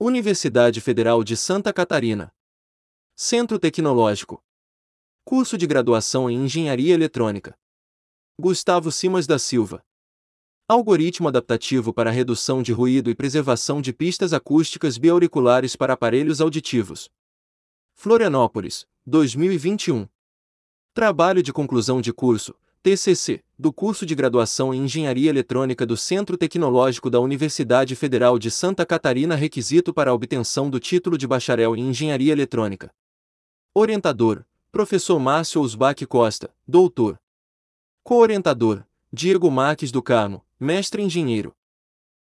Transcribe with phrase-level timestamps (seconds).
[0.00, 2.32] Universidade Federal de Santa Catarina.
[3.16, 4.40] Centro Tecnológico.
[5.24, 7.58] Curso de graduação em Engenharia Eletrônica.
[8.40, 9.84] Gustavo Simas da Silva.
[10.68, 17.10] Algoritmo adaptativo para redução de ruído e preservação de pistas acústicas bioauriculares para aparelhos auditivos.
[17.92, 20.06] Florianópolis, 2021.
[20.94, 26.36] Trabalho de conclusão de curso, TCC, do curso de graduação em Engenharia Eletrônica do Centro
[26.36, 31.74] Tecnológico da Universidade Federal de Santa Catarina, requisito para a obtenção do título de bacharel
[31.74, 32.94] em Engenharia Eletrônica.
[33.74, 37.18] Orientador: Professor Márcio Usbach Costa, doutor.
[38.04, 41.52] Co-orientador: Diego Marques do Carmo, mestre engenheiro.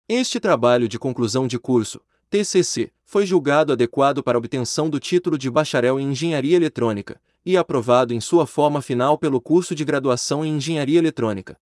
[0.08, 5.50] Este trabalho de conclusão de curso, TCC, foi julgado adequado para obtenção do título de
[5.50, 10.58] bacharel em Engenharia Eletrônica, e aprovado em sua forma final pelo curso de graduação em
[10.58, 11.58] Engenharia Eletrônica.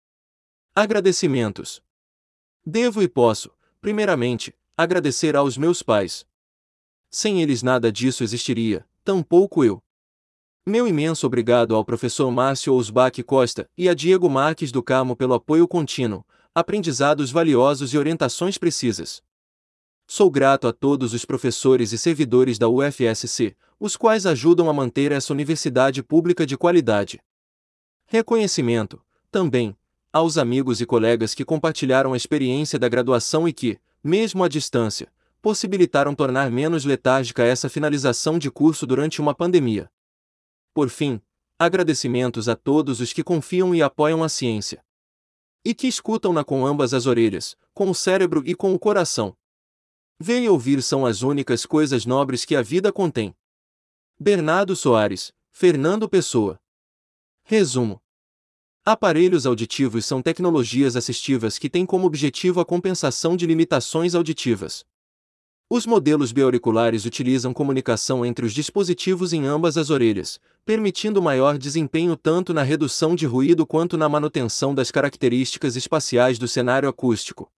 [0.73, 1.82] Agradecimentos.
[2.64, 3.50] Devo e posso,
[3.80, 6.24] primeiramente, agradecer aos meus pais.
[7.10, 9.82] Sem eles nada disso existiria, tampouco eu.
[10.65, 15.35] Meu imenso obrigado ao professor Márcio Ousbach Costa e a Diego Marques do Carmo pelo
[15.35, 19.20] apoio contínuo, aprendizados valiosos e orientações precisas.
[20.07, 25.11] Sou grato a todos os professores e servidores da UFSC, os quais ajudam a manter
[25.11, 27.21] essa universidade pública de qualidade.
[28.07, 29.77] Reconhecimento, também,
[30.13, 35.10] aos amigos e colegas que compartilharam a experiência da graduação e que, mesmo à distância,
[35.43, 39.91] possibilitaram tornar menos letárgica essa finalização de curso durante uma pandemia.
[40.73, 41.21] Por fim,
[41.59, 44.80] agradecimentos a todos os que confiam e apoiam a ciência.
[45.65, 49.37] E que escutam-na com ambas as orelhas, com o cérebro e com o coração.
[50.21, 53.35] Ver e ouvir são as únicas coisas nobres que a vida contém.
[54.24, 56.56] Bernardo Soares, Fernando Pessoa.
[57.42, 58.01] Resumo:
[58.84, 64.84] Aparelhos auditivos são tecnologias assistivas que têm como objetivo a compensação de limitações auditivas.
[65.69, 72.16] Os modelos bioauriculares utilizam comunicação entre os dispositivos em ambas as orelhas, permitindo maior desempenho
[72.16, 77.50] tanto na redução de ruído quanto na manutenção das características espaciais do cenário acústico.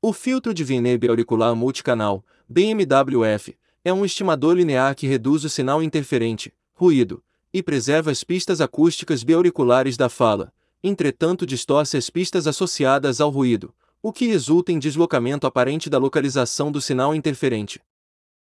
[0.00, 5.82] O filtro de Vienney bioauricular multicanal, BMWF, é um estimador linear que reduz o sinal
[5.82, 7.22] interferente, ruído,
[7.52, 13.74] e preserva as pistas acústicas bioauriculares da fala, entretanto distorce as pistas associadas ao ruído,
[14.02, 17.80] o que resulta em deslocamento aparente da localização do sinal interferente.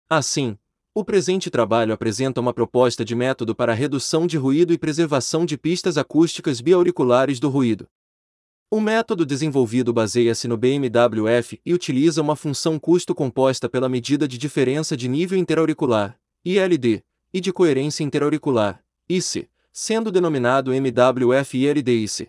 [0.09, 0.59] Assim,
[0.95, 5.59] o presente trabalho apresenta uma proposta de método para redução de ruído e preservação de
[5.59, 7.87] pistas acústicas bioauriculares do ruído.
[8.69, 14.37] O método desenvolvido baseia-se no BMWF e utiliza uma função custo composta pela medida de
[14.37, 22.29] diferença de nível interauricular, ILD, e de coerência interauricular, IC, sendo denominado MWF-ILD-IC.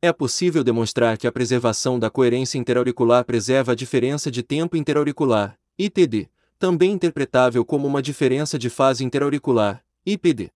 [0.00, 5.58] É possível demonstrar que a preservação da coerência interauricular preserva a diferença de tempo interauricular,
[5.78, 10.50] ITD, também interpretável como uma diferença de fase interauricular, IPD.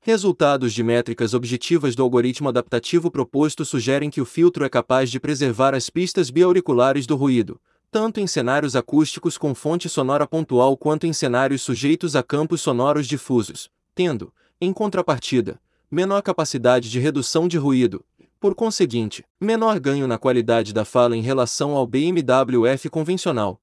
[0.00, 5.18] Resultados de métricas objetivas do algoritmo adaptativo proposto sugerem que o filtro é capaz de
[5.18, 7.60] preservar as pistas bioauriculares do ruído,
[7.90, 13.06] tanto em cenários acústicos com fonte sonora pontual quanto em cenários sujeitos a campos sonoros
[13.06, 15.60] difusos, tendo, em contrapartida,
[15.90, 18.04] menor capacidade de redução de ruído,
[18.40, 23.60] por conseguinte, menor ganho na qualidade da fala em relação ao BMWF convencional.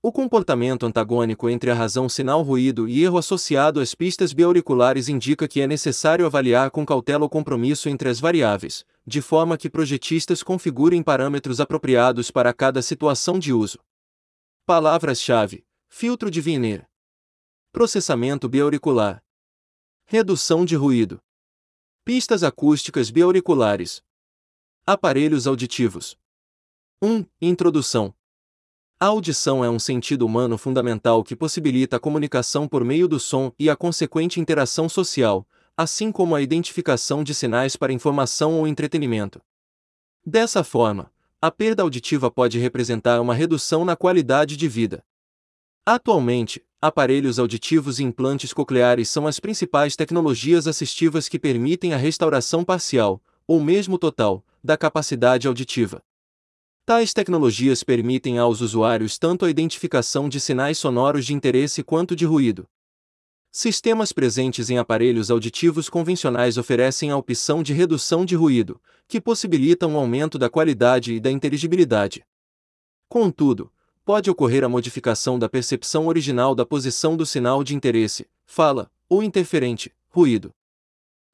[0.00, 5.60] O comportamento antagônico entre a razão sinal-ruído e erro associado às pistas bioauriculares indica que
[5.60, 11.02] é necessário avaliar com cautela o compromisso entre as variáveis, de forma que projetistas configurem
[11.02, 13.80] parâmetros apropriados para cada situação de uso.
[14.64, 16.88] Palavras-chave: filtro de Wiener,
[17.72, 19.20] processamento bioauricular,
[20.04, 21.20] redução de ruído,
[22.04, 24.00] pistas acústicas bioauriculares,
[24.86, 26.16] aparelhos auditivos.
[27.02, 27.24] 1.
[27.40, 28.14] Introdução
[29.00, 33.52] a audição é um sentido humano fundamental que possibilita a comunicação por meio do som
[33.56, 39.40] e a consequente interação social, assim como a identificação de sinais para informação ou entretenimento.
[40.26, 45.04] Dessa forma, a perda auditiva pode representar uma redução na qualidade de vida.
[45.86, 52.64] Atualmente, aparelhos auditivos e implantes cocleares são as principais tecnologias assistivas que permitem a restauração
[52.64, 56.02] parcial, ou mesmo total, da capacidade auditiva.
[56.88, 62.24] Tais tecnologias permitem aos usuários tanto a identificação de sinais sonoros de interesse quanto de
[62.24, 62.66] ruído.
[63.52, 69.86] Sistemas presentes em aparelhos auditivos convencionais oferecem a opção de redução de ruído, que possibilita
[69.86, 72.24] um aumento da qualidade e da inteligibilidade.
[73.06, 73.70] Contudo,
[74.02, 79.22] pode ocorrer a modificação da percepção original da posição do sinal de interesse, fala, ou
[79.22, 80.54] interferente, ruído.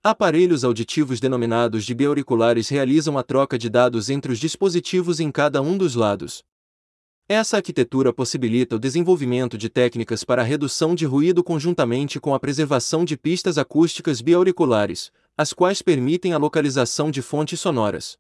[0.06, 5.62] Aparelhos auditivos denominados de bioauriculares realizam a troca de dados entre os dispositivos em cada
[5.62, 6.44] um dos lados.
[7.26, 12.38] Essa arquitetura possibilita o desenvolvimento de técnicas para a redução de ruído conjuntamente com a
[12.38, 18.18] preservação de pistas acústicas bioauriculares, as quais permitem a localização de fontes sonoras.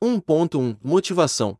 [0.00, 1.58] 1.1 Motivação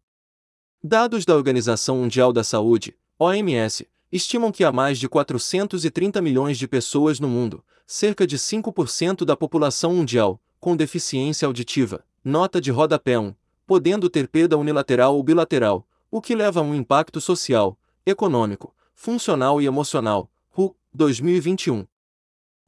[0.81, 6.69] Dados da Organização Mundial da Saúde, OMS, estimam que há mais de 430 milhões de
[6.69, 12.05] pessoas no mundo, cerca de 5% da população mundial, com deficiência auditiva.
[12.25, 13.35] Nota de rodapé 1,
[13.67, 19.61] podendo ter perda unilateral ou bilateral, o que leva a um impacto social, econômico, funcional
[19.61, 20.31] e emocional.
[20.51, 21.87] RU 2021.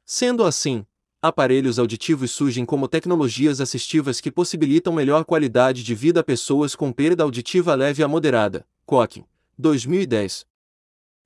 [0.03, 0.85] Sendo assim,
[1.21, 6.91] aparelhos auditivos surgem como tecnologias assistivas que possibilitam melhor qualidade de vida a pessoas com
[6.91, 8.67] perda auditiva leve a moderada.
[8.85, 9.23] Cochin,
[9.57, 10.45] 2010.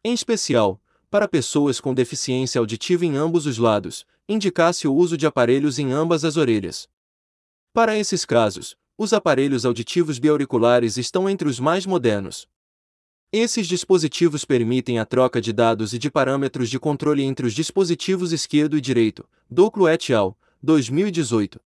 [0.04, 5.26] Em especial, para pessoas com deficiência auditiva em ambos os lados, indicasse o uso de
[5.26, 6.88] aparelhos em ambas as orelhas.
[7.74, 12.48] Para esses casos, os aparelhos auditivos biauriculares estão entre os mais modernos.
[13.32, 18.32] Esses dispositivos permitem a troca de dados e de parâmetros de controle entre os dispositivos
[18.32, 21.60] esquerdo e direito, Doclo et al., 2018.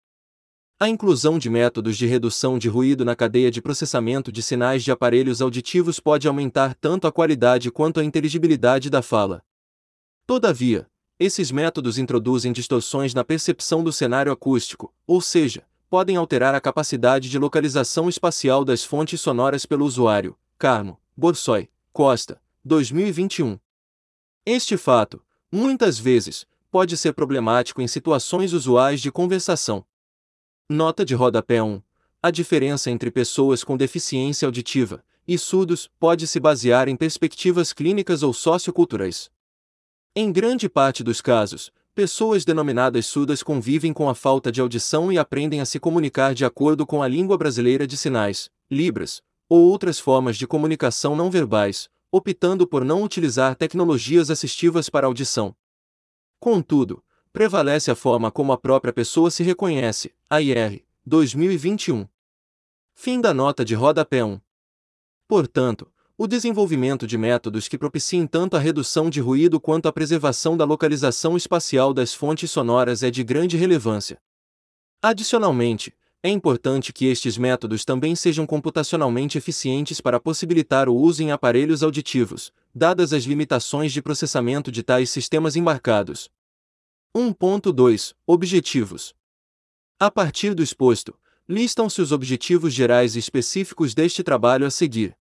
[0.78, 4.90] A inclusão de métodos de redução de ruído na cadeia de processamento de sinais de
[4.90, 9.40] aparelhos auditivos pode aumentar tanto a qualidade quanto a inteligibilidade da fala.
[10.26, 16.60] Todavia, esses métodos introduzem distorções na percepção do cenário acústico, ou seja, podem alterar a
[16.60, 20.36] capacidade de localização espacial das fontes sonoras pelo usuário.
[20.58, 23.60] Carmo, Borsoi, Costa, 2021.
[24.44, 25.22] Este fato,
[25.52, 29.86] muitas vezes, pode ser problemático em situações usuais de conversação.
[30.70, 31.82] Nota de rodapé 1.
[32.22, 38.22] A diferença entre pessoas com deficiência auditiva e surdos pode se basear em perspectivas clínicas
[38.22, 39.30] ou socioculturais.
[40.16, 45.18] Em grande parte dos casos, pessoas denominadas surdas convivem com a falta de audição e
[45.18, 49.98] aprendem a se comunicar de acordo com a língua brasileira de sinais, Libras, ou outras
[49.98, 55.54] formas de comunicação não verbais, optando por não utilizar tecnologias assistivas para audição.
[56.40, 57.03] Contudo,
[57.34, 62.06] prevalece a forma como a própria pessoa se reconhece, AIR, 2021.
[62.94, 64.40] Fim da nota de rodapé 1.
[65.26, 70.56] Portanto, o desenvolvimento de métodos que propiciem tanto a redução de ruído quanto a preservação
[70.56, 74.22] da localização espacial das fontes sonoras é de grande relevância.
[75.02, 75.92] Adicionalmente,
[76.22, 81.82] é importante que estes métodos também sejam computacionalmente eficientes para possibilitar o uso em aparelhos
[81.82, 86.30] auditivos, dadas as limitações de processamento de tais sistemas embarcados.
[87.16, 89.14] 1.2 Objetivos
[90.00, 91.14] A partir do exposto,
[91.48, 95.16] listam-se os objetivos gerais e específicos deste trabalho a seguir.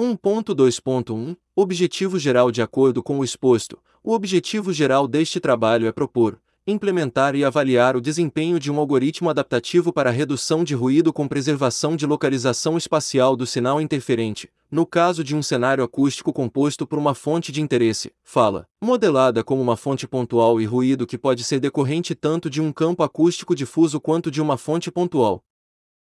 [0.00, 3.78] 1.2.1 Objetivo geral de acordo com o exposto.
[4.02, 9.28] O objetivo geral deste trabalho é propor, implementar e avaliar o desempenho de um algoritmo
[9.28, 15.22] adaptativo para redução de ruído com preservação de localização espacial do sinal interferente, no caso
[15.22, 20.08] de um cenário acústico composto por uma fonte de interesse, fala, modelada como uma fonte
[20.08, 24.40] pontual e ruído que pode ser decorrente tanto de um campo acústico difuso quanto de
[24.40, 25.44] uma fonte pontual.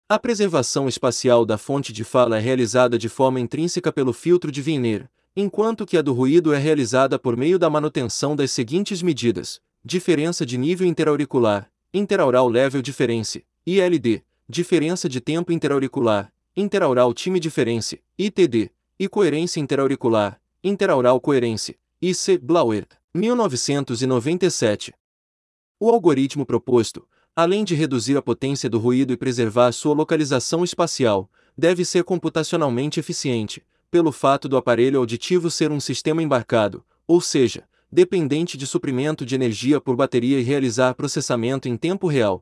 [0.08, 4.62] A preservação espacial da fonte de fala é realizada de forma intrínseca pelo filtro de
[4.62, 9.60] Wiener, enquanto que a do ruído é realizada por meio da manutenção das seguintes medidas:
[9.84, 18.02] diferença de nível interauricular, interaural level difference, ILD, diferença de tempo interauricular, interaural time difference,
[18.18, 24.94] ITD, e coerência interauricular, interaural coerência, IC Blauer, 1997.
[25.78, 31.30] O algoritmo proposto, além de reduzir a potência do ruído e preservar sua localização espacial,
[31.58, 37.68] deve ser computacionalmente eficiente, pelo fato do aparelho auditivo ser um sistema embarcado, ou seja,
[37.92, 42.42] dependente de suprimento de energia por bateria e realizar processamento em tempo real.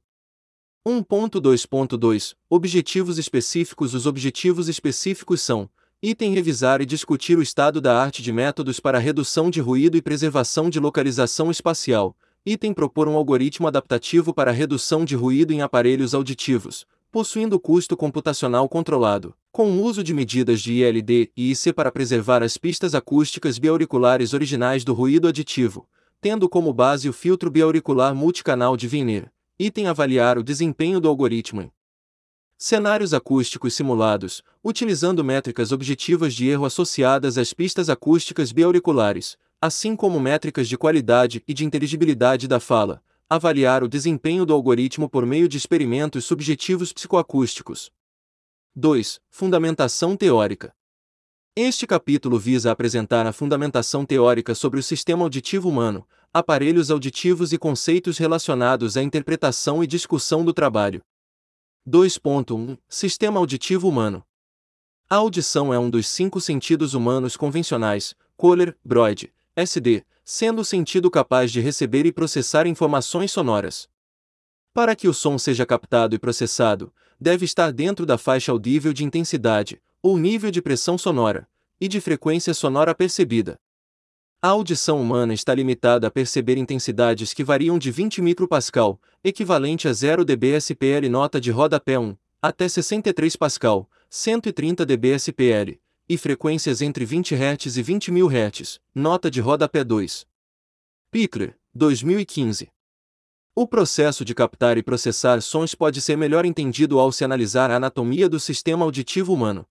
[0.86, 5.70] 1.2.2 Objetivos específicos Os objetivos específicos são:
[6.02, 10.02] item revisar e discutir o estado da arte de métodos para redução de ruído e
[10.02, 12.18] preservação de localização espacial.
[12.46, 18.68] Item propor um algoritmo adaptativo para redução de ruído em aparelhos auditivos, possuindo custo computacional
[18.68, 23.58] controlado, com o uso de medidas de ILD e IC para preservar as pistas acústicas
[23.58, 25.88] biauriculares originais do ruído aditivo,
[26.20, 29.33] tendo como base o filtro biauricular multicanal de Wiener.
[29.60, 31.72] Item avaliar o desempenho do algoritmo
[32.58, 40.20] cenários acústicos simulados, utilizando métricas objetivas de erro associadas às pistas acústicas biauriculares, assim como
[40.20, 45.48] métricas de qualidade e de inteligibilidade da fala, avaliar o desempenho do algoritmo por meio
[45.48, 47.92] de experimentos subjetivos psicoacústicos.
[48.76, 49.20] 2.
[49.30, 50.74] Fundamentação teórica.
[51.56, 57.60] Este capítulo visa apresentar a fundamentação teórica sobre o sistema auditivo humano, aparelhos auditivos e
[57.60, 61.00] conceitos relacionados à interpretação e discussão do trabalho.
[61.88, 64.26] 2.1 Sistema auditivo humano.
[65.08, 71.12] A audição é um dos cinco sentidos humanos convencionais, Kohler, Broyd, SD, sendo o sentido
[71.12, 73.88] capaz de receber e processar informações sonoras.
[74.74, 79.04] Para que o som seja captado e processado, deve estar dentro da faixa audível de
[79.04, 81.48] intensidade, ou nível de pressão sonora,
[81.80, 83.60] e de frequência sonora percebida.
[84.46, 89.94] A audição humana está limitada a perceber intensidades que variam de 20 micropascal, equivalente a
[89.94, 97.34] 0 dBSPL nota de rodapé 1, até 63 pascal, 130 dBSPL, e frequências entre 20
[97.36, 100.28] Hz e 20 mil Hz, nota de rodapé 2.
[101.10, 102.70] Pickler, 2015.
[103.56, 107.78] O processo de captar e processar sons pode ser melhor entendido ao se analisar a
[107.78, 109.66] anatomia do sistema auditivo humano.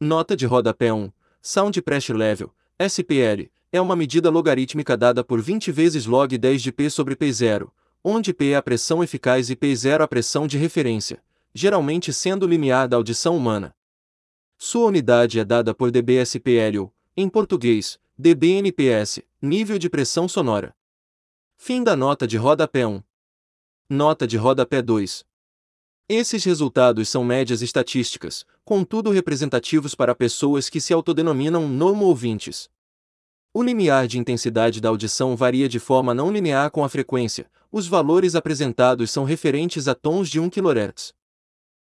[0.00, 1.12] Nota de rodapé 1.
[1.40, 6.70] Sound Pressure Level, SPL, é uma medida logarítmica dada por 20 vezes log 10 de
[6.70, 7.68] P sobre P0,
[8.04, 11.20] onde P é a pressão eficaz e P0 a pressão de referência,
[11.52, 13.74] geralmente sendo limiar da audição humana.
[14.56, 20.72] Sua unidade é dada por dBSPL ou, em português, dBNPS, nível de pressão sonora.
[21.56, 23.02] Fim da nota de rodapé 1.
[23.90, 25.26] Nota de rodapé 2.
[26.08, 32.72] Esses resultados são médias estatísticas, contudo representativos para pessoas que se autodenominam normo-ouvintes.
[33.56, 37.86] O limiar de intensidade da audição varia de forma não linear com a frequência, os
[37.86, 41.14] valores apresentados são referentes a tons de 1 kHz.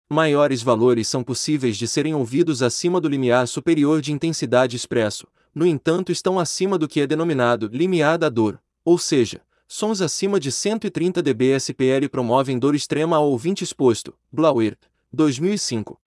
[0.08, 5.66] Maiores valores são possíveis de serem ouvidos acima do limiar superior de intensidade expresso, no
[5.66, 10.52] entanto estão acima do que é denominado limiar da dor, ou seja, sons acima de
[10.52, 14.14] 130 dBSPL promovem dor extrema ao ouvinte exposto.
[14.30, 14.78] Blauer,
[15.12, 16.00] 2005.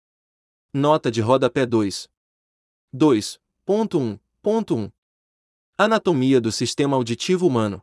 [0.73, 2.09] Nota de rodapé 2.
[2.95, 4.93] 2.1.1
[5.81, 7.81] Anatomia do sistema auditivo humano.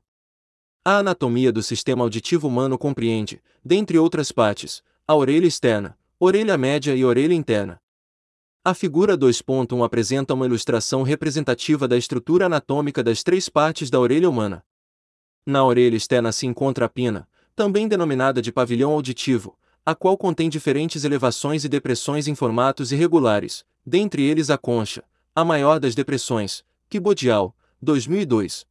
[0.84, 6.94] A anatomia do sistema auditivo humano compreende, dentre outras partes, a orelha externa, orelha média
[6.94, 7.82] e orelha interna.
[8.66, 14.30] A figura 2.1 apresenta uma ilustração representativa da estrutura anatômica das três partes da orelha
[14.30, 14.62] humana.
[15.46, 17.26] Na orelha externa se encontra a pina,
[17.56, 23.64] também denominada de pavilhão auditivo, a qual contém diferentes elevações e depressões em formatos irregulares,
[23.86, 25.02] dentre eles a concha,
[25.34, 28.66] a maior das depressões, Kibodial, 2002.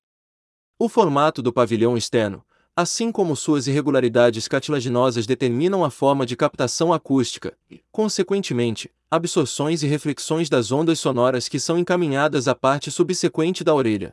[0.76, 2.44] O formato do pavilhão externo,
[2.74, 9.86] assim como suas irregularidades cartilaginosas determinam a forma de captação acústica e, consequentemente, absorções e
[9.86, 14.12] reflexões das ondas sonoras que são encaminhadas à parte subsequente da orelha.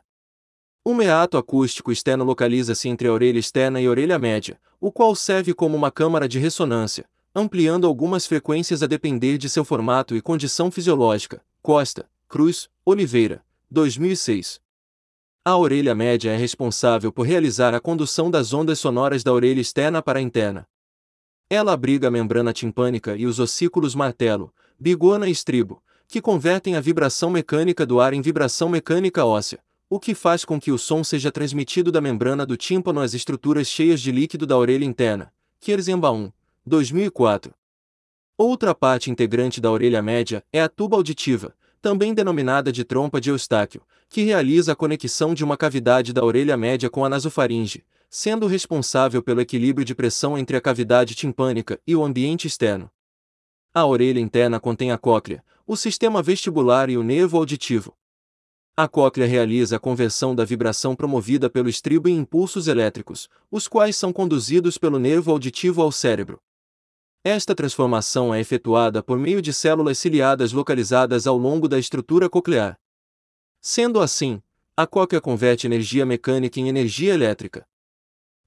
[0.84, 5.16] O meato acústico externo localiza-se entre a orelha externa e a orelha média, o qual
[5.16, 7.04] serve como uma câmara de ressonância,
[7.34, 11.42] ampliando algumas frequências a depender de seu formato e condição fisiológica.
[11.60, 14.62] Costa, Cruz, Oliveira, 2006.
[15.44, 20.00] A orelha média é responsável por realizar a condução das ondas sonoras da orelha externa
[20.00, 20.68] para a interna.
[21.50, 26.80] Ela abriga a membrana timpânica e os ossículos martelo, bigona e estribo, que convertem a
[26.80, 29.58] vibração mecânica do ar em vibração mecânica óssea,
[29.90, 33.66] o que faz com que o som seja transmitido da membrana do tímpano às estruturas
[33.66, 35.32] cheias de líquido da orelha interna.
[35.58, 36.30] Kierzembaum,
[36.64, 37.52] 2004.
[38.38, 43.30] Outra parte integrante da orelha média é a tuba auditiva, também denominada de trompa de
[43.30, 48.46] Eustáquio, que realiza a conexão de uma cavidade da orelha média com a nasofaringe, sendo
[48.46, 52.88] responsável pelo equilíbrio de pressão entre a cavidade timpânica e o ambiente externo.
[53.74, 57.96] A orelha interna contém a cóclea, o sistema vestibular e o nervo auditivo.
[58.76, 63.96] A cóclea realiza a conversão da vibração promovida pelo estribo em impulsos elétricos, os quais
[63.96, 66.40] são conduzidos pelo nervo auditivo ao cérebro.
[67.24, 72.76] Esta transformação é efetuada por meio de células ciliadas localizadas ao longo da estrutura coclear.
[73.60, 74.42] Sendo assim,
[74.76, 77.64] a cóclea converte energia mecânica em energia elétrica.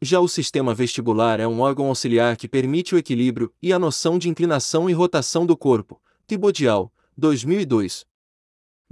[0.01, 4.19] Já o sistema vestibular é um órgão auxiliar que permite o equilíbrio e a noção
[4.19, 6.01] de inclinação e rotação do corpo.
[6.27, 8.05] Tibodial, 2002.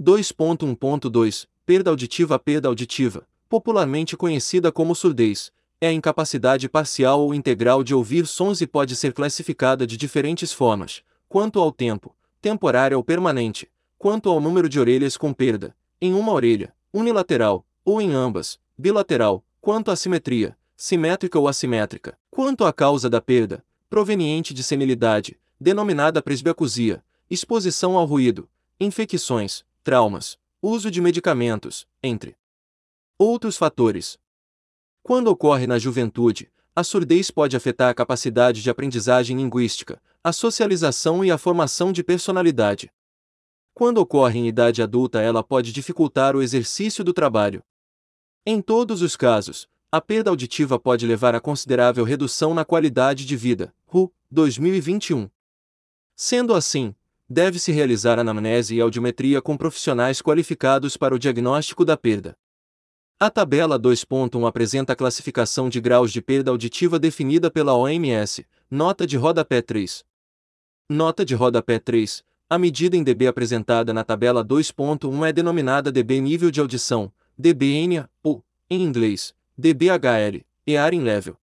[0.00, 5.52] 2.1.2 Perda auditiva Perda auditiva, popularmente conhecida como surdez,
[5.84, 10.50] é a incapacidade parcial ou integral de ouvir sons e pode ser classificada de diferentes
[10.50, 16.14] formas, quanto ao tempo, temporária ou permanente, quanto ao número de orelhas com perda, em
[16.14, 22.72] uma orelha, unilateral, ou em ambas, bilateral, quanto à simetria, simétrica ou assimétrica, quanto à
[22.72, 28.48] causa da perda, proveniente de senilidade, denominada presbiacusia, exposição ao ruído,
[28.80, 32.34] infecções, traumas, uso de medicamentos, entre
[33.18, 34.18] outros fatores.
[35.04, 41.22] Quando ocorre na juventude, a surdez pode afetar a capacidade de aprendizagem linguística, a socialização
[41.22, 42.90] e a formação de personalidade.
[43.74, 47.62] Quando ocorre em idade adulta, ela pode dificultar o exercício do trabalho.
[48.46, 53.36] Em todos os casos, a perda auditiva pode levar a considerável redução na qualidade de
[53.36, 53.74] vida.
[53.84, 55.28] RU 2021.
[56.16, 56.94] Sendo assim,
[57.28, 62.34] deve-se realizar anamnese e audiometria com profissionais qualificados para o diagnóstico da perda.
[63.18, 69.06] A tabela 2.1 apresenta a classificação de graus de perda auditiva definida pela OMS, nota
[69.06, 70.04] de rodapé 3.
[70.88, 72.24] Nota de rodapé 3.
[72.50, 78.10] A medida em dB apresentada na tabela 2.1 é denominada dB nível de audição, dBNA,
[78.20, 81.36] ou, em inglês, dBHL, Hearing Level.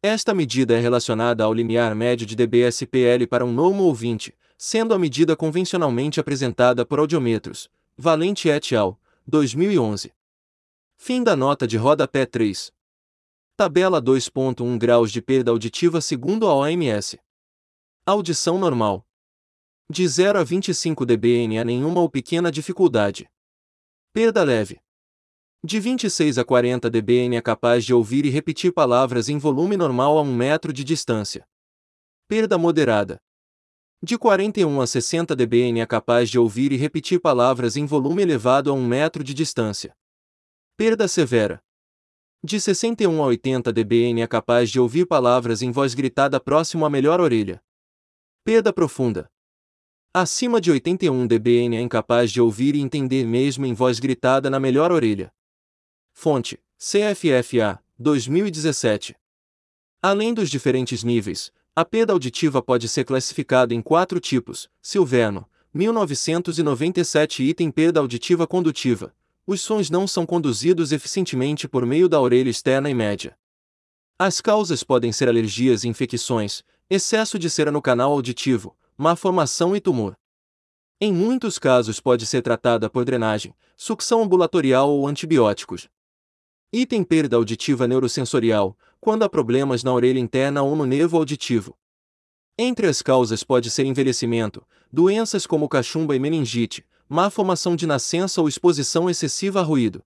[0.00, 4.98] Esta medida é relacionada ao limiar médio de dBSPL para um normal ouvinte, sendo a
[4.98, 7.68] medida convencionalmente apresentada por audiometros.
[7.98, 8.96] Valente et al.,
[9.26, 10.12] 2011.
[10.96, 12.72] Fim da nota de rodapé 3.
[13.56, 17.20] Tabela 2.1 Graus de perda auditiva segundo a OMS.
[18.06, 19.06] Audição normal.
[19.88, 23.28] De 0 a 25 dBn a nenhuma ou pequena dificuldade.
[24.12, 24.80] Perda leve.
[25.62, 30.18] De 26 a 40 dBn é capaz de ouvir e repetir palavras em volume normal
[30.18, 31.46] a um metro de distância.
[32.26, 33.20] Perda moderada.
[34.02, 38.70] De 41 a 60 dBn é capaz de ouvir e repetir palavras em volume elevado
[38.70, 39.94] a um metro de distância.
[40.76, 41.62] Perda severa.
[42.42, 46.90] De 61 a 80 dBn é capaz de ouvir palavras em voz gritada próximo à
[46.90, 47.62] melhor orelha.
[48.42, 49.30] Perda profunda.
[50.12, 54.58] Acima de 81 dBn é incapaz de ouvir e entender mesmo em voz gritada na
[54.58, 55.32] melhor orelha.
[56.12, 59.14] Fonte: CFFA, 2017.
[60.02, 67.44] Além dos diferentes níveis, a perda auditiva pode ser classificada em quatro tipos: Silverno, 1997
[67.44, 69.14] Item perda auditiva condutiva,
[69.46, 73.36] os sons não são conduzidos eficientemente por meio da orelha externa e média.
[74.18, 79.74] As causas podem ser alergias e infecções, excesso de cera no canal auditivo, má formação
[79.74, 80.16] e tumor.
[81.00, 85.88] Em muitos casos pode ser tratada por drenagem, sucção ambulatorial ou antibióticos.
[86.72, 91.76] Item perda auditiva neurosensorial, quando há problemas na orelha interna ou no nervo auditivo.
[92.56, 98.40] Entre as causas pode ser envelhecimento, doenças como cachumba e meningite, má formação de nascença
[98.40, 100.02] ou exposição excessiva a ruído.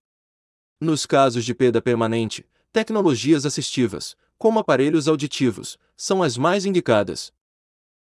[0.80, 7.32] Nos casos de perda permanente, tecnologias assistivas, como aparelhos auditivos, são as mais indicadas.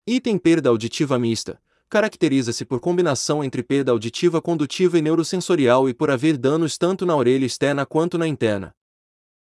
[0.06, 6.12] Item perda auditiva mista, caracteriza-se por combinação entre perda auditiva condutiva e neurosensorial e por
[6.12, 8.76] haver danos tanto na orelha externa quanto na interna.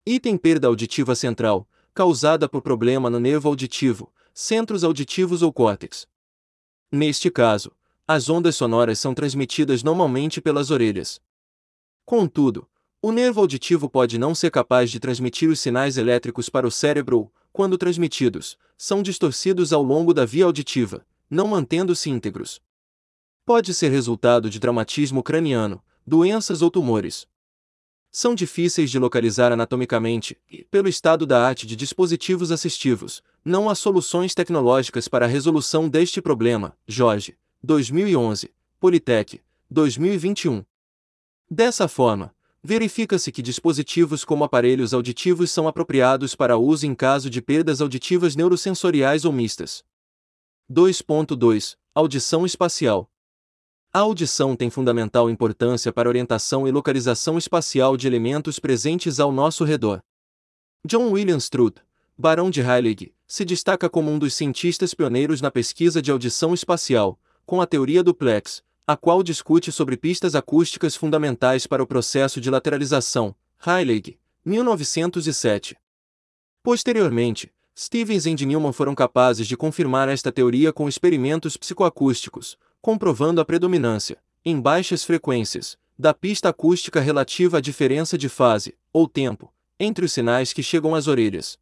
[0.05, 6.05] Item perda auditiva central, causada por problema no nervo auditivo, centros auditivos ou córtex.
[6.91, 7.71] Neste caso,
[8.07, 11.19] as ondas sonoras são transmitidas normalmente pelas orelhas.
[12.05, 12.67] Contudo,
[13.01, 17.17] o nervo auditivo pode não ser capaz de transmitir os sinais elétricos para o cérebro
[17.19, 22.61] ou, quando transmitidos, são distorcidos ao longo da via auditiva, não mantendo-se íntegros.
[23.45, 27.27] Pode ser resultado de traumatismo craniano, doenças ou tumores.
[28.11, 33.75] São difíceis de localizar anatomicamente e, pelo estado da arte de dispositivos assistivos, não há
[33.75, 36.75] soluções tecnológicas para a resolução deste problema.
[36.87, 40.63] Jorge, 2011, Politec, 2021.
[41.49, 47.41] Dessa forma, verifica-se que dispositivos como aparelhos auditivos são apropriados para uso em caso de
[47.41, 49.83] perdas auditivas neurosensoriais ou mistas.
[50.71, 53.09] 2.2 Audição espacial.
[53.91, 59.63] A audição tem fundamental importância para orientação e localização espacial de elementos presentes ao nosso
[59.63, 60.03] redor.
[60.85, 61.81] John William Strutt,
[62.15, 67.19] barão de Heilig, se destaca como um dos cientistas pioneiros na pesquisa de audição espacial,
[67.45, 72.41] com a teoria do Plex, a qual discute sobre pistas acústicas fundamentais para o processo
[72.41, 75.77] de lateralização, Heilig, 1907.
[76.61, 83.45] Posteriormente, Stevens e Newman foram capazes de confirmar esta teoria com experimentos psicoacústicos, comprovando a
[83.45, 90.05] predominância, em baixas frequências, da pista acústica relativa à diferença de fase, ou tempo, entre
[90.05, 91.57] os sinais que chegam às orelhas.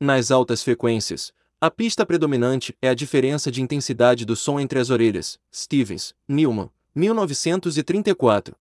[0.00, 1.32] Nas altas frequências,
[1.64, 5.38] a pista predominante é a diferença de intensidade do som entre as orelhas.
[5.54, 8.56] Stevens, Newman, 1934.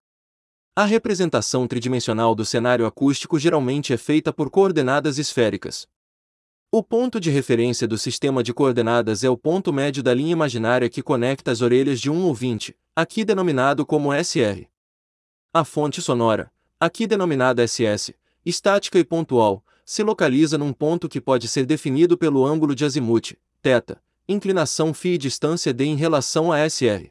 [0.74, 5.86] A representação tridimensional do cenário acústico geralmente é feita por coordenadas esféricas.
[6.72, 10.90] O ponto de referência do sistema de coordenadas é o ponto médio da linha imaginária
[10.90, 14.66] que conecta as orelhas de um ouvinte, aqui denominado como SR.
[15.54, 18.12] A fonte sonora, aqui denominada SS,
[18.44, 23.32] estática e pontual, se localiza num ponto que pode ser definido pelo ângulo de azimuth,
[23.62, 23.96] θ,
[24.28, 27.10] inclinação φ e distância d em relação a SR.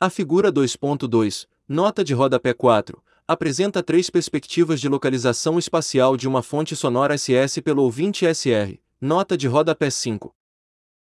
[0.00, 6.42] A figura 2.2, nota de rodapé 4, apresenta três perspectivas de localização espacial de uma
[6.42, 10.34] fonte sonora SS pelo ouvinte SR, nota de rodapé 5.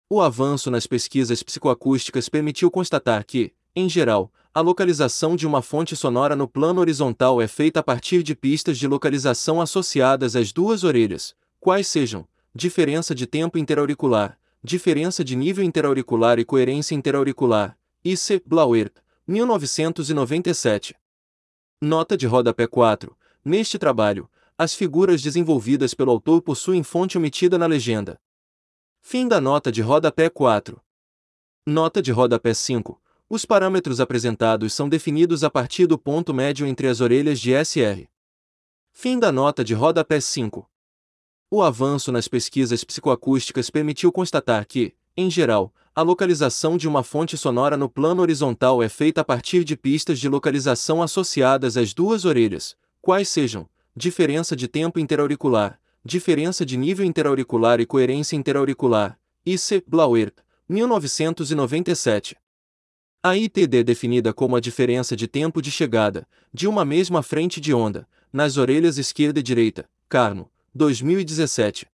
[0.08, 5.94] O avanço nas pesquisas psicoacústicas permitiu constatar que, em geral, a localização de uma fonte
[5.94, 10.82] sonora no plano horizontal é feita a partir de pistas de localização associadas às duas
[10.82, 18.42] orelhas, quais sejam diferença de tempo interauricular, diferença de nível interauricular e coerência interauricular, I.C.
[18.46, 18.90] Blauer,
[19.28, 20.96] 1997.
[21.78, 23.14] Nota de rodapé 4.
[23.44, 28.18] Neste trabalho, as figuras desenvolvidas pelo autor possuem fonte omitida na legenda.
[29.02, 30.80] Fim da nota de rodapé 4.
[31.66, 32.98] Nota de rodapé 5.
[33.28, 38.06] Os parâmetros apresentados são definidos a partir do ponto médio entre as orelhas de SR.
[38.92, 40.70] Fim da nota de rodapé 5.
[41.50, 47.36] O avanço nas pesquisas psicoacústicas permitiu constatar que, em geral, a localização de uma fonte
[47.36, 52.24] sonora no plano horizontal é feita a partir de pistas de localização associadas às duas
[52.24, 59.82] orelhas, quais sejam diferença de tempo interauricular, diferença de nível interauricular e coerência interauricular, I.C.
[59.84, 60.32] Blauer,
[60.68, 62.36] 1997.
[63.26, 67.60] A ITD é definida como a diferença de tempo de chegada, de uma mesma frente
[67.60, 71.88] de onda, nas orelhas esquerda e direita, Carmo, 2017.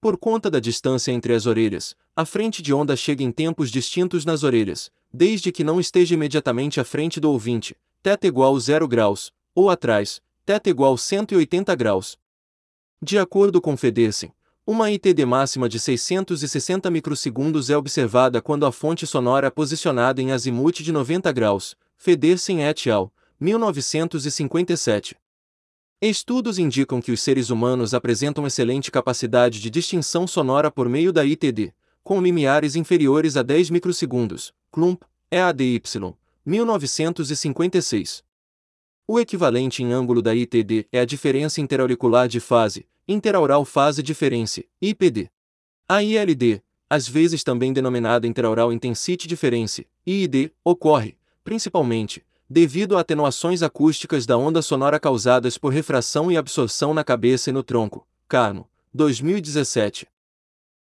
[0.00, 4.24] Por conta da distância entre as orelhas, a frente de onda chega em tempos distintos
[4.24, 9.32] nas orelhas, desde que não esteja imediatamente à frente do ouvinte, θ igual 0 graus,
[9.56, 12.16] ou atrás, θ igual 180 graus.
[13.02, 14.32] De acordo com Federsen,
[14.66, 20.32] uma ITD máxima de 660 microsegundos é observada quando a fonte sonora é posicionada em
[20.32, 25.16] azimuth de 90 graus, Federsen et al., 1957.
[26.00, 31.26] Estudos indicam que os seres humanos apresentam excelente capacidade de distinção sonora por meio da
[31.26, 34.52] ITD, com limiares inferiores a 10 microsegundos.
[34.70, 35.82] Klump, EADY,
[36.44, 38.24] 1956.
[39.06, 44.62] O equivalente em ângulo da ITD é a diferença interauricular de fase, interaural fase diferença,
[44.80, 45.30] IPD.
[45.88, 53.62] A ILD, às vezes também denominada interaural intensity difference, IID, ocorre, principalmente, devido a atenuações
[53.62, 58.06] acústicas da onda sonora causadas por refração e absorção na cabeça e no tronco.
[58.28, 60.06] Carmo, 2017.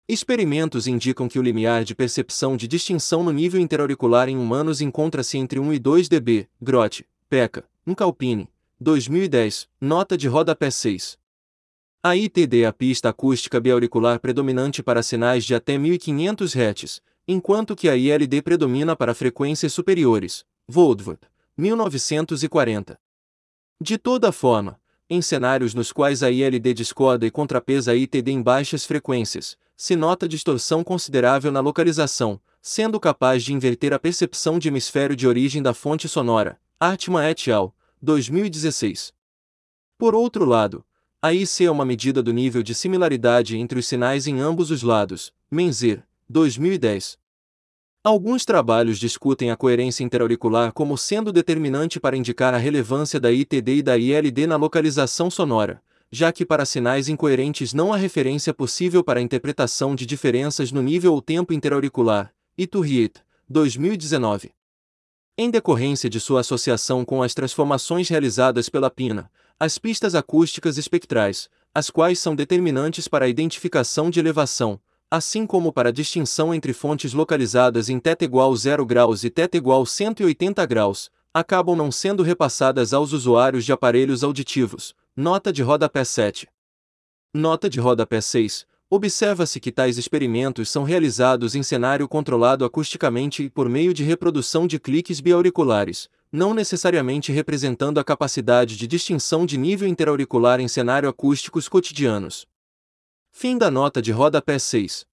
[0.09, 5.39] Experimentos indicam que o limiar de percepção de distinção no nível interauricular em humanos encontra-se
[5.39, 6.49] entre 1 e 2 dB.
[6.61, 8.49] Grotte, Peca, Uncalpine,
[8.81, 11.20] 2010, nota de rodapé 6.
[12.03, 17.77] A ITD é a pista acústica biauricular predominante para sinais de até 1500 Hz, enquanto
[17.77, 20.43] que a ILD predomina para frequências superiores.
[20.67, 21.21] Voldvoort,
[21.59, 22.99] 1940.
[23.79, 28.41] De toda forma, em cenários nos quais a ILD discorda e contrapesa a ITD em
[28.41, 34.69] baixas frequências, se nota distorção considerável na localização, sendo capaz de inverter a percepção de
[34.69, 36.59] hemisfério de origem da fonte sonora.
[36.81, 39.13] Artman et al., 2016.
[39.99, 40.83] Por outro lado,
[41.23, 44.83] a IC é uma medida do nível de similaridade entre os sinais em ambos os
[44.83, 45.31] lados.
[45.51, 47.19] Menzer, 2010.
[48.03, 53.77] Alguns trabalhos discutem a coerência interauricular como sendo determinante para indicar a relevância da ITD
[53.77, 59.05] e da ILD na localização sonora, já que para sinais incoerentes não há referência possível
[59.05, 62.33] para a interpretação de diferenças no nível ou tempo interauricular.
[62.57, 64.53] Iturriet, 2019.
[65.37, 69.31] Em decorrência de sua associação com as transformações realizadas pela PINA,
[69.63, 75.71] as pistas acústicas espectrais, as quais são determinantes para a identificação de elevação, assim como
[75.71, 80.65] para a distinção entre fontes localizadas em θ igual 0 graus e θ igual 180
[80.65, 84.95] graus, acabam não sendo repassadas aos usuários de aparelhos auditivos.
[85.15, 86.49] Nota de rodapé 7.
[87.35, 88.67] Nota de rodapé 6.
[88.93, 94.67] Observa-se que tais experimentos são realizados em cenário controlado acusticamente e por meio de reprodução
[94.67, 101.09] de cliques biauriculares, não necessariamente representando a capacidade de distinção de nível interauricular em cenário
[101.09, 102.49] acústicos cotidianos.
[103.31, 105.07] Fim da nota de rodapé 6.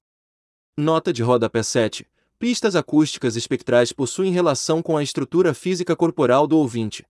[0.76, 2.08] Nota de rodapé 7.
[2.40, 7.06] Pistas acústicas espectrais possuem relação com a estrutura física corporal do ouvinte.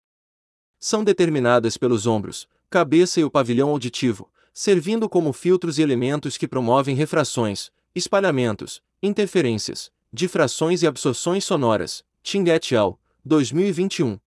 [0.77, 6.47] São determinadas pelos ombros, cabeça e o pavilhão auditivo, servindo como filtros e elementos que
[6.47, 12.03] promovem refrações, espalhamentos, interferências, difrações e absorções sonoras.
[12.23, 14.19] Ting et al., 2021.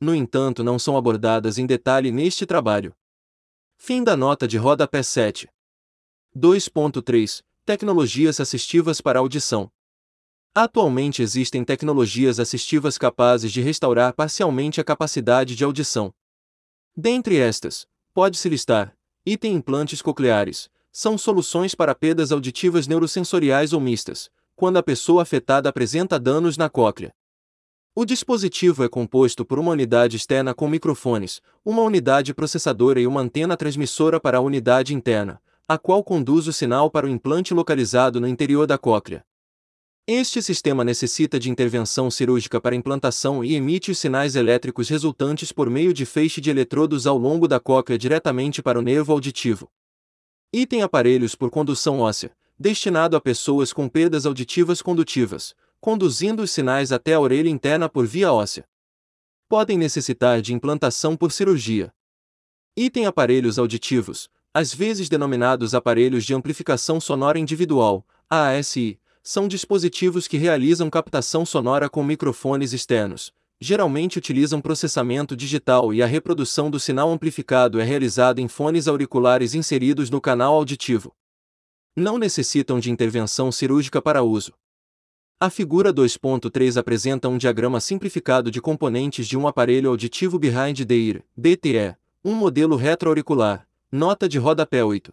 [0.00, 2.96] No entanto, não são abordadas em detalhe neste trabalho.
[3.76, 5.50] Fim da nota de rodapé 7.
[6.34, 9.70] 2.3 Tecnologias assistivas para audição.
[10.54, 16.10] Atualmente existem tecnologias assistivas capazes de restaurar parcialmente a capacidade de audição.
[16.96, 24.30] Dentre estas, pode-se listar: item implantes cocleares, são soluções para perdas auditivas neurosensoriais ou mistas,
[24.54, 27.14] quando a pessoa afetada apresenta danos na cóclea.
[27.94, 33.20] O dispositivo é composto por uma unidade externa com microfones, uma unidade processadora e uma
[33.20, 38.20] antena transmissora para a unidade interna, a qual conduz o sinal para o implante localizado
[38.20, 39.24] no interior da cóclea.
[40.06, 45.70] Este sistema necessita de intervenção cirúrgica para implantação e emite os sinais elétricos resultantes por
[45.70, 49.70] meio de feixe de eletrodos ao longo da cóclea diretamente para o nervo auditivo.
[50.52, 56.90] Item aparelhos por condução óssea, destinado a pessoas com perdas auditivas condutivas, conduzindo os sinais
[56.90, 58.64] até a orelha interna por via óssea.
[59.48, 61.94] Podem necessitar de implantação por cirurgia.
[62.76, 70.36] Item aparelhos auditivos, às vezes denominados aparelhos de amplificação sonora individual, ASI, são dispositivos que
[70.36, 73.32] realizam captação sonora com microfones externos.
[73.60, 79.54] Geralmente utilizam processamento digital e a reprodução do sinal amplificado é realizada em fones auriculares
[79.54, 81.14] inseridos no canal auditivo.
[81.94, 84.52] Não necessitam de intervenção cirúrgica para uso.
[85.38, 90.94] A figura 2.3 apresenta um diagrama simplificado de componentes de um aparelho auditivo behind the
[90.94, 95.12] ear, BTE, um modelo retroauricular, nota de rodapé 8.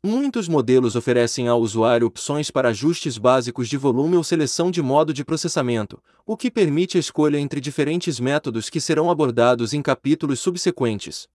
[0.00, 5.12] Muitos modelos oferecem ao usuário opções para ajustes básicos de volume ou seleção de modo
[5.12, 10.38] de processamento, o que permite a escolha entre diferentes métodos que serão abordados em capítulos
[10.38, 11.28] subsequentes.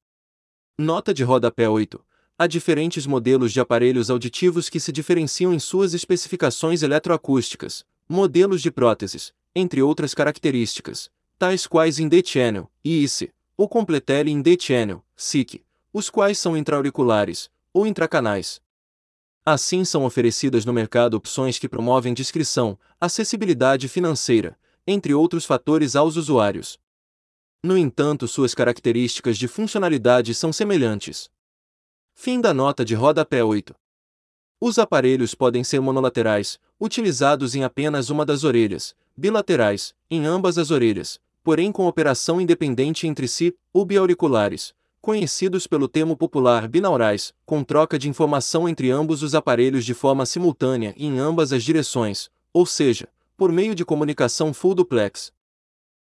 [0.78, 2.00] Nota de rodapé 8.
[2.38, 8.72] Há diferentes modelos de aparelhos auditivos que se diferenciam em suas especificações eletroacústicas, modelos de
[8.72, 16.10] próteses, entre outras características, tais quais in channel, IIC, ou Completely in channel, SIC, os
[16.10, 18.62] quais são intraauriculares, ou intracanais.
[19.46, 24.58] Assim são oferecidas no mercado opções que promovem discrição, acessibilidade financeira,
[24.88, 26.80] entre outros fatores aos usuários.
[27.62, 31.30] No entanto, suas características de funcionalidade são semelhantes.
[32.14, 33.76] Fim da nota de rodapé 8.
[34.62, 40.72] Os aparelhos podem ser monolaterais, utilizados em apenas uma das orelhas, bilaterais, em ambas as
[40.72, 47.62] orelhas, porém com operação independente entre si, ou biauriculares, conhecidos pelo termo popular binaurais, com
[47.62, 52.32] troca de informação entre ambos os aparelhos de forma simultânea e em ambas as direções,
[52.54, 55.34] ou seja, por meio de comunicação full duplex.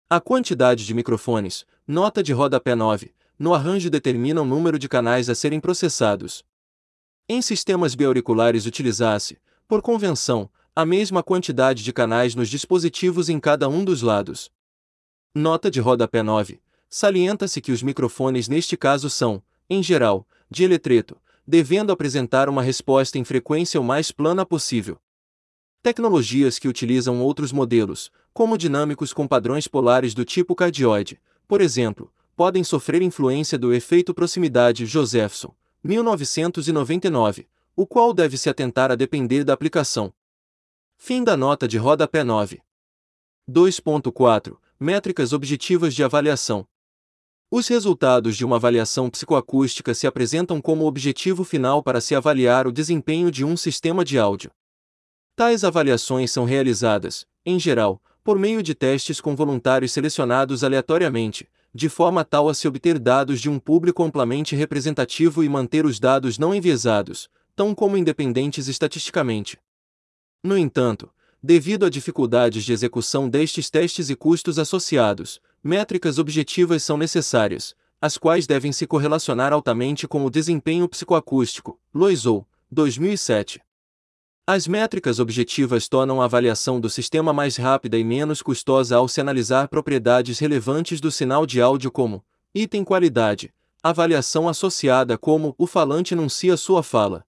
[0.08, 5.28] A quantidade de microfones, nota de rodapé 9, no arranjo determina o número de canais
[5.28, 6.42] a serem processados.
[7.28, 13.68] Em sistemas biauriculares utiliza-se, por convenção, a mesma quantidade de canais nos dispositivos em cada
[13.68, 14.50] um dos lados.
[15.34, 16.62] Nota de rodapé 9
[16.98, 23.18] Salienta-se que os microfones neste caso são, em geral, de eletreto, devendo apresentar uma resposta
[23.18, 24.98] em frequência o mais plana possível.
[25.82, 32.10] Tecnologias que utilizam outros modelos, como dinâmicos com padrões polares do tipo cardioide, por exemplo,
[32.34, 35.54] podem sofrer influência do efeito proximidade Josephson,
[35.84, 40.14] 1999, o qual deve se atentar a depender da aplicação.
[40.96, 42.62] Fim da nota de rodapé 9.
[43.46, 46.66] 2.4 Métricas objetivas de avaliação.
[47.48, 52.72] Os resultados de uma avaliação psicoacústica se apresentam como objetivo final para se avaliar o
[52.72, 54.50] desempenho de um sistema de áudio.
[55.36, 61.88] Tais avaliações são realizadas, em geral, por meio de testes com voluntários selecionados aleatoriamente, de
[61.88, 66.38] forma tal a se obter dados de um público amplamente representativo e manter os dados
[66.38, 69.56] não enviesados, tão como independentes estatisticamente.
[70.42, 71.08] No entanto,
[71.40, 78.16] devido a dificuldades de execução destes testes e custos associados, Métricas objetivas são necessárias, as
[78.16, 81.76] quais devem se correlacionar altamente com o desempenho psicoacústico.
[81.92, 83.60] Loiseau, 2007.
[84.46, 89.20] As métricas objetivas tornam a avaliação do sistema mais rápida e menos custosa ao se
[89.20, 92.24] analisar propriedades relevantes do sinal de áudio como
[92.54, 93.52] item qualidade,
[93.82, 97.26] avaliação associada como o falante enuncia sua fala.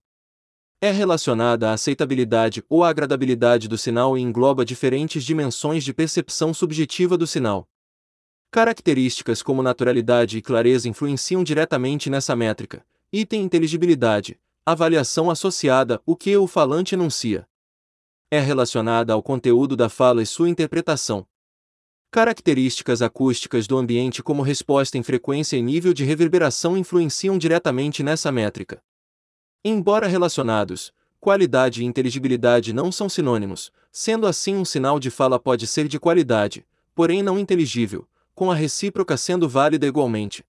[0.81, 7.18] É relacionada à aceitabilidade ou agradabilidade do sinal e engloba diferentes dimensões de percepção subjetiva
[7.18, 7.68] do sinal.
[8.51, 12.83] Características como naturalidade e clareza influenciam diretamente nessa métrica.
[13.13, 17.47] Item inteligibilidade, avaliação associada, o que o falante enuncia.
[18.31, 21.27] É relacionada ao conteúdo da fala e sua interpretação.
[22.11, 28.33] Características acústicas do ambiente como resposta em frequência e nível de reverberação influenciam diretamente nessa
[28.33, 28.83] métrica.
[29.63, 35.67] Embora relacionados, qualidade e inteligibilidade não são sinônimos, sendo assim um sinal de fala pode
[35.67, 40.44] ser de qualidade, porém não inteligível, com a recíproca sendo válida igualmente.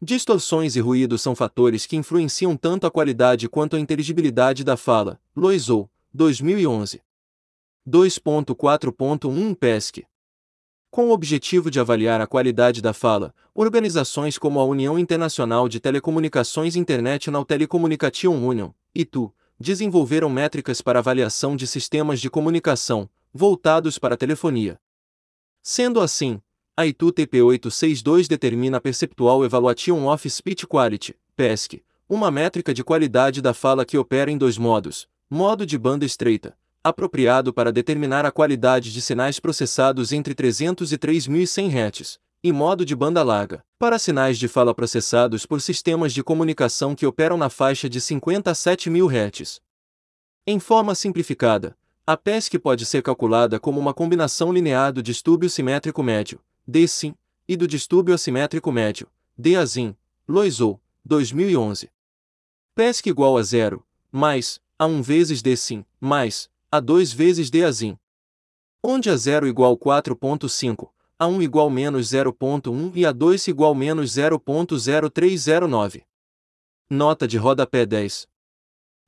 [0.00, 5.20] Distorções e ruídos são fatores que influenciam tanto a qualidade quanto a inteligibilidade da fala.
[5.36, 7.02] Loiseau, 2011.
[7.86, 10.06] 2.4.1 PESC.
[10.90, 15.80] Com o objetivo de avaliar a qualidade da fala, organizações como a União Internacional de
[15.80, 24.14] Telecomunicações International Telecommunication Union, ITU, desenvolveram métricas para avaliação de sistemas de comunicação, voltados para
[24.14, 24.80] a telefonia.
[25.62, 26.40] Sendo assim,
[26.74, 33.42] a ITU TP862 determina a Perceptual Evaluation of Speech Quality, PESC, uma métrica de qualidade
[33.42, 38.30] da fala que opera em dois modos: modo de banda estreita, apropriado para determinar a
[38.30, 43.98] qualidade de sinais processados entre 300 e 3100 Hz, e modo de banda larga, para
[43.98, 48.54] sinais de fala processados por sistemas de comunicação que operam na faixa de 50 a
[48.54, 49.60] 7000 Hz.
[50.46, 56.02] Em forma simplificada, a PESC pode ser calculada como uma combinação linear do distúrbio simétrico
[56.02, 57.14] médio, D-sim,
[57.48, 59.96] e do distúrbio assimétrico médio, D-azim,
[60.28, 61.90] Loiseau, 2011.
[62.74, 67.98] PESC igual a zero, mais, A1 vezes D-sim, mais, A2 vezes D-azim.
[68.82, 70.88] Onde A0 igual 4.5,
[71.20, 76.04] A1 igual menos 0.1 e A2 igual menos 0.0309.
[76.88, 78.28] Nota de rodapé 10.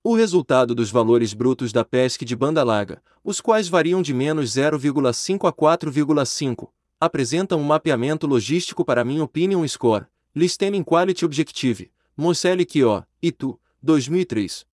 [0.02, 4.50] O resultado dos valores brutos da PESC de banda larga, os quais variam de menos
[4.50, 6.68] 0,5 a 4,5,
[7.04, 14.66] apresentam um mapeamento logístico para Min Opinion Score, Listening Quality Objective, Morcelli Kio, ITU, 2003.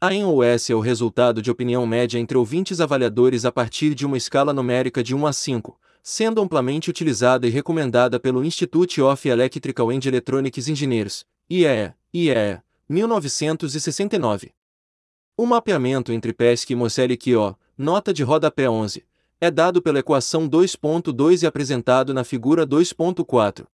[0.00, 4.18] A NOS é o resultado de opinião média entre ouvintes avaliadores a partir de uma
[4.18, 9.88] escala numérica de 1 a 5, sendo amplamente utilizada e recomendada pelo Institute of Electrical
[9.88, 14.52] and Electronics Engineers, IEE, IEE, 1969.
[15.36, 19.04] O mapeamento entre PESC e Morcelli Kio, nota de rodapé 11,
[19.44, 23.66] é dado pela equação 2.2 e apresentado na figura 2.4.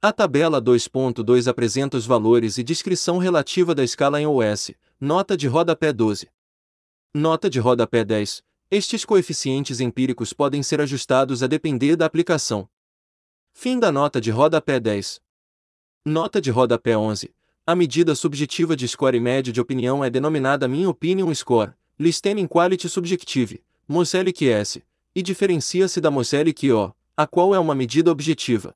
[0.00, 5.48] A tabela 2.2 apresenta os valores e descrição relativa da escala em OS, nota de
[5.48, 6.30] rodapé 12.
[7.12, 8.44] Nota de rodapé 10.
[8.70, 12.68] Estes coeficientes empíricos podem ser ajustados a depender da aplicação.
[13.52, 15.20] Fim da nota de rodapé 10.
[16.04, 17.34] Nota de rodapé 11.
[17.66, 22.88] A medida subjetiva de score médio de opinião é denominada Mean Opinion Score, Listening Quality
[22.88, 24.78] Subjective, Morcelli QS,
[25.14, 28.74] e diferencia-se da Morcelli QO, a qual é uma medida objetiva.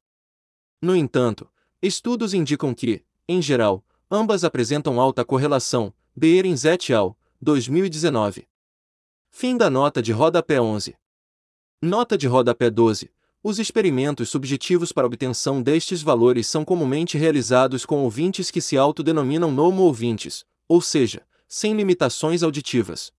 [0.82, 1.48] No entanto,
[1.80, 8.46] estudos indicam que, em geral, ambas apresentam alta correlação, Behrens et al., 2019.
[9.30, 10.94] Fim da nota de rodapé 11.
[11.80, 13.10] Nota de rodapé 12.
[13.42, 19.50] Os experimentos subjetivos para obtenção destes valores são comumente realizados com ouvintes que se autodenominam
[19.50, 23.10] nomo-ouvintes, ou seja, sem limitações auditivas.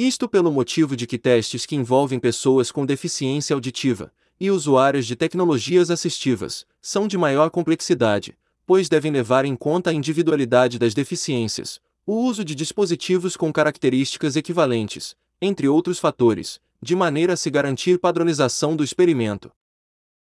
[0.00, 5.16] Isto pelo motivo de que testes que envolvem pessoas com deficiência auditiva, e usuários de
[5.16, 11.80] tecnologias assistivas, são de maior complexidade, pois devem levar em conta a individualidade das deficiências,
[12.06, 17.98] o uso de dispositivos com características equivalentes, entre outros fatores, de maneira a se garantir
[17.98, 19.50] padronização do experimento.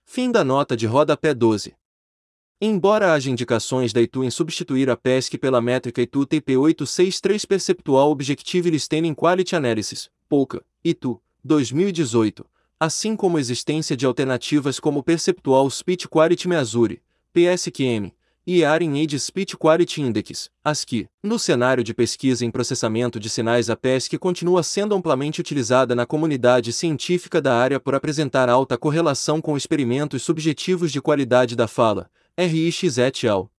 [0.05, 1.75] Fim da nota de rodapé 12.
[2.59, 8.71] Embora haja indicações da ITU em substituir a PESC pela métrica ITU TP863 Perceptual Objective
[8.71, 12.47] Listening Quality Analysis, POCA, ITU, 2018,
[12.81, 18.11] assim como a existência de alternativas como Perceptual Speech Quality Measure, PSQM,
[18.47, 21.11] e Hearing Aid Speech Quality Index, ASCII.
[21.23, 26.07] No cenário de pesquisa em processamento de sinais, a PESC continua sendo amplamente utilizada na
[26.07, 32.09] comunidade científica da área por apresentar alta correlação com experimentos subjetivos de qualidade da fala,
[32.39, 33.51] RIX et al.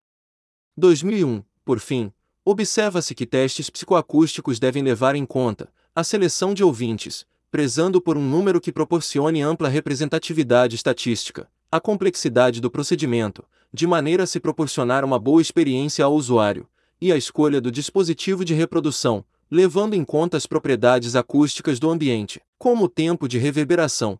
[0.78, 1.42] 2001.
[1.66, 2.14] Por fim,
[2.46, 8.22] observa-se que testes psicoacústicos devem levar em conta a seleção de ouvintes, prezando por um
[8.22, 15.04] número que proporcione ampla representatividade estatística, a complexidade do procedimento, de maneira a se proporcionar
[15.04, 16.70] uma boa experiência ao usuário,
[17.02, 22.40] e a escolha do dispositivo de reprodução, levando em conta as propriedades acústicas do ambiente,
[22.60, 24.20] como o tempo de reverberação.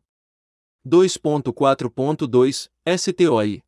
[0.84, 3.62] 2.4.2 STOI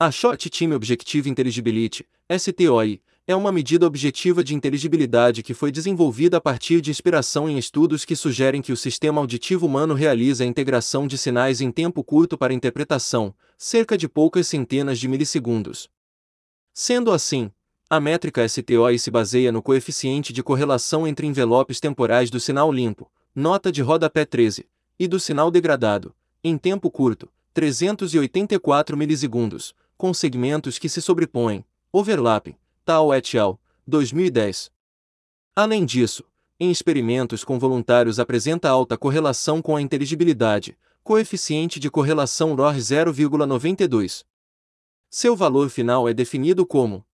[0.00, 6.36] A Short Team Objective Intelligibility, STOI, é uma medida objetiva de inteligibilidade que foi desenvolvida
[6.36, 10.46] a partir de inspiração em estudos que sugerem que o sistema auditivo humano realiza a
[10.46, 15.90] integração de sinais em tempo curto para interpretação, cerca de poucas centenas de milissegundos.
[16.72, 17.50] Sendo assim,
[17.90, 23.10] a métrica STOI se baseia no coeficiente de correlação entre envelopes temporais do sinal limpo,
[23.34, 24.64] nota de rodapé 13,
[24.96, 32.54] e do sinal degradado, em tempo curto, 384 milissegundos, com segmentos que se sobrepõem, overlapping,
[32.84, 34.70] Tal et al., 2010.
[35.56, 36.24] Além disso,
[36.60, 44.24] em experimentos com voluntários apresenta alta correlação com a inteligibilidade, coeficiente de correlação ROR 0,92.
[45.10, 47.04] Seu valor final é definido como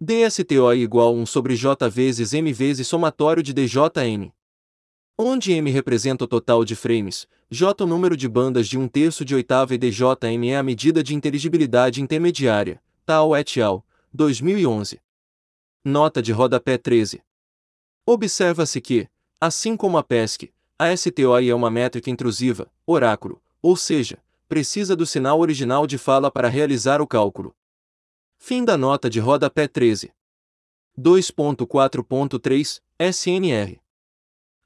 [0.00, 4.32] DSTOI igual 1 sobre J vezes M vezes somatório de DJM.
[5.18, 9.24] Onde M representa o total de frames, J o número de bandas de um terço
[9.24, 13.82] de oitava e DJM é a medida de inteligibilidade intermediária, tal et al.,
[14.12, 15.00] 2011.
[15.82, 17.22] Nota de rodapé 13.
[18.04, 19.08] Observa-se que,
[19.40, 25.06] assim como a PESC, a STOI é uma métrica intrusiva, oráculo, ou seja, precisa do
[25.06, 27.56] sinal original de fala para realizar o cálculo.
[28.36, 30.12] Fim da nota de rodapé 13.
[30.98, 33.80] 2.4.3 SNR.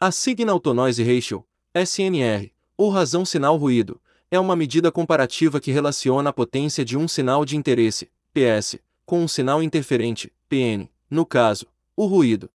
[0.01, 2.51] A Signal to Noise Ratio, SNR,
[2.83, 7.45] ou razão sinal ruído, é uma medida comparativa que relaciona a potência de um sinal
[7.45, 8.77] de interesse, PS,
[9.07, 12.51] com um sinal interferente, PN, no caso, o ruído.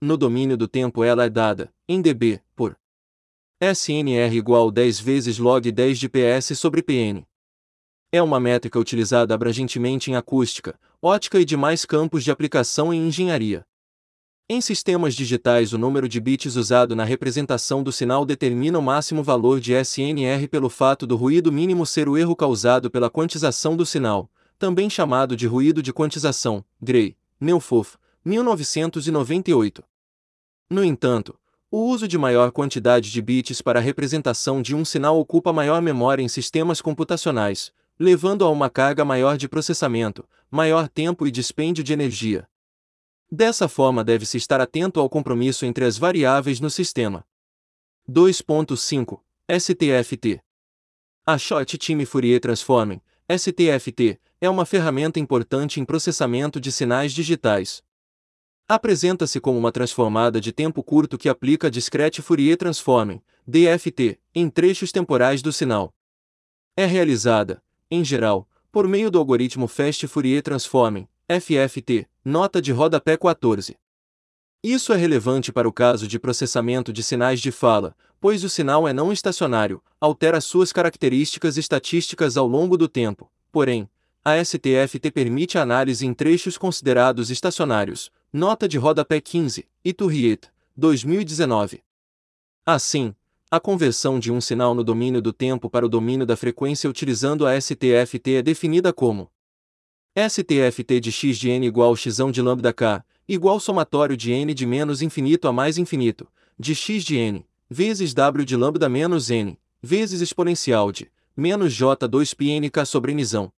[0.00, 2.78] No domínio do tempo ela é dada, em dB, por
[3.60, 7.26] SNR igual 10 vezes log 10 de PS sobre PN.
[8.12, 13.66] É uma métrica utilizada abrangentemente em acústica, ótica e demais campos de aplicação em engenharia.
[14.52, 19.22] Em sistemas digitais, o número de bits usado na representação do sinal determina o máximo
[19.22, 23.86] valor de SNR pelo fato do ruído mínimo ser o erro causado pela quantização do
[23.86, 24.28] sinal,
[24.58, 29.84] também chamado de ruído de quantização, Gray, Neufof, 1998.
[30.68, 31.38] No entanto,
[31.70, 35.80] o uso de maior quantidade de bits para a representação de um sinal ocupa maior
[35.80, 41.84] memória em sistemas computacionais, levando a uma carga maior de processamento, maior tempo e dispêndio
[41.84, 42.49] de energia.
[43.32, 47.24] Dessa forma, deve-se estar atento ao compromisso entre as variáveis no sistema.
[48.08, 50.42] 2.5 STFT
[51.24, 57.84] A Short Time Fourier Transforming, STFT, é uma ferramenta importante em processamento de sinais digitais.
[58.66, 64.90] Apresenta-se como uma transformada de tempo curto que aplica Discrete Fourier Transforming, DFT, em trechos
[64.90, 65.94] temporais do sinal.
[66.76, 73.16] É realizada, em geral, por meio do algoritmo Fast Fourier Transforming, FFT, nota de rodapé
[73.16, 73.76] 14.
[74.62, 78.86] Isso é relevante para o caso de processamento de sinais de fala, pois o sinal
[78.86, 83.30] é não estacionário, altera suas características estatísticas ao longo do tempo.
[83.50, 83.88] Porém,
[84.22, 88.10] a STFT permite análise em trechos considerados estacionários.
[88.30, 91.82] Nota de rodapé 15, Iturriet, 2019.
[92.66, 93.14] Assim,
[93.50, 97.46] a conversão de um sinal no domínio do tempo para o domínio da frequência utilizando
[97.46, 99.30] a STFT é definida como
[100.28, 104.66] STFT de x de n igual x de lambda k, igual somatório de n de
[104.66, 109.56] menos infinito a mais infinito, de x de n, vezes w de lambda menos n,
[109.80, 113.50] vezes exponencial de, menos j2 nk sobre nisão.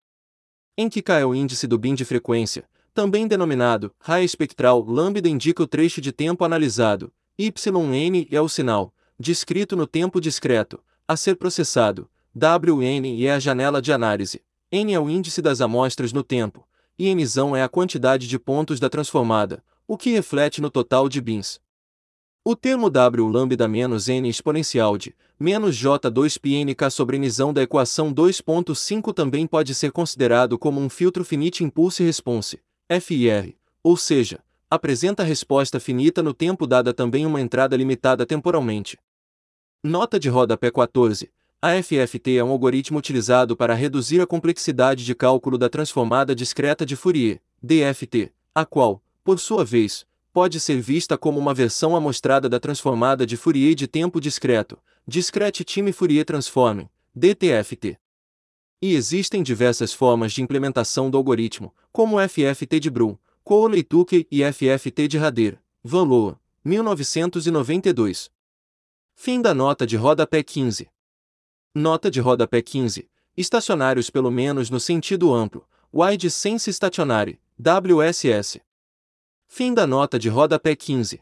[0.77, 5.27] Em que k é o índice do bin de frequência, também denominado raio espectral lambda
[5.27, 11.17] indica o trecho de tempo analisado, yn é o sinal, descrito no tempo discreto, a
[11.17, 14.41] ser processado, wn é a janela de análise.
[14.71, 16.65] N é o índice das amostras no tempo,
[16.97, 17.21] e N
[17.57, 21.59] é a quantidade de pontos da transformada, o que reflete no total de bins.
[22.45, 28.13] O termo W lambda menos N exponencial de menos J2 πnk sobre N da equação
[28.13, 33.53] 2.5 também pode ser considerado como um filtro finite impulse response, FIR,
[33.83, 38.97] ou seja, apresenta resposta finita no tempo dada também uma entrada limitada temporalmente.
[39.83, 41.29] Nota de rodapé 14.
[41.63, 46.83] A FFT é um algoritmo utilizado para reduzir a complexidade de cálculo da transformada discreta
[46.83, 50.03] de Fourier, DFT, a qual, por sua vez,
[50.33, 55.63] pode ser vista como uma versão amostrada da transformada de Fourier de tempo discreto, Discrete
[55.63, 57.95] Time Fourier Transforming, DTFT.
[58.81, 65.07] E existem diversas formas de implementação do algoritmo, como FFT de Brum, Cooley-Tukey e FFT
[65.07, 68.31] de Rader, Van Loa, 1992.
[69.13, 70.89] Fim da nota de rodapé 15.
[71.73, 73.09] Nota de rodapé 15.
[73.37, 75.65] Estacionários pelo menos no sentido amplo.
[75.93, 78.59] Wide Sense Stationary, WSS.
[79.47, 81.21] Fim da nota de rodapé 15.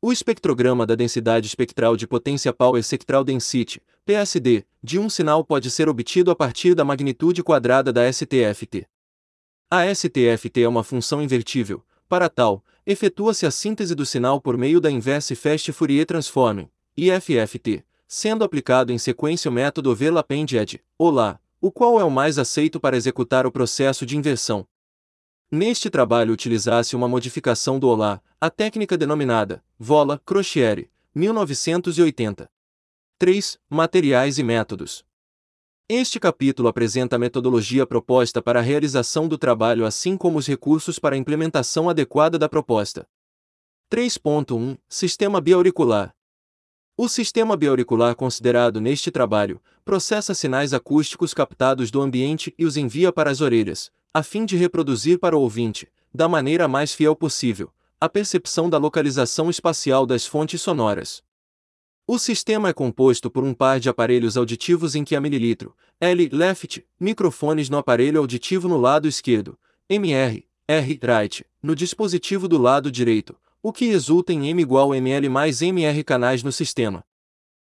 [0.00, 5.68] O espectrograma da densidade espectral de potência Power Spectral Density, PSD, de um sinal pode
[5.68, 8.86] ser obtido a partir da magnitude quadrada da STFT.
[9.68, 11.84] A STFT é uma função invertível.
[12.08, 17.84] Para tal, efetua-se a síntese do sinal por meio da inverse Fast Fourier Transforming, IFFT,
[18.06, 22.96] sendo aplicado em sequência o método Overlap-Edge, OLA, o qual é o mais aceito para
[22.96, 24.66] executar o processo de inversão.
[25.50, 32.50] Neste trabalho utilizasse uma modificação do OLA, a técnica denominada Vola Crochieri, 1980.
[33.18, 33.58] 3.
[33.70, 35.04] Materiais e métodos.
[35.88, 40.98] Este capítulo apresenta a metodologia proposta para a realização do trabalho assim como os recursos
[40.98, 43.08] para a implementação adequada da proposta.
[43.90, 46.15] 3.1 Sistema bioauricular
[46.96, 53.12] o sistema bioauricular considerado neste trabalho processa sinais acústicos captados do ambiente e os envia
[53.12, 57.70] para as orelhas, a fim de reproduzir para o ouvinte, da maneira mais fiel possível,
[58.00, 61.22] a percepção da localização espacial das fontes sonoras.
[62.06, 66.30] O sistema é composto por um par de aparelhos auditivos em que há mililitro, L
[66.32, 72.90] left, microfones no aparelho auditivo no lado esquerdo, MR, R right, no dispositivo do lado
[72.90, 73.36] direito,
[73.68, 77.04] o que resulta em M igual ml mais mr canais no sistema.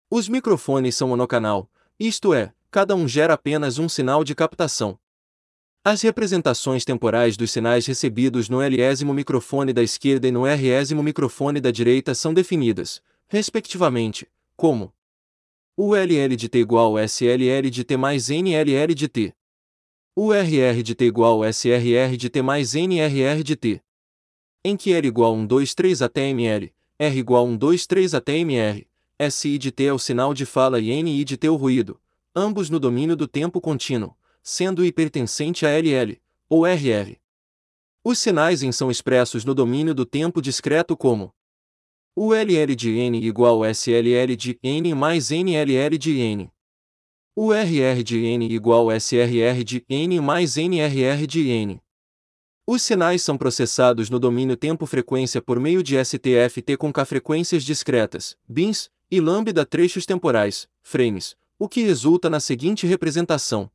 [0.08, 1.68] Os microfones são monocanal,
[2.00, 5.00] isto é, cada um gera apenas um sinal de captação.
[5.84, 11.60] As representações temporais dos sinais recebidos no Lésimo microfone da esquerda e no Résimo microfone
[11.60, 14.94] da direita são definidas, respectivamente, como
[15.76, 19.34] o LL de T igual SLL de T mais NLL de T.
[20.16, 23.82] O RR de T igual SRR de T mais NRR de T.
[24.64, 28.86] em que L igual 123 até ml, R igual 123 até mr,
[29.18, 32.00] S de T é o sinal de fala e N de T o ruído,
[32.36, 37.18] ambos no domínio do tempo contínuo, sendo I pertencente a LL, ou RR.
[38.04, 41.34] Os sinais em são expressos no domínio do tempo discreto como
[42.16, 46.52] o LL de N igual SLL de N mais NLL de N.
[47.36, 51.82] O RR de N igual SRR de N mais NRR de N.
[52.72, 58.38] Os sinais são processados no domínio tempo-frequência por meio de STFT com K frequências discretas,
[58.48, 63.72] bins, e lambda trechos temporais, frames, o que resulta na seguinte representação.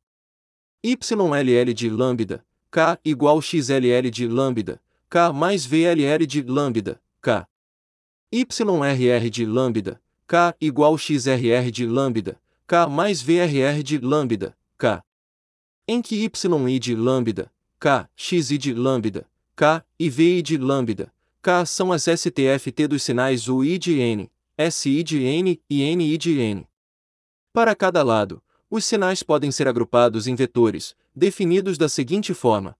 [0.81, 7.45] YLL de lambda, K igual XLL de lambda, K mais VLL de lambda, K.
[8.31, 15.03] YRR de lambda, K igual XRR de lambda, K mais VRR de lambda, K.
[15.85, 17.51] Em que YI de lambda,
[17.85, 23.47] K, XI de lambda, K e VI de lambda, K são as STFT dos sinais
[23.47, 24.31] UI de N,
[24.71, 26.67] SI de N e NI de N.
[27.53, 32.75] Para cada lado, os sinais podem ser agrupados em vetores, definidos da seguinte forma: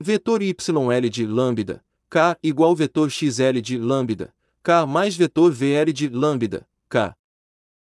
[0.00, 6.08] vetor YL de lambda, K igual vetor XL de lambda, K mais vetor VL de
[6.08, 7.16] lambda, K.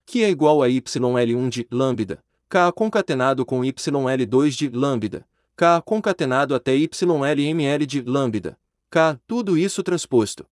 [0.06, 6.54] Que é igual a YL1 de lambda, K concatenado com YL2 de lambda, K concatenado
[6.54, 8.58] até YLML de lambda,
[8.90, 10.46] K, tudo isso transposto.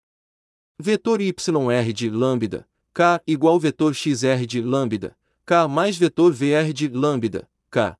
[0.78, 6.88] Vetor YR de lambda, K igual vetor XR de lambda, K mais vetor VR de
[6.88, 7.96] lambda, K.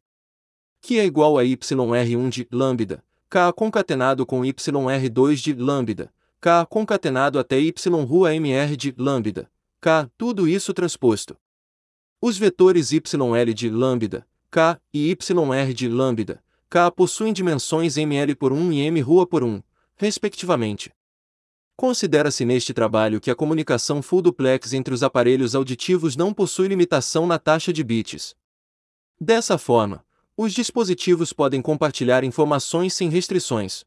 [0.82, 7.38] Que é igual a YR1 de lambda, K concatenado com YR2 de lambda, K concatenado
[7.38, 11.36] até Y rua MR de lambda, K, tudo isso transposto.
[12.20, 18.53] Os vetores YL de lambda, K, e YR de lambda, K possuem dimensões ml por
[18.53, 19.61] 1 e m rua por 1,
[19.97, 20.93] respectivamente.
[21.75, 27.27] Considera-se neste trabalho que a comunicação full duplex entre os aparelhos auditivos não possui limitação
[27.27, 28.37] na taxa de bits.
[29.21, 30.05] Dessa forma,
[30.37, 33.85] os dispositivos podem compartilhar informações sem restrições.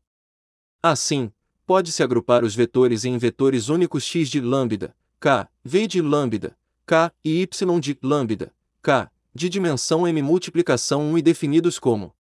[0.82, 1.32] Assim,
[1.66, 6.54] pode-se agrupar os vetores em vetores únicos x de lambda, k, v de lambda,
[6.86, 12.14] k e y de lambda, k, de dimensão m multiplicação 1 e definidos como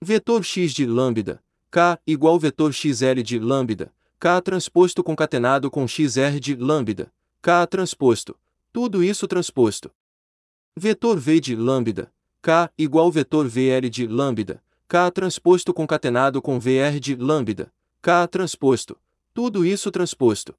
[0.00, 6.40] vetor x de lambda, k igual vetor xl de lambda, k transposto concatenado com xr
[6.40, 8.36] de lambda, k transposto,
[8.72, 9.90] tudo isso transposto.
[10.76, 17.00] Vetor v de lambda, k igual vetor vl de lambda, k transposto concatenado com vr
[17.00, 17.72] de lambda,
[18.06, 18.96] K transposto.
[19.34, 20.54] Tudo isso transposto.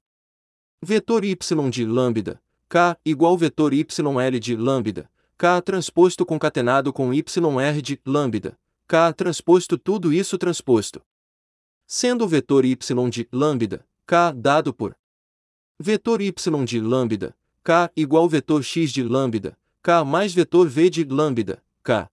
[0.82, 2.38] Vetor y de lambda.
[2.68, 5.08] K igual vetor YL de lambda.
[5.38, 8.58] K transposto concatenado com YR de lambda.
[8.88, 11.02] K transposto tudo isso transposto.
[11.86, 14.96] Sendo o vetor y de lambda, K dado por
[15.78, 21.04] vetor y de lambda, K igual vetor x de lambda, K mais vetor v de
[21.04, 22.10] lambda, K.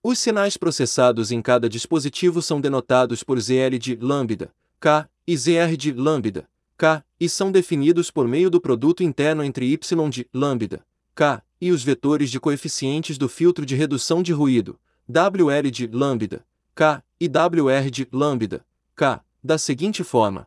[0.00, 5.76] Os sinais processados em cada dispositivo são denotados por ZL de lambda, K, e ZR
[5.76, 10.86] de lambda, K, e são definidos por meio do produto interno entre Y de lambda,
[11.12, 14.78] K, e os vetores de coeficientes do filtro de redução de ruído,
[15.08, 16.44] WL de lambda,
[16.74, 20.46] K, e WR de lambda, K, da seguinte forma: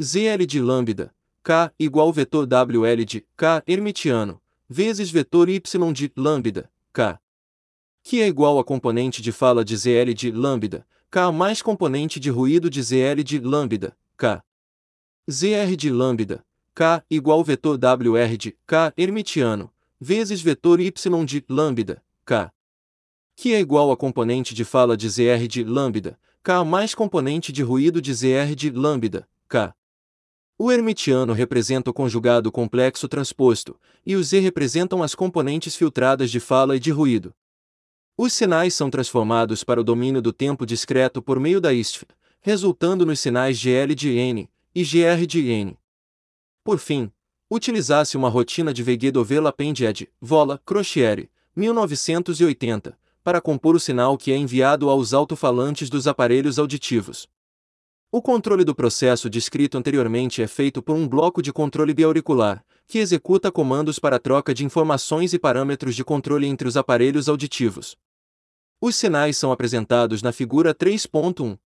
[0.00, 5.60] ZL de lambda, K igual vetor WL de K hermitiano, vezes vetor Y
[5.92, 7.20] de lambda, K
[8.06, 12.30] que é igual a componente de fala de ZL de lambda, K mais componente de
[12.30, 14.44] ruído de ZL de lambda, K.
[15.28, 20.92] ZR de lambda, K igual vetor WR de K hermitiano, vezes vetor Y
[21.26, 22.52] de lambda, K.
[23.38, 27.62] Que é igual a componente de fala de ZR de lambda, K mais componente de
[27.62, 29.74] ruído de ZR de lambda, K.
[30.58, 36.40] O hermitiano representa o conjugado complexo transposto, e o Z representam as componentes filtradas de
[36.40, 37.34] fala e de ruído.
[38.16, 42.06] Os sinais são transformados para o domínio do tempo discreto por meio da ISF,
[42.40, 45.76] resultando nos sinais GL de N e GR de N.
[46.64, 47.12] Por fim,
[47.50, 52.96] utilizasse uma rotina de Veguedovela Pendied, Vola, Crochiere, 1980,
[53.26, 57.26] para compor o sinal que é enviado aos alto-falantes dos aparelhos auditivos.
[58.12, 63.00] O controle do processo descrito anteriormente é feito por um bloco de controle biauricular, que
[63.00, 67.96] executa comandos para troca de informações e parâmetros de controle entre os aparelhos auditivos.
[68.80, 71.58] Os sinais são apresentados na figura 3.1.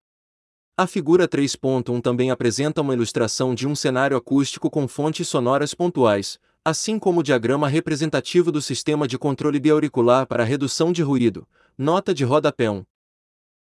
[0.78, 6.40] A figura 3.1 também apresenta uma ilustração de um cenário acústico com fontes sonoras pontuais,
[6.70, 11.48] assim como o diagrama representativo do sistema de controle biauricular para redução de ruído.
[11.78, 12.86] Nota de rodapé 1.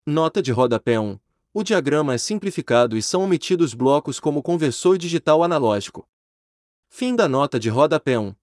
[0.06, 1.20] Nota de rodapé 1.
[1.54, 6.08] o diagrama é simplificado e são omitidos blocos como conversor digital analógico.
[6.90, 8.36] Fim da nota de rodapé 1.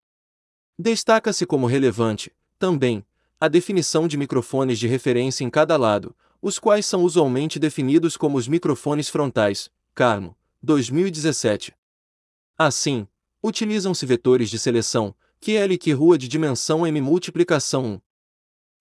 [0.78, 3.04] Destaca-se como relevante, também,
[3.40, 8.38] a definição de microfones de referência em cada lado, os quais são usualmente definidos como
[8.38, 11.74] os microfones frontais, Carmo, 2017.
[12.56, 13.06] Assim,
[13.42, 18.00] utilizam-se vetores de seleção, QL que rua de dimensão M multiplicação 1.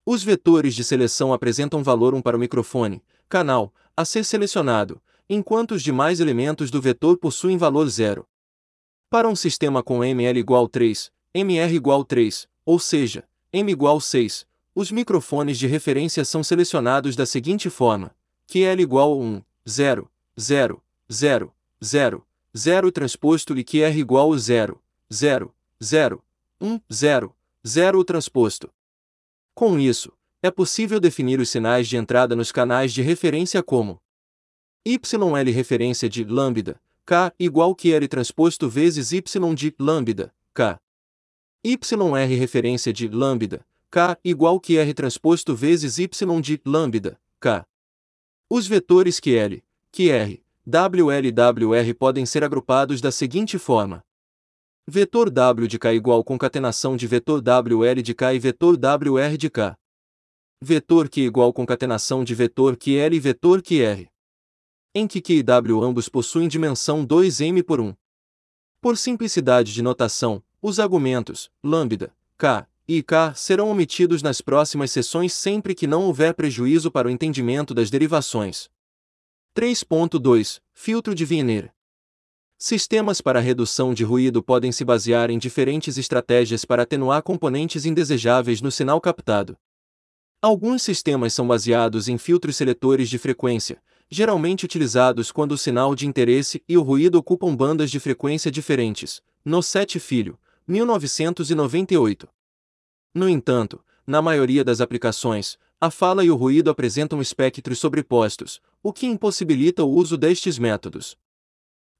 [0.06, 5.72] Os vetores de seleção apresentam valor 1 para o microfone, canal, a ser selecionado, enquanto
[5.72, 8.26] os demais elementos do vetor possuem valor 0.
[9.10, 14.46] Para um sistema com ML igual 3, MR igual 3, ou seja, M igual 6,
[14.74, 18.14] os microfones de referência são selecionados da seguinte forma:
[18.46, 21.52] QL igual 1, 0, 0, 0,
[21.82, 22.26] 0,
[22.56, 24.80] 0 transposto e QR igual 0,
[25.12, 26.24] 0, 0,
[26.60, 27.36] 1, 0,
[27.66, 28.70] 0 transposto.
[29.54, 34.00] Com isso, é possível definir os sinais de entrada nos canais de referência como
[34.84, 40.80] YL referência de lambda, K igual QR transposto vezes Y de lambda, K.
[41.64, 47.66] YR referência de lambda, K igual que R transposto vezes Y de lambda, K.
[48.50, 54.00] Os vetores QL, QR, WL e WR podem ser agrupados da seguinte forma.
[54.86, 59.50] Vetor W de K igual concatenação de vetor WL de K e vetor WR de
[59.50, 59.76] K.
[60.62, 64.06] Vetor Q igual concatenação de vetor QL e vetor QR.
[64.94, 67.92] Em que Q e W ambos possuem dimensão 2m por 1.
[68.80, 75.32] Por simplicidade de notação, os argumentos, lambda, K, e K serão omitidos nas próximas sessões
[75.32, 78.70] sempre que não houver prejuízo para o entendimento das derivações.
[79.54, 81.74] 3.2 Filtro de Wiener
[82.56, 88.62] Sistemas para redução de ruído podem se basear em diferentes estratégias para atenuar componentes indesejáveis
[88.62, 89.58] no sinal captado.
[90.40, 96.06] Alguns sistemas são baseados em filtros seletores de frequência, geralmente utilizados quando o sinal de
[96.06, 99.20] interesse e o ruído ocupam bandas de frequência diferentes.
[99.44, 102.26] No 7 Filho, 1998.
[103.14, 108.92] No entanto, na maioria das aplicações, a fala e o ruído apresentam espectros sobrepostos, o
[108.92, 111.16] que impossibilita o uso destes métodos.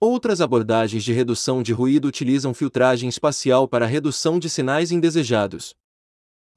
[0.00, 5.76] Outras abordagens de redução de ruído utilizam filtragem espacial para redução de sinais indesejados.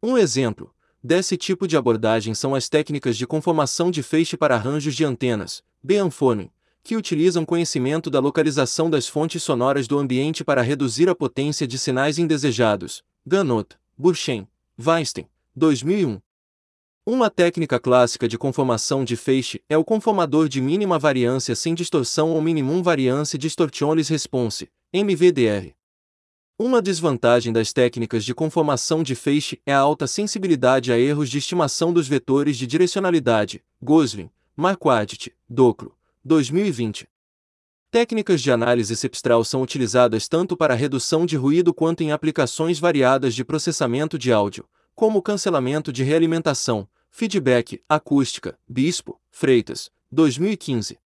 [0.02, 0.74] Um exemplo
[1.04, 5.64] desse tipo de abordagem são as técnicas de conformação de feixe para arranjos de antenas,
[5.84, 6.50] beamforming,
[6.82, 11.78] que utilizam conhecimento da localização das fontes sonoras do ambiente para reduzir a potência de
[11.78, 13.04] sinais indesejados.
[13.26, 14.48] Ganot, Burchen,
[14.80, 16.20] Weinstein, 2001.
[17.08, 22.32] Uma técnica clássica de conformação de feixe é o conformador de mínima variância sem distorção
[22.32, 25.76] ou minimum variância distortionless response, MVDR.
[26.58, 31.38] Uma desvantagem das técnicas de conformação de feixe é a alta sensibilidade a erros de
[31.38, 37.08] estimação dos vetores de direcionalidade, Gosling, Marquardt, Doclo, 2020.
[37.92, 43.36] Técnicas de análise cepstral são utilizadas tanto para redução de ruído quanto em aplicações variadas
[43.36, 46.88] de processamento de áudio, como cancelamento de realimentação,
[47.18, 51.00] feedback, acústica, Bispo, Freitas, 2015.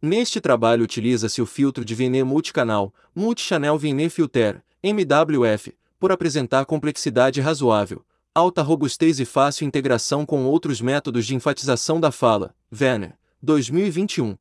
[0.00, 7.40] Neste trabalho utiliza-se o filtro de Vienney multicanal, Multichannel Vienney Filter, MWF, por apresentar complexidade
[7.40, 14.36] razoável, alta robustez e fácil integração com outros métodos de enfatização da fala, Werner, 2021.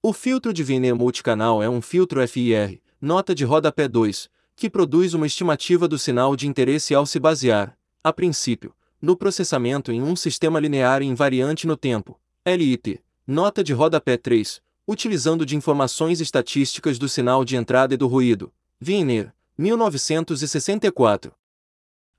[0.00, 5.12] O filtro de Vienney multicanal é um filtro FIR, nota de rodapé 2, que produz
[5.12, 8.72] uma estimativa do sinal de interesse ao se basear, a princípio,
[9.04, 14.62] no processamento em um sistema linear e invariante no tempo, LIT, nota de rodapé 3,
[14.88, 18.50] utilizando de informações estatísticas do sinal de entrada e do ruído,
[18.82, 21.32] Wiener, 1964.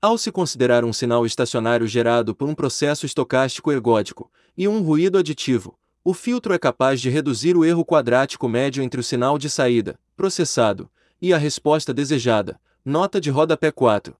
[0.00, 5.18] Ao se considerar um sinal estacionário gerado por um processo estocástico ergódico e um ruído
[5.18, 9.50] aditivo, o filtro é capaz de reduzir o erro quadrático médio entre o sinal de
[9.50, 10.88] saída, processado,
[11.20, 12.60] e a resposta desejada.
[12.84, 14.16] Nota de rodapé 4.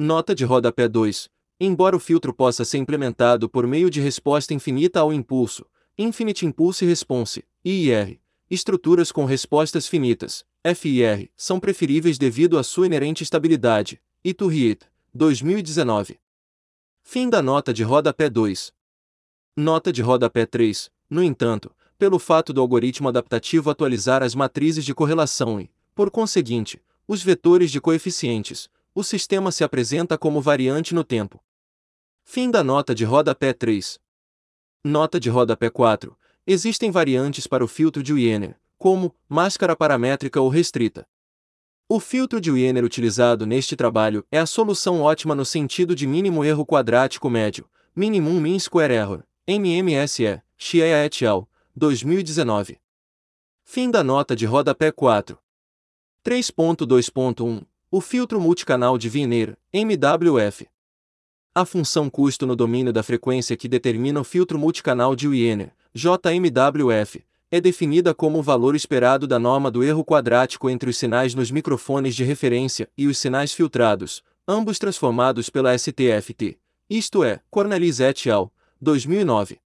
[0.00, 1.33] Nota de rodapé 2.
[1.58, 5.64] Embora o filtro possa ser implementado por meio de resposta infinita ao impulso,
[5.96, 8.18] Infinite Impulse Response, IIR,
[8.50, 10.44] estruturas com respostas finitas,
[10.74, 14.00] FIR, são preferíveis devido à sua inerente estabilidade.
[14.24, 16.18] Iturriet, 2019.
[17.02, 18.72] Fim da nota de rodapé 2.
[19.56, 20.90] Nota de rodapé 3.
[21.08, 26.82] No entanto, pelo fato do algoritmo adaptativo atualizar as matrizes de correlação e, por conseguinte,
[27.06, 31.42] os vetores de coeficientes, o sistema se apresenta como variante no tempo.
[32.22, 34.00] Fim da nota de rodapé 3.
[34.84, 36.16] Nota de rodapé 4.
[36.46, 41.06] Existem variantes para o filtro de Wiener, como máscara paramétrica ou restrita.
[41.88, 46.44] O filtro de Wiener utilizado neste trabalho é a solução ótima no sentido de mínimo
[46.44, 52.78] erro quadrático médio, minimum mean square error, MMSE, Xia et al., 2019.
[53.64, 55.38] Fim da nota de rodapé 4.
[56.24, 57.66] 3.2.1
[57.96, 60.66] O filtro multicanal de Wiener, MWF.
[61.54, 67.24] A função custo no domínio da frequência que determina o filtro multicanal de Wiener, JMWF,
[67.52, 71.52] é definida como o valor esperado da norma do erro quadrático entre os sinais nos
[71.52, 76.58] microfones de referência e os sinais filtrados, ambos transformados pela STFT,
[76.90, 79.60] isto é, Cornelis et al., 2009.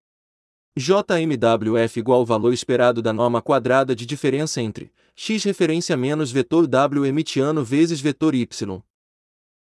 [0.79, 7.07] JMWF igual valor esperado da norma quadrada de diferença entre x referência menos vetor W
[7.07, 8.47] emitiano vezes vetor Y.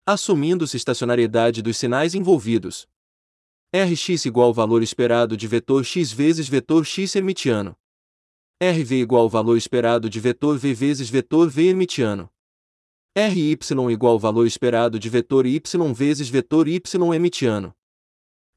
[0.06, 2.88] Assumindo-se estacionariedade dos sinais envolvidos.
[3.76, 7.76] Rx igual valor esperado de vetor x vezes vetor x emitiano.
[8.58, 12.30] RV igual valor esperado de vetor V vezes vetor V emitiano.
[13.14, 13.58] RY
[13.90, 15.60] igual valor esperado de vetor Y
[15.94, 16.80] vezes vetor Y
[17.14, 17.74] emitiano.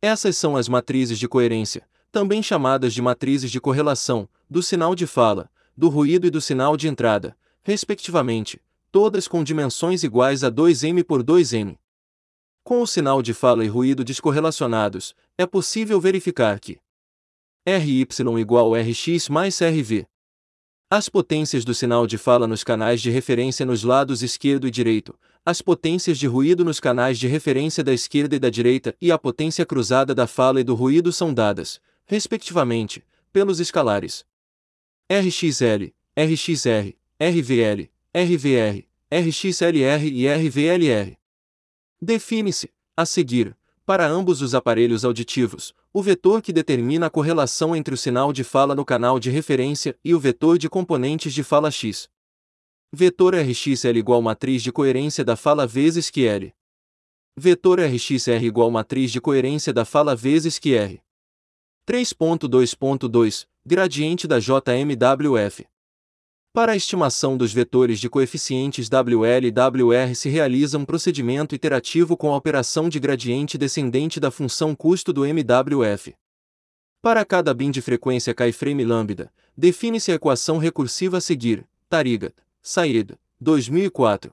[0.02, 1.86] Essas são as matrizes de coerência,
[2.16, 6.78] também chamadas de matrizes de correlação, do sinal de fala, do ruído e do sinal
[6.78, 11.78] de entrada, respectivamente, todas com dimensões iguais a 2m por 2m.
[12.64, 16.80] Com o sinal de fala e ruído descorrelacionados, é possível verificar que
[17.68, 18.08] RY
[18.40, 20.08] igual Rx mais RV.
[20.90, 25.20] As potências do sinal de fala nos canais de referência nos lados esquerdo e direito,
[25.46, 29.18] as potências de ruído nos canais de referência da esquerda e da direita e a
[29.18, 34.26] potência cruzada da fala e do ruído são dadas, respectivamente, pelos escalares
[35.12, 41.18] RXL, RXR, RVL, RVR, RXLR e RVLR.
[42.02, 47.94] Define-se, a seguir, para ambos os aparelhos auditivos, o vetor que determina a correlação entre
[47.94, 51.70] o sinal de fala no canal de referência e o vetor de componentes de fala
[51.70, 52.10] x.
[52.92, 56.52] Vetor RXL igual matriz de coerência da fala vezes que L.
[57.38, 61.00] Vetor RXR igual matriz de coerência da fala vezes que R.
[61.88, 65.66] 3.2.2 Gradiente da JMWF
[66.56, 72.16] para a estimação dos vetores de coeficientes WL e WR se realiza um procedimento iterativo
[72.16, 76.16] com a operação de gradiente descendente da função custo do MWF.
[77.02, 83.20] Para cada bin de frequência kframe lambda, define-se a equação recursiva a seguir, Tariga, Said,
[83.42, 84.32] 2004.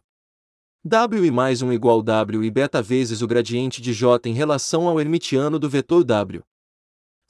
[0.85, 4.87] W e mais 1 igual W e beta vezes o gradiente de J em relação
[4.87, 6.45] ao hermitiano do vetor W.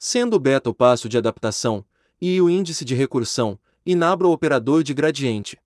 [0.05, 1.85] Sendo beta o passo de adaptação,
[2.19, 5.57] e o índice de recursão, inabra o operador de gradiente.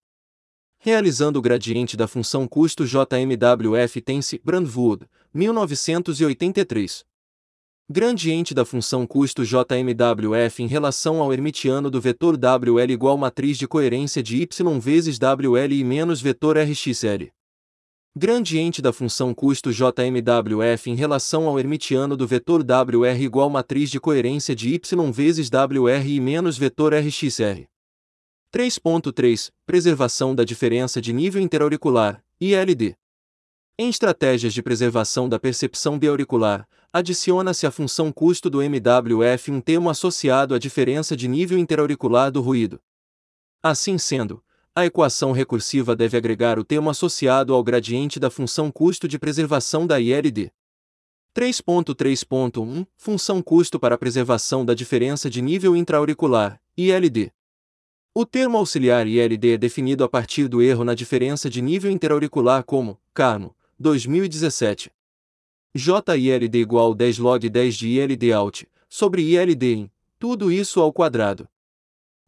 [0.77, 7.03] Realizando o gradiente da função custo JMWF tem-se Brandwood, 1983.
[7.89, 13.67] Gradiente da função custo JMWF em relação ao hermitiano do vetor WL igual matriz de
[13.67, 17.31] coerência de y vezes WL e menos vetor RXL.
[18.19, 23.99] Gradiente da função custo JMWF em relação ao hermitiano do vetor WR igual matriz de
[23.99, 27.67] coerência de y vezes WR e menos vetor RXR.
[28.51, 32.95] 3.3 Preservação da diferença de nível interauricular, ILD.
[33.77, 39.91] Em estratégias de preservação da percepção biauricular, adiciona-se à função custo do MWF um termo
[39.91, 42.81] associado à diferença de nível interauricular do ruído.
[43.61, 44.43] Assim sendo,
[44.77, 49.87] a equação recursiva deve agregar o termo associado ao gradiente da função custo de preservação
[49.87, 50.51] da ILD.
[51.35, 57.31] 3.3.1 Função custo para preservação da diferença de nível intraauricular, ILD.
[58.13, 62.63] O termo auxiliar ILD é definido a partir do erro na diferença de nível interauricular
[62.63, 64.91] como, Carmo, 2017.
[65.73, 71.49] JILD igual 10 log 10 de ILD out, sobre ILD in, tudo isso ao quadrado.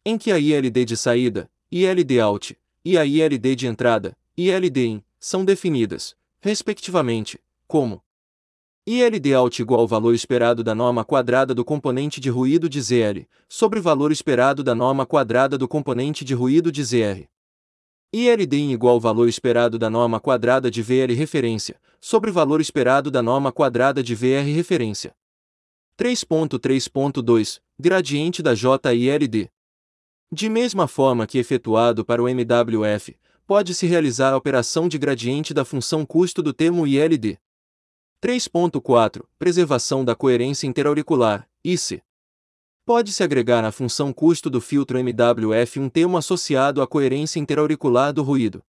[0.04, 5.04] Em que a ILD de saída, ILD out, e a ILD de entrada, ILD in,
[5.20, 8.02] são definidas, respectivamente, como
[8.84, 13.24] ILD out igual ao valor esperado da norma quadrada do componente de ruído de ZL,
[13.48, 17.28] sobre o valor esperado da norma quadrada do componente de ruído de ZR.
[18.12, 22.60] ILD in igual ao valor esperado da norma quadrada de VL referência, sobre o valor
[22.60, 25.14] esperado da norma quadrada de VR referência.
[25.96, 29.48] 3.3.2 Gradiente da JILD.
[30.32, 33.16] De mesma forma que efetuado para o MWF,
[33.48, 37.36] pode-se realizar a operação de gradiente da função custo do termo ILD.
[38.22, 42.00] 3.4 Preservação da coerência interauricular, IC.
[42.86, 48.22] Pode-se agregar à função custo do filtro MWF um termo associado à coerência interauricular do
[48.22, 48.62] ruído.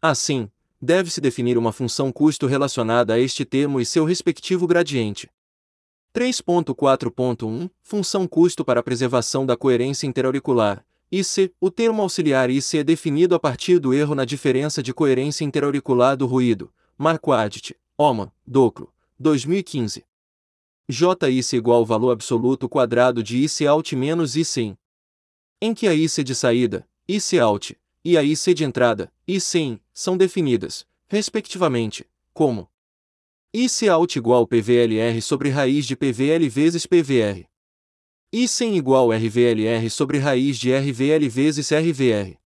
[0.00, 0.48] Assim,
[0.80, 5.28] deve-se definir uma função custo relacionada a este termo e seu respectivo gradiente.
[6.16, 11.52] 3.4.1 Função custo para preservação da coerência interauricular, IC.
[11.60, 16.16] O termo auxiliar IC é definido a partir do erro na diferença de coerência interauricular
[16.16, 20.06] do ruído, Marquardt, Oman, Doclo, 2015.
[20.88, 24.74] JIC igual valor absoluto quadrado de IC out menos IC.
[25.60, 29.80] Em que a IC de saída, IC out, e a IC de entrada, IC in,
[29.92, 32.70] são definidas, respectivamente, como
[33.58, 37.46] IC out igual PVLR sobre raiz de PVL vezes PVR.
[38.30, 42.36] IC in igual RVLR sobre raiz de RVL vezes RVR.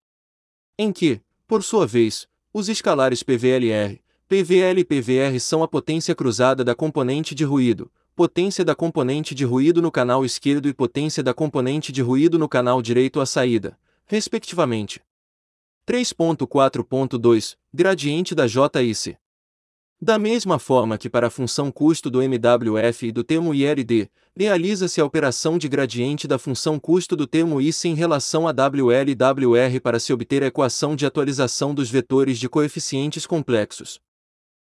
[0.79, 6.63] Em que, por sua vez, os escalares PVLR, PVL e PVR são a potência cruzada
[6.63, 11.35] da componente de ruído, potência da componente de ruído no canal esquerdo e potência da
[11.35, 15.03] componente de ruído no canal direito à saída, respectivamente.
[15.89, 19.19] 3.4.2 Gradiente da JIC.
[20.03, 24.99] Da mesma forma que para a função custo do MWF e do termo ILD, realiza-se
[24.99, 29.15] a operação de gradiente da função custo do termo IC em relação a WL e
[29.15, 34.01] WR para se obter a equação de atualização dos vetores de coeficientes complexos.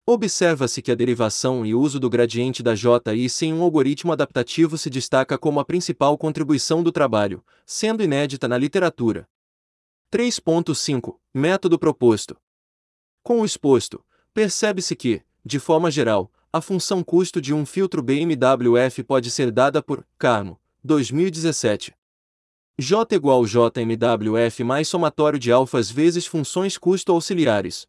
[0.05, 4.89] Observa-se que a derivação e uso do gradiente da JIC em um algoritmo adaptativo se
[4.89, 9.25] destaca como a principal contribuição do trabalho, sendo inédita na literatura.
[10.13, 12.35] 3.5 Método proposto.
[13.23, 14.03] Com o exposto,
[14.33, 19.81] percebe-se que, de forma geral, a função custo de um filtro BMWF pode ser dada
[19.81, 21.93] por Carmo, 2017.
[22.77, 27.87] J igual JMWF mais somatório de alfas vezes funções custo auxiliares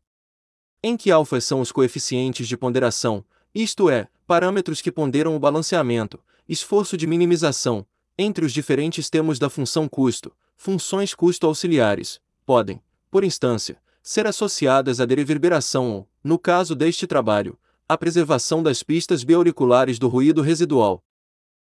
[0.84, 3.24] em que alfas são os coeficientes de ponderação,
[3.54, 7.86] isto é, parâmetros que ponderam o balanceamento, esforço de minimização,
[8.18, 15.00] entre os diferentes termos da função custo, funções custo auxiliares, podem, por instância, ser associadas
[15.00, 21.02] à reverberação ou, no caso deste trabalho, à preservação das pistas biauriculares do ruído residual.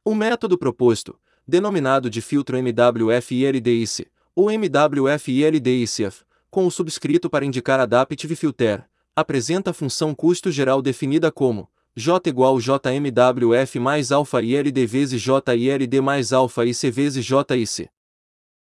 [0.02, 8.34] O método proposto, denominado de filtro MWF-ILDIC, ou MWF-ILDICF, com o subscrito para indicar Adaptive
[8.34, 15.20] Filter, apresenta a função custo geral definida como J igual JMWF mais alfa ILD vezes
[15.20, 17.90] JILD mais alfa IC vezes JIC.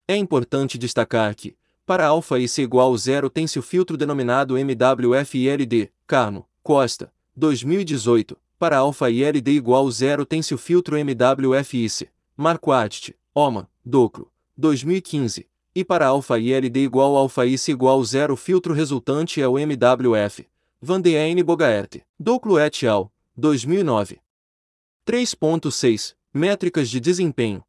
[0.07, 1.57] É importante destacar que,
[1.89, 8.77] para alfa IC igual zero tem-se o filtro denominado MWF ILD, Carmo, Costa, 2018, para
[8.77, 15.83] alfa ILD igual zero tem-se o filtro MWF IC, Marco Adit, OMA, Docro, 2015, e
[15.83, 20.47] para alfa ILD igual alfa IC igual zero o filtro resultante é o MWF.
[20.83, 24.21] Van de Eyne Bogaert, Doclo et al., 2009.
[25.07, 27.65] 3.6 Métricas de desempenho.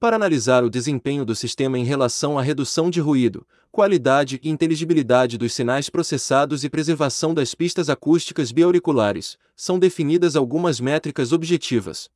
[0.00, 5.36] Para analisar o desempenho do sistema em relação à redução de ruído, qualidade e inteligibilidade
[5.36, 12.08] dos sinais processados e preservação das pistas acústicas biauriculares, são definidas algumas métricas objetivas.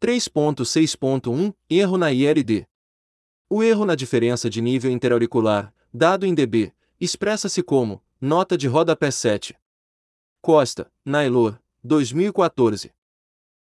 [0.00, 2.66] 3.6.1 Erro na ILD.
[3.50, 9.10] O erro na diferença de nível interauricular, dado em dB, expressa-se como nota de rodapé
[9.10, 9.54] 7.
[10.40, 12.90] Costa, Nailor, 2014.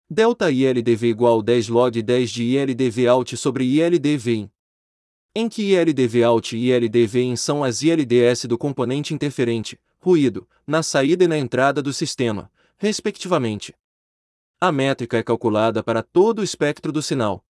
[0.09, 4.51] Delta ILDV igual 10 log 10 de ILDV out sobre ILDV in.
[5.35, 10.81] Em que ILDV out e ILDV in são as ILDS do componente interferente, ruído, na
[10.81, 12.49] saída e na entrada do sistema,
[12.79, 13.75] respectivamente.
[14.61, 17.45] A métrica é calculada para todo o espectro do sinal.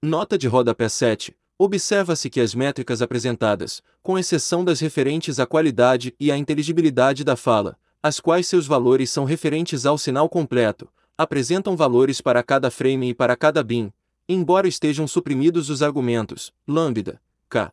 [0.00, 6.14] Nota de rodapé 7, Observa-se que as métricas apresentadas, com exceção das referentes à qualidade
[6.18, 11.76] e à inteligibilidade da fala, as quais seus valores são referentes ao sinal completo, apresentam
[11.76, 13.92] valores para cada frame e para cada bin,
[14.28, 17.72] embora estejam suprimidos os argumentos lambda, k.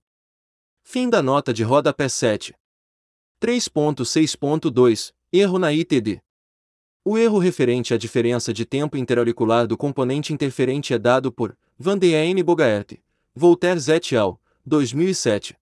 [0.84, 2.56] Fim da nota de rodapé 7.
[3.42, 6.22] 3.6.2 Erro na ITD.
[7.06, 11.98] O erro referente à diferença de tempo interauricular do componente interferente é dado por Van
[11.98, 13.00] de Eyne Bogaert,
[13.36, 15.56] Voltaire et al., 2007.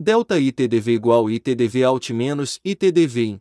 [0.00, 3.40] Delta ITDV igual ITDV out menos ITDV in.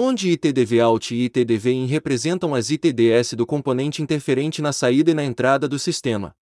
[0.00, 5.14] Onde ITDV out e ITDV in representam as ITDS do componente interferente na saída e
[5.14, 6.36] na entrada do sistema.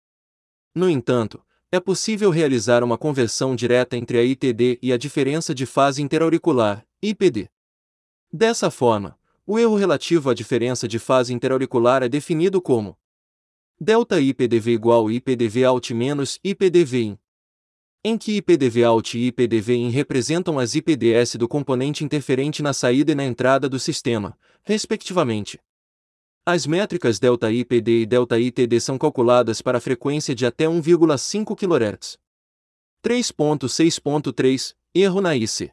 [0.75, 1.41] No entanto,
[1.71, 6.85] é possível realizar uma conversão direta entre a ITD e a diferença de fase interauricular,
[7.01, 7.49] IPD.
[8.29, 12.97] Dessa forma, o erro relativo à diferença de fase interauricular é definido como
[13.79, 17.17] Delta IPDV igual IPDV out menos IPDV in.
[18.07, 23.13] Em que IPDV out e IPDV in representam as IPDS do componente interferente na saída
[23.13, 25.59] e na entrada do sistema, respectivamente.
[26.45, 31.55] As métricas delta IPD e delta ITD são calculadas para a frequência de até 1,5
[31.55, 32.19] kHz.
[33.03, 35.71] 3.6.3 Erro na IC.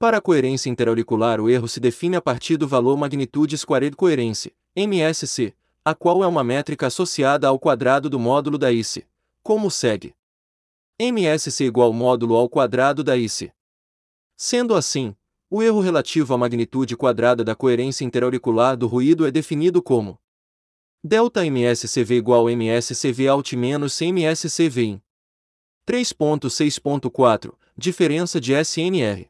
[0.00, 4.50] Para a coerência interauricular, o erro se define a partir do valor magnitude squared coerência,
[4.74, 9.06] MSC, a qual é uma métrica associada ao quadrado do módulo da ICE,
[9.44, 10.12] como segue.
[10.98, 13.52] MSC igual módulo ao quadrado da ICE.
[14.34, 15.14] Sendo assim,
[15.50, 20.18] o erro relativo à magnitude quadrada da coerência interauricular do ruído é definido como
[21.04, 25.02] Delta MSCV igual MSCV alt menos MSCV in.
[25.86, 29.28] 3.6.4 Diferença de SNR.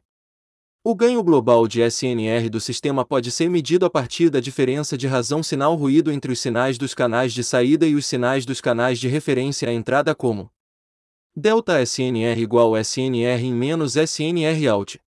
[0.83, 5.05] O ganho global de SNR do sistema pode ser medido a partir da diferença de
[5.05, 9.09] razão sinal-ruído entre os sinais dos canais de saída e os sinais dos canais de
[9.09, 10.49] referência à entrada como
[11.39, 14.99] delta SNR igual SNR em menos SNR out.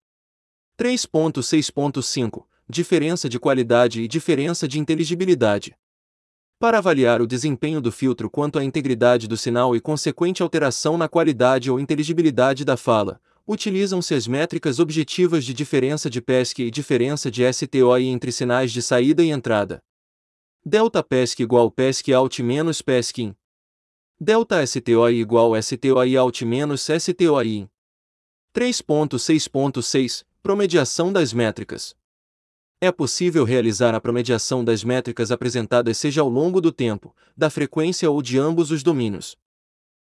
[0.79, 5.75] 3.6.5 Diferença de qualidade e diferença de inteligibilidade.
[6.57, 11.09] Para avaliar o desempenho do filtro quanto à integridade do sinal e consequente alteração na
[11.09, 17.29] qualidade ou inteligibilidade da fala, utilizam-se as métricas objetivas de diferença de PESC e diferença
[17.29, 19.83] de STOI entre sinais de saída e entrada.
[20.65, 23.35] Delta PESC igual PESC out menos PESC in.
[24.23, 27.71] Delta STOI igual STOI out menos STOI in.
[28.55, 31.97] 3.6.6 Promediação das métricas.
[32.83, 38.11] É possível realizar a promediação das métricas apresentadas seja ao longo do tempo, da frequência
[38.11, 39.39] ou de ambos os domínios.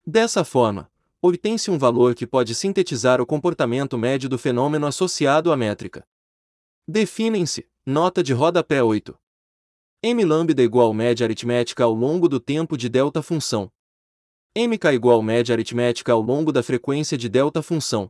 [0.06, 0.88] Dessa forma,
[1.20, 6.08] obtém-se um valor que pode sintetizar o comportamento médio do fenômeno associado à métrica.
[6.88, 9.18] Definem-se, nota de rodapé 8.
[10.04, 13.72] M lambda igual média aritmética ao longo do tempo de delta função.
[14.58, 18.10] MK igual média aritmética ao longo da frequência de delta função.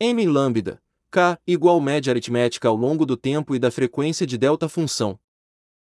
[0.00, 4.70] M lambda, K igual média aritmética ao longo do tempo e da frequência de delta
[4.70, 5.20] função.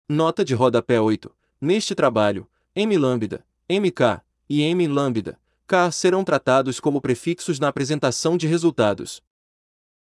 [0.08, 1.36] Nota de rodapé 8.
[1.60, 8.38] Neste trabalho, m lambda, mk e m lambda, k serão tratados como prefixos na apresentação
[8.38, 9.24] de resultados.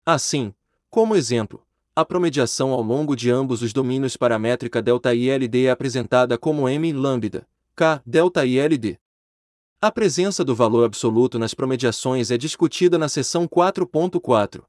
[0.06, 0.54] Assim,
[0.92, 5.66] como exemplo, a promediação ao longo de ambos os domínios para a métrica delta ILD
[5.66, 9.00] é apresentada como m lambda, k delta ILD.
[9.86, 14.64] A presença do valor absoluto nas promediações é discutida na seção 4.4.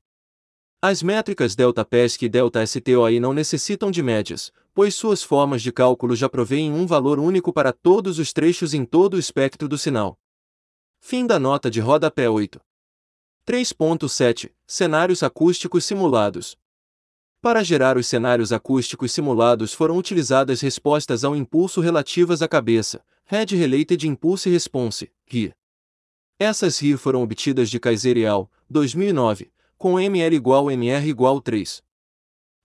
[0.83, 6.29] As métricas ΔPESC e ΔSTOI não necessitam de médias, pois suas formas de cálculo já
[6.29, 10.19] provêm um valor único para todos os trechos em todo o espectro do sinal.
[11.01, 12.61] Fim da nota de rodapé 8.
[13.49, 16.59] 3.7 Cenários acústicos simulados.
[17.41, 23.57] Para gerar os cenários acústicos simulados foram utilizadas respostas ao impulso relativas à cabeça, Head
[23.57, 25.53] Related Impulse Response, RI.
[26.39, 31.83] Essas RI foram obtidas de Kaiser et al., 2009, com ML igual MR igual 3.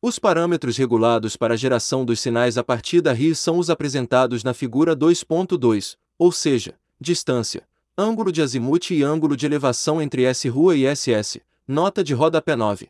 [0.04, 4.44] Os parâmetros regulados para a geração dos sinais a partir da RI são os apresentados
[4.44, 10.48] na figura 2.2, ou seja, distância, ângulo de azimuth e ângulo de elevação entre S
[10.48, 12.88] rua e SS, nota de rodapé 9.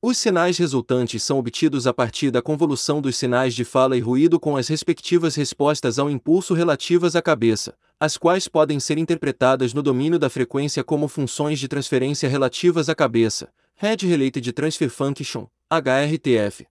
[0.00, 4.38] Os sinais resultantes são obtidos a partir da convolução dos sinais de fala e ruído
[4.38, 9.82] com as respectivas respostas ao impulso relativas à cabeça, as quais podem ser interpretadas no
[9.82, 16.68] domínio da frequência como funções de transferência relativas à cabeça, Head Related Transfer Function, HRTF.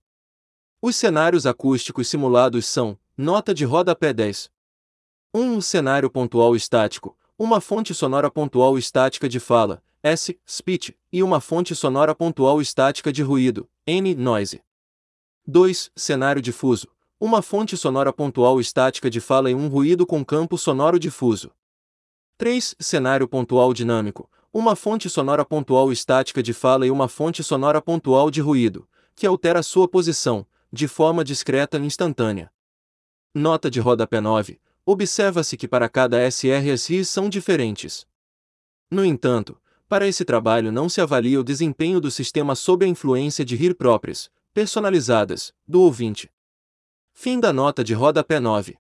[0.82, 4.49] Os cenários acústicos simulados são, nota de rodapé 10.
[5.34, 5.41] 1.
[5.41, 10.39] Um cenário pontual estático, uma fonte sonora pontual estática de fala, S.
[10.47, 14.13] Speech, e uma fonte sonora pontual estática de ruído, N.
[14.13, 14.61] Noise.
[15.45, 15.91] 2.
[15.95, 16.87] Cenário difuso.
[17.19, 21.51] Uma fonte sonora pontual estática de fala e um ruído com campo sonoro difuso.
[22.37, 22.75] 3.
[22.79, 24.29] Cenário pontual dinâmico.
[24.53, 29.25] Uma fonte sonora pontual estática de fala e uma fonte sonora pontual de ruído, que
[29.25, 32.51] altera sua posição, de forma discreta e instantânea.
[33.33, 34.59] Nota de rodapé 9.
[34.85, 38.05] Observa-se que para cada SR as RIs são diferentes.
[38.91, 43.45] No entanto, para esse trabalho não se avalia o desempenho do sistema sob a influência
[43.45, 46.29] de RIR próprias, personalizadas, do ouvinte.
[47.13, 48.77] Fim da nota de rodapé 9.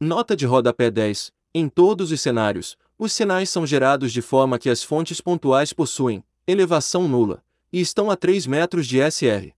[0.00, 1.32] Nota de rodapé 10.
[1.54, 6.24] Em todos os cenários, os sinais são gerados de forma que as fontes pontuais possuem
[6.46, 9.52] elevação nula e estão a 3 metros de SR.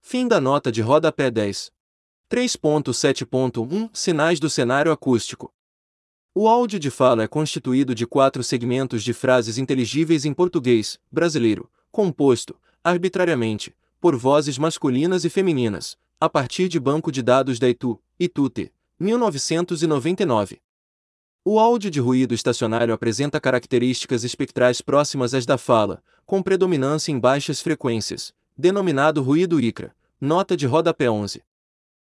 [0.00, 1.72] Fim da nota de rodapé 10.
[2.30, 5.52] 3.7.1 Sinais do cenário acústico.
[6.38, 11.66] O áudio de fala é constituído de quatro segmentos de frases inteligíveis em português brasileiro,
[11.90, 17.98] composto, arbitrariamente, por vozes masculinas e femininas, a partir de banco de dados da Itu,
[18.20, 18.70] Itute,
[19.00, 20.60] 1999.
[21.42, 27.18] O áudio de ruído estacionário apresenta características espectrais próximas às da fala, com predominância em
[27.18, 31.42] baixas frequências, denominado ruído ICRA, nota de rodapé 11.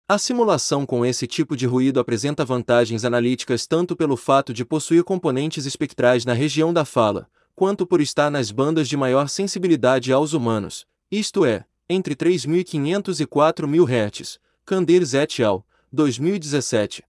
[0.10, 5.04] A simulação com esse tipo de ruído apresenta vantagens analíticas tanto pelo fato de possuir
[5.04, 10.32] componentes espectrais na região da fala, quanto por estar nas bandas de maior sensibilidade aos
[10.32, 17.04] humanos, isto é, entre 3.500 e 4.000 Hz, Candeirs et al., 2017.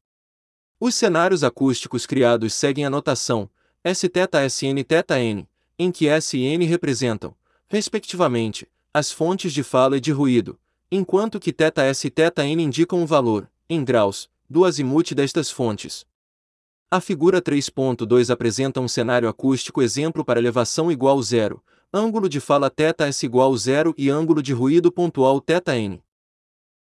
[0.80, 3.48] Os cenários acústicos criados seguem a notação
[3.84, 5.46] SθSN-θN,
[5.78, 7.32] em que S e N representam,
[7.68, 10.58] respectivamente, as fontes de fala e de ruído,
[10.91, 16.05] enquanto que θS e θN indicam o valor, em graus, do azimuth destas fontes.
[16.91, 22.69] A figura 3.2 apresenta um cenário acústico exemplo para elevação igual zero, ângulo de fala
[22.69, 25.99] θs igual zero e ângulo de ruído pontual θn.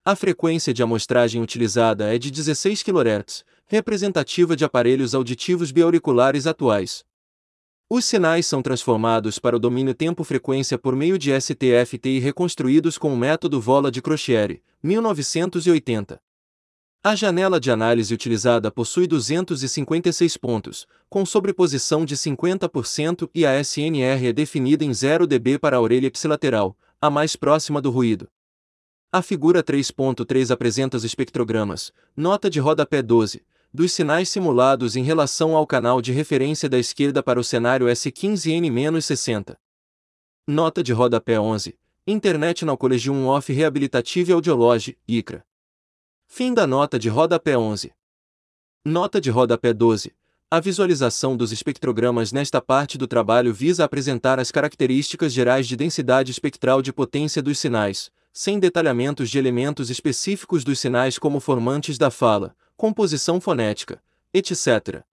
[0.03, 7.03] A frequência de amostragem utilizada é de 16 kHz, representativa de aparelhos auditivos biauriculares atuais.
[7.92, 13.12] Os sinais são transformados para o domínio tempo-frequência por meio de STFT e reconstruídos com
[13.12, 16.22] o método Vola de Crociere, 1980.
[17.02, 24.28] A janela de análise utilizada possui 256 pontos, com sobreposição de 50% e a SNR
[24.28, 28.28] é definida em 0 dB para a orelha ipsilateral, a mais próxima do ruído.
[29.10, 33.42] A figura 3.3 apresenta os espectrogramas, nota de rodapé 12,
[33.72, 39.56] dos sinais simulados em relação ao canal de referência da esquerda para o cenário S15N-60.
[40.46, 45.44] Nota de rodapé 11, Internet na Collegium of Rehabilitative Audiology, ICRA.
[46.26, 47.92] Fim da nota de rodapé 11.
[48.84, 50.12] Nota de rodapé 12.
[50.50, 56.32] A visualização dos espectrogramas nesta parte do trabalho visa apresentar as características gerais de densidade
[56.32, 62.10] espectral de potência dos sinais, sem detalhamentos de elementos específicos dos sinais como formantes da
[62.10, 64.02] fala, composição fonética,
[64.32, 65.04] etc.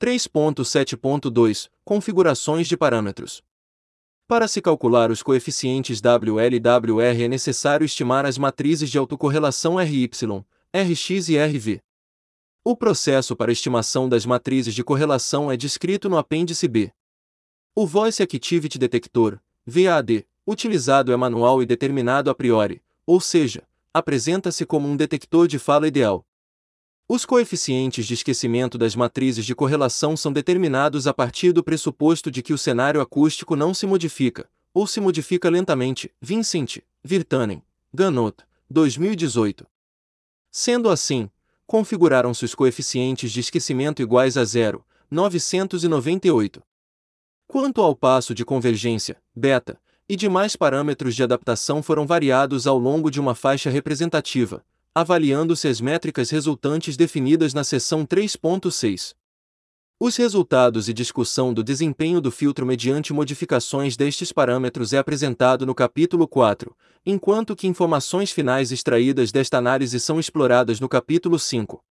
[0.00, 3.42] 3.7.2 Configurações de parâmetros.
[4.28, 9.74] Para se calcular os coeficientes WL e WR é necessário estimar as matrizes de autocorrelação
[9.74, 10.08] RY,
[10.72, 11.80] Rx e Rv.
[12.62, 16.92] O processo para estimação das matrizes de correlação é descrito no apêndice B.
[17.74, 24.64] O Voice Activity Detector, VAD, utilizado é manual e determinado a priori, ou seja, apresenta-se
[24.64, 26.24] como um detector de fala ideal.
[27.08, 32.42] Os coeficientes de esquecimento das matrizes de correlação são determinados a partir do pressuposto de
[32.42, 36.12] que o cenário acústico não se modifica, ou se modifica lentamente.
[36.20, 37.62] Vincent, Virtanen,
[37.94, 38.38] Ganot,
[38.68, 39.64] 2018.
[40.50, 41.30] Sendo assim,
[41.64, 46.60] configuraram-se os coeficientes de esquecimento iguais a zero, 998.
[47.46, 49.78] Quanto ao passo de convergência, beta,
[50.08, 54.64] e demais parâmetros de adaptação foram variados ao longo de uma faixa representativa,
[54.98, 59.14] avaliando-se as métricas resultantes definidas na seção 3.6.
[60.00, 65.74] Os resultados e discussão do desempenho do filtro mediante modificações destes parâmetros é apresentado no
[65.74, 66.74] capítulo 4,
[67.04, 71.84] enquanto que informações finais extraídas desta análise são exploradas no capítulo 5.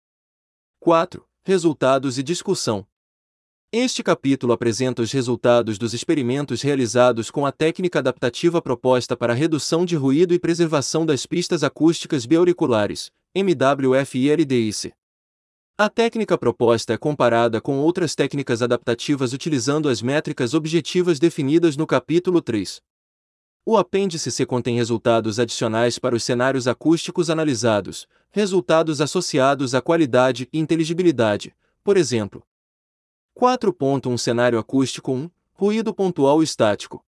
[0.81, 1.29] 4.
[1.45, 2.87] Resultados e discussão.
[3.77, 9.85] Este capítulo apresenta os resultados dos experimentos realizados com a técnica adaptativa proposta para redução
[9.85, 14.93] de ruído e preservação das pistas acústicas biauriculares, MWF-ILDIC.
[15.77, 21.85] A técnica proposta é comparada com outras técnicas adaptativas utilizando as métricas objetivas definidas no
[21.85, 22.81] capítulo 3.
[23.67, 30.49] O apêndice C contém resultados adicionais para os cenários acústicos analisados, resultados associados à qualidade
[30.53, 31.53] e inteligibilidade,
[31.83, 32.47] por exemplo,
[33.37, 37.05] 4.1 Cenário acústico 1 Ruído pontual estático.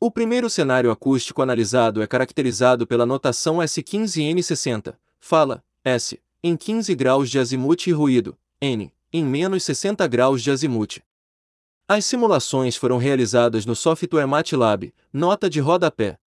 [0.00, 7.28] O primeiro cenário acústico analisado é caracterizado pela notação S15N60, fala, S, em 15 graus
[7.28, 11.02] de azimuth e ruído, N, em menos 60 graus de azimuth.
[11.88, 16.18] As simulações foram realizadas no software MATLAB, nota de rodapé.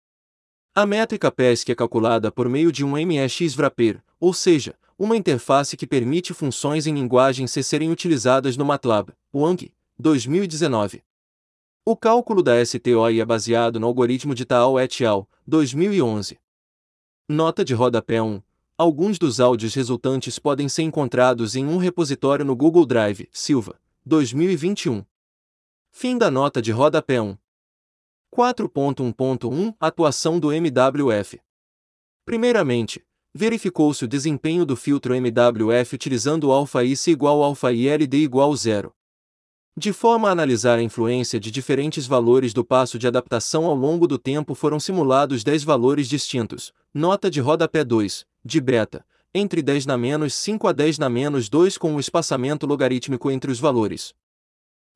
[0.73, 5.85] A métrica PESC é calculada por meio de um MSX-Wrapper, ou seja, uma interface que
[5.85, 11.03] permite funções em linguagem C serem utilizadas no MATLAB, WANG, 2019.
[11.85, 16.39] O cálculo da STOI é baseado no algoritmo de Taal et al., 2011.
[17.27, 18.41] Nota de rodapé 1.
[18.77, 25.05] Alguns dos áudios resultantes podem ser encontrados em um repositório no Google Drive, Silva, 2021.
[25.91, 27.37] Fim da nota de rodapé 1.
[28.33, 31.39] 4.1.1 Atuação do MWF.
[32.25, 33.05] Primeiramente,
[33.37, 38.93] verificou-se o desempenho do filtro MWF utilizando alfa-IC igual alfa-ILD igual zero.
[39.75, 44.07] De forma a analisar a influência de diferentes valores do passo de adaptação ao longo
[44.07, 49.85] do tempo foram simulados 10 valores distintos, nota de rodapé 2, de beta, entre 10
[49.85, 54.13] na menos 5 a 10 na menos 2 com um espaçamento logarítmico entre os valores.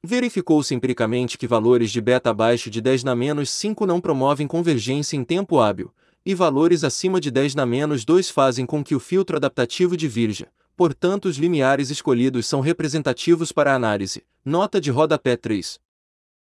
[0.01, 5.17] Verificou-se empiricamente que valores de beta abaixo de 10 na menos 5 não promovem convergência
[5.17, 5.93] em tempo hábil,
[6.25, 10.47] e valores acima de 10 na menos 2 fazem com que o filtro adaptativo divirja,
[10.75, 14.23] portanto os limiares escolhidos são representativos para a análise.
[14.43, 15.79] Nota de rodapé 3.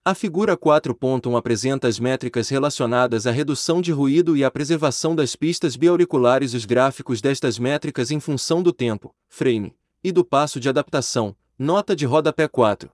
[0.04, 5.36] A figura 4.1 apresenta as métricas relacionadas à redução de ruído e à preservação das
[5.36, 6.54] pistas biauriculares.
[6.54, 11.36] Os gráficos destas métricas em função do tempo, frame, e do passo de adaptação.
[11.58, 12.90] Nota de rodapé 4.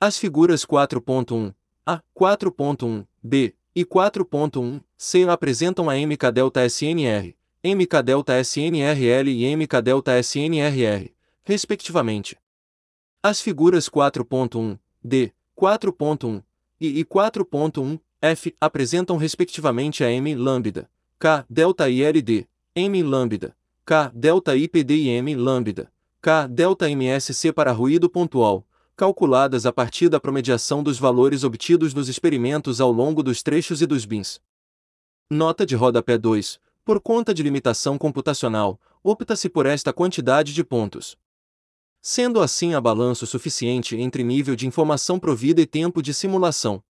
[0.00, 1.52] As figuras 4.1,
[1.84, 7.34] A, 4.1, B, e 4.1 C apresentam a MK delta SNR,
[7.64, 11.10] MK delta SNRL e MK delta SNRR,
[11.44, 12.36] respectivamente.
[13.22, 16.42] As figuras 4.1, D, 4.1
[16.80, 20.88] e I 4.1, F apresentam respectivamente a M lambda,
[21.18, 25.90] K delta ILD, M lambda, K delta IPD e M lambda,
[26.20, 28.64] K delta MSC para ruído pontual,
[29.02, 33.86] calculadas a partir da promediação dos valores obtidos nos experimentos ao longo dos trechos e
[33.86, 34.40] dos bins.
[35.28, 36.60] Nota de rodapé 2.
[36.84, 41.18] Por conta de limitação computacional, opta-se por esta quantidade de pontos.
[42.00, 46.80] Sendo assim a balanço suficiente entre nível de informação provida e tempo de simulação.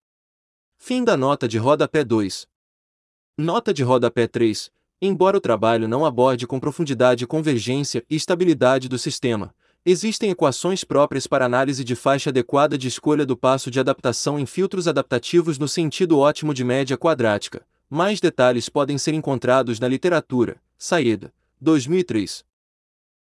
[0.77, 2.47] Fim da nota de rodapé 2.
[3.39, 4.71] Nota de rodapé 3.
[5.01, 11.27] Embora o trabalho não aborde com profundidade convergência e estabilidade do sistema, existem equações próprias
[11.27, 15.67] para análise de faixa adequada de escolha do passo de adaptação em filtros adaptativos no
[15.67, 17.67] sentido ótimo de média quadrática.
[17.91, 20.57] Mais detalhes podem ser encontrados na literatura.
[20.79, 22.45] Saída, 2003.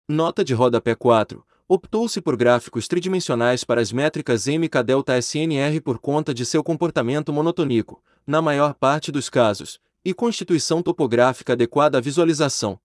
[0.09, 1.45] Nota de rodapé 4.
[1.69, 7.33] Optou-se por gráficos tridimensionais para as métricas MK delta SNR por conta de seu comportamento
[7.33, 12.79] monotônico, na maior parte dos casos, e constituição topográfica adequada à visualização.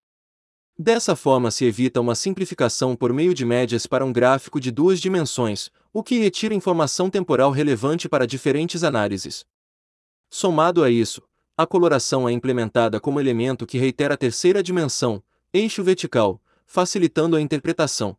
[0.78, 5.00] Dessa forma se evita uma simplificação por meio de médias para um gráfico de duas
[5.00, 9.46] dimensões, o que retira informação temporal relevante para diferentes análises.
[10.30, 11.22] Somado a isso,
[11.58, 15.22] a coloração é implementada como elemento que reitera a terceira dimensão,
[15.54, 18.18] eixo vertical, facilitando a interpretação.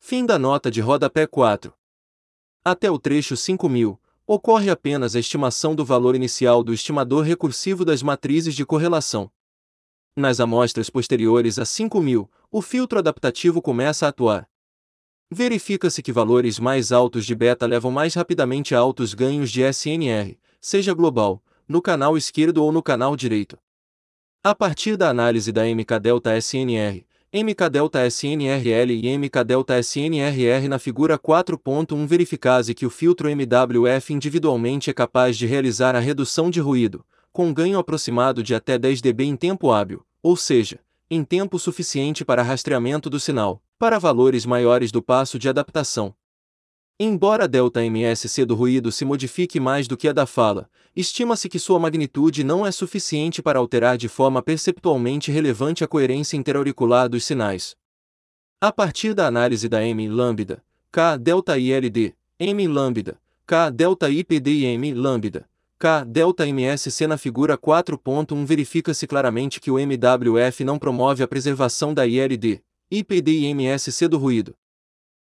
[0.00, 1.72] Fim da nota de rodapé 4.
[2.64, 8.02] Até o trecho 5000, ocorre apenas a estimação do valor inicial do estimador recursivo das
[8.02, 9.30] matrizes de correlação.
[10.18, 14.48] Nas amostras posteriores a 5000, o filtro adaptativo começa a atuar.
[15.30, 20.36] Verifica-se que valores mais altos de beta levam mais rapidamente a altos ganhos de SNR,
[20.60, 23.56] seja global, no canal esquerdo ou no canal direito.
[24.42, 32.06] A partir da análise da MK-delta SNR, MK-delta SNRL e MK-delta SNRR na figura 4.1
[32.08, 37.54] verifica-se que o filtro MWF individualmente é capaz de realizar a redução de ruído, com
[37.54, 40.80] ganho aproximado de até 10 dB em tempo hábil, ou seja,
[41.10, 46.14] em tempo suficiente para rastreamento do sinal, para valores maiores do passo de adaptação.
[47.00, 51.48] Embora a delta MSC do ruído se modifique mais do que a da fala, estima-se
[51.48, 57.08] que sua magnitude não é suficiente para alterar de forma perceptualmente relevante a coerência interauricular
[57.08, 57.76] dos sinais.
[58.60, 63.16] A partir da análise da M lambda, K delta ILD, M lambda,
[63.46, 65.48] K delta IPD e M lambda,
[65.80, 71.94] K delta MSC na figura 4.1 verifica-se claramente que o MWF não promove a preservação
[71.94, 72.60] da ILD,
[72.90, 74.56] IPD e MSC do ruído.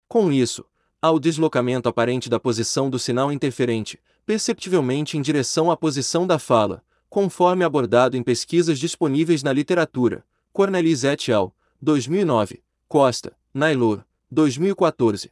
[0.08, 0.64] Com isso,
[1.02, 6.38] há o deslocamento aparente da posição do sinal interferente, perceptivelmente em direção à posição da
[6.38, 10.24] fala, conforme abordado em pesquisas disponíveis na literatura.
[10.50, 15.30] Cornelis et al., 2009, Costa, Nailor, 2014.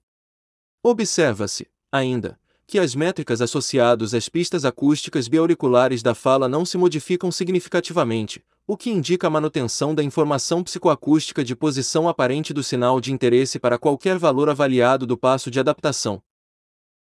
[0.83, 7.31] Observa-se, ainda, que as métricas associadas às pistas acústicas biauriculares da fala não se modificam
[7.31, 13.13] significativamente, o que indica a manutenção da informação psicoacústica de posição aparente do sinal de
[13.13, 16.21] interesse para qualquer valor avaliado do passo de adaptação.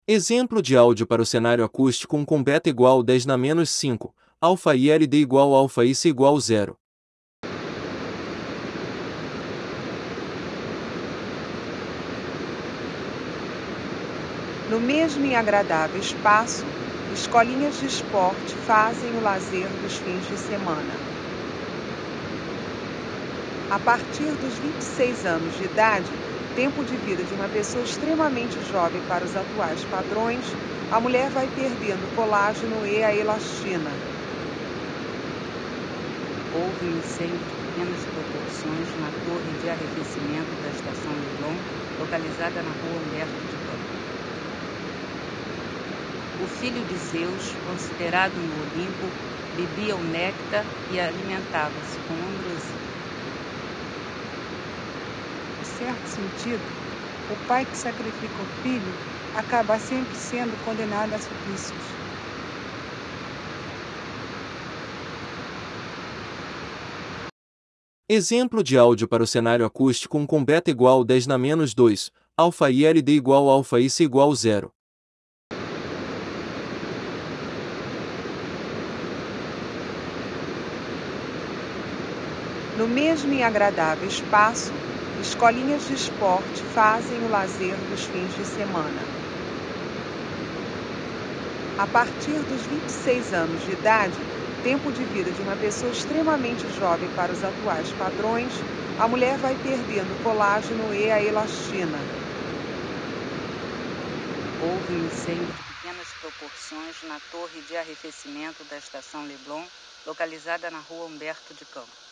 [0.05, 4.13] Exemplo de áudio para o cenário acústico um com beta igual 10 na menos 5,
[4.41, 6.77] alfa LD igual alfa C igual 0.
[14.73, 16.73] No mesmo e agradável espaço,
[17.07, 21.05] escolinhas de esporte fazem o lazer dos fins de semana.
[23.69, 26.19] A partir dos 26 anos de idade,
[26.55, 30.57] tempo de vida de uma pessoa extremamente jovem para os atuais padrões,
[30.89, 34.03] a mulher vai perdendo colágeno e a elastina.
[36.49, 41.63] Houve incêndio de pequenas proporções na torre de arrefecimento da estação Leblon,
[41.95, 43.59] localizada na rua Humberto de
[46.43, 49.07] o filho de Zeus, considerado no Olimpo,
[49.55, 52.75] bebia o néctar e alimentava-se com ambrosia.
[55.61, 56.59] Em certo sentido,
[57.31, 58.91] o pai que sacrifica o filho
[59.33, 62.03] acaba sempre sendo condenado a suplícios.
[68.09, 72.11] Exemplo de áudio para o cenário acústico um com beta igual 10 na menos 2,
[72.37, 74.71] alfa e LD igual alfa e C igual 0.
[82.83, 84.77] No mesmo e agradável espaço,
[85.15, 89.09] escolinhas de esporte fazem o lazer dos fins de semana.
[91.77, 94.19] A partir dos 26 anos de idade,
[94.61, 98.65] tempo de vida de uma pessoa extremamente jovem para os atuais padrões,
[98.97, 102.05] a mulher vai perdendo colágeno e a elastina.
[104.59, 109.65] Houve um incêndio de pequenas proporções na torre de arrefecimento da estação Leblon,
[110.05, 112.02] localizada na rua Humberto de Campos.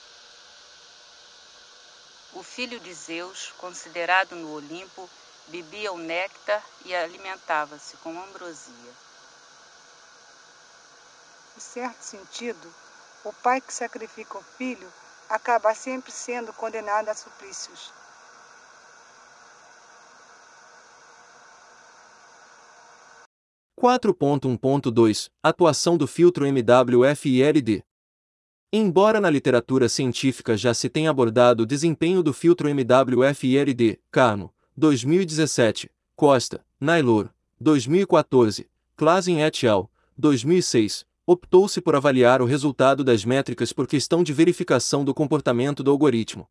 [2.33, 5.09] O filho de Zeus, considerado no Olimpo,
[5.47, 8.91] bebia o néctar e alimentava-se com ambrosia.
[11.57, 12.73] Em certo sentido,
[13.25, 14.91] o pai que sacrifica o filho
[15.29, 17.93] acaba sempre sendo condenado a suplícios.
[23.75, 27.83] Quatro ponto um ponto dois Atuação do filtro MWF-ILD
[28.73, 35.91] Embora na literatura científica já se tenha abordado o desempenho do filtro MWF-ILD, Carmo, 2017,
[36.15, 43.85] Costa, Nailor, 2014, Klassen et al., 2006, optou-se por avaliar o resultado das métricas por
[43.85, 46.47] questão de verificação do comportamento do algoritmo.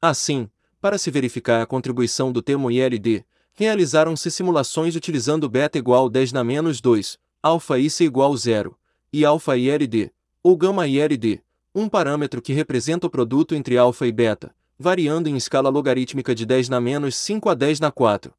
[0.00, 0.48] Assim,
[0.80, 6.44] para se verificar a contribuição do termo ILD, realizaram-se simulações utilizando beta igual 10 na
[6.44, 8.78] menos 2, alfa IC igual 0,
[9.12, 10.12] e alfa ILD,
[10.42, 11.40] ou gama ILD,
[11.74, 16.44] um parâmetro que representa o produto entre alfa e beta, variando em escala logarítmica de
[16.44, 18.34] 10 na menos 5 a 10 na 4.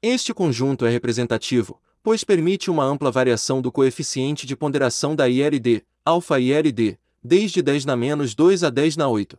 [0.00, 5.82] Este conjunto é representativo, pois permite uma ampla variação do coeficiente de ponderação da ILD,
[6.04, 9.36] alfa ILD, desde 10 na menos 2 a 10 na 8.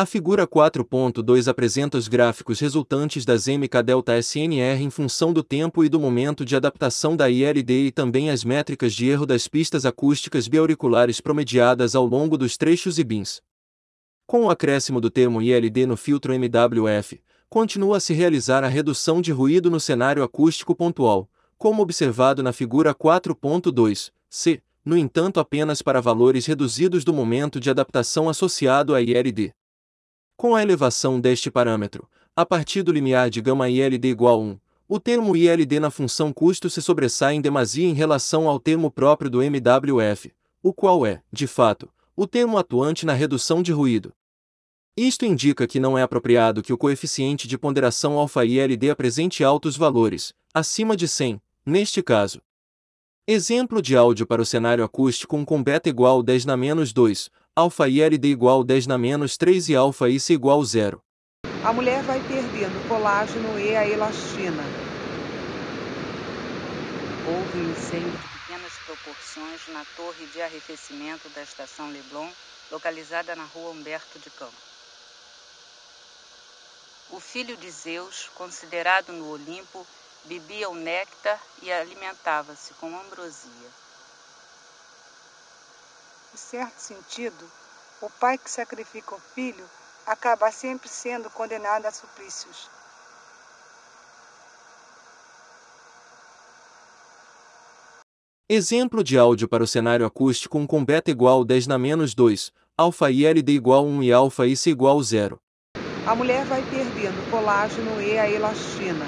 [0.00, 5.98] A figura 4.2 apresenta os gráficos resultantes das MK-delta-SNR em função do tempo e do
[5.98, 11.20] momento de adaptação da ILD e também as métricas de erro das pistas acústicas biauriculares
[11.20, 13.42] promediadas ao longo dos trechos e bins.
[14.24, 17.20] Com o acréscimo do termo ILD no filtro MWF,
[17.50, 22.52] continua a se realizar a redução de ruído no cenário acústico pontual, como observado na
[22.52, 29.02] figura 4.2, c, no entanto apenas para valores reduzidos do momento de adaptação associado a
[29.02, 29.52] ILD.
[30.38, 34.60] Com a elevação deste parâmetro, a partir do limiar de gama ILD igual a 1,
[34.88, 39.28] o termo ILD na função custo se sobressai em demasia em relação ao termo próprio
[39.28, 40.32] do MWF,
[40.62, 44.12] o qual é, de fato, o termo atuante na redução de ruído.
[44.96, 50.32] Isto indica que não é apropriado que o coeficiente de ponderação alfa-ILD apresente altos valores,
[50.54, 52.40] acima de 100, Neste caso,
[53.26, 57.28] exemplo de áudio para o cenário acústico com beta igual 10 na menos 2,
[57.58, 61.02] alfa ILD igual 10 na menos 3 e alfa IC igual 0.
[61.64, 64.62] A mulher vai perdendo colágeno e a elastina.
[67.26, 72.30] Houve incêndio de pequenas proporções na torre de arrefecimento da estação Leblon,
[72.70, 74.54] localizada na rua Humberto de Campos.
[77.10, 79.84] O filho de Zeus, considerado no Olimpo,
[80.26, 83.87] bebia o néctar e alimentava-se com ambrosia.
[86.38, 87.44] Certo sentido,
[88.00, 89.64] o pai que sacrifica o filho
[90.06, 92.70] acaba sempre sendo condenado a suplícios.
[98.48, 103.10] Exemplo de áudio para o cenário acústico com beta igual 10 na menos 2, alfa
[103.10, 105.38] ILD igual 1 e alfa IC igual 0.
[106.06, 109.04] A mulher vai perdendo colágeno e a elastina.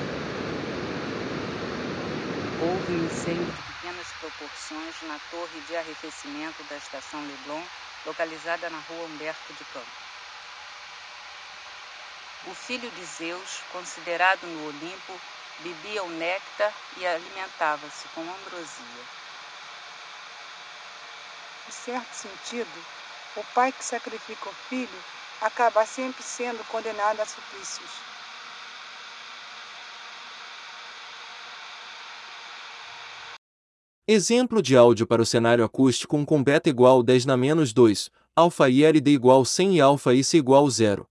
[2.60, 3.69] Houve incêndio
[4.20, 7.62] proporções na torre de arrefecimento da estação Leblon,
[8.06, 10.10] localizada na rua Humberto de Campos.
[12.46, 15.20] O filho de Zeus, considerado no Olimpo,
[15.58, 19.04] bebia o néctar e alimentava-se com ambrosia.
[21.68, 22.84] Em certo sentido,
[23.36, 25.04] o pai que sacrifica o filho
[25.40, 28.09] acaba sempre sendo condenado a suplícios.
[34.12, 38.68] Exemplo de áudio para o cenário acústico com beta igual 10 na menos 2, alfa
[38.68, 41.06] ILD igual 100 e alfa IC igual 0.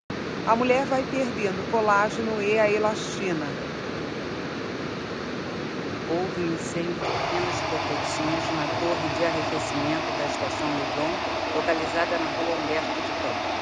[0.46, 3.48] A mulher vai perdendo colágeno e a elastina.
[6.12, 11.14] Houve incêndio pequenas proporções na torre de arrefecimento da estação Leblon,
[11.56, 13.56] localizada na rua Humberto de Campos.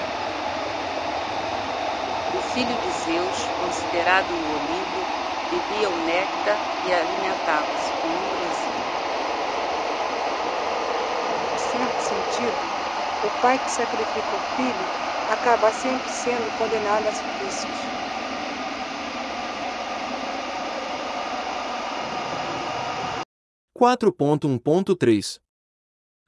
[2.34, 5.06] O filho de Zeus, considerado no Olimpo,
[5.52, 6.58] bebia o néctar
[6.88, 8.37] e alimentava-se com ambrosia.
[11.72, 12.78] Certo sentido,
[13.28, 17.98] o pai que sacrifica o filho acaba sempre sendo condenado a suplícios.
[23.74, 24.16] Quatro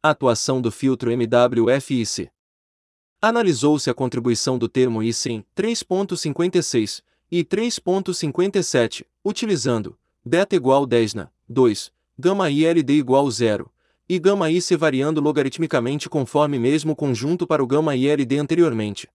[0.03, 2.29] Atuação do filtro MWFIC.
[3.21, 7.01] Analisou-se a contribuição do termo IC em 3.56
[7.31, 13.71] e 3.57, utilizando beta igual 10 na 2, gama ILD igual 0,
[14.08, 19.08] e γ-IC variando logaritmicamente conforme mesmo conjunto para o γ-ILD anteriormente.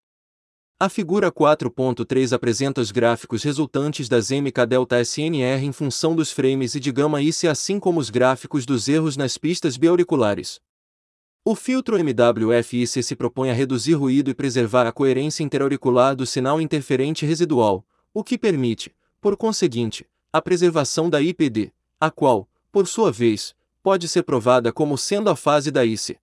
[0.80, 6.90] A figura 4.3 apresenta os gráficos resultantes das MK-SNR em função dos frames e de
[6.90, 10.62] γ-IC assim como os gráficos dos erros nas pistas biauriculares.
[11.44, 16.62] O filtro MWF-IC se propõe a reduzir ruído e preservar a coerência interauricular do sinal
[16.62, 23.12] interferente residual, o que permite, por conseguinte, a preservação da IPD, a qual, por sua
[23.12, 26.19] vez, pode ser provada como sendo a fase da ICE.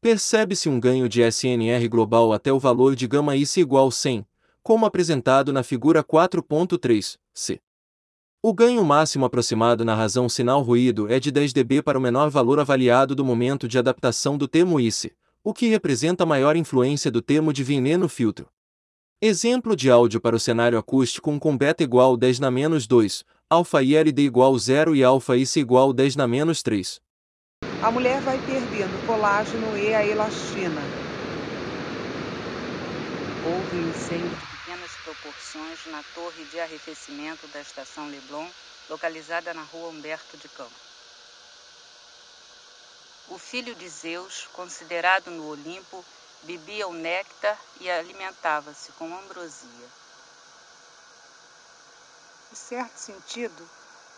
[0.00, 4.26] Percebe-se um ganho de SNR global até o valor de gama ICE igual 100,
[4.64, 7.60] como apresentado na figura 4.3, c.
[8.42, 12.58] O ganho máximo aproximado na razão sinal-ruído é de 10 dB para o menor valor
[12.58, 15.14] avaliado do momento de adaptação do termo ICE,
[15.44, 18.48] o que representa maior influência do termo de Vinet no filtro.
[19.20, 23.82] Exemplo de áudio para o cenário acústico com beta igual 10 na menos 2, alfa
[23.82, 26.98] ILD igual 0 e alfa IC igual 10 na menos 3.
[27.82, 30.80] A mulher vai perdendo colágeno e a elastina.
[33.44, 38.48] Houve um incêndio de pequenas proporções na torre de arrefecimento da estação Leblon,
[38.88, 40.72] localizada na rua Humberto de Campos.
[43.28, 46.02] O filho de Zeus, considerado no Olimpo,
[46.44, 50.01] bebia o néctar e alimentava-se com ambrosia.
[52.52, 53.62] Em certo sentido,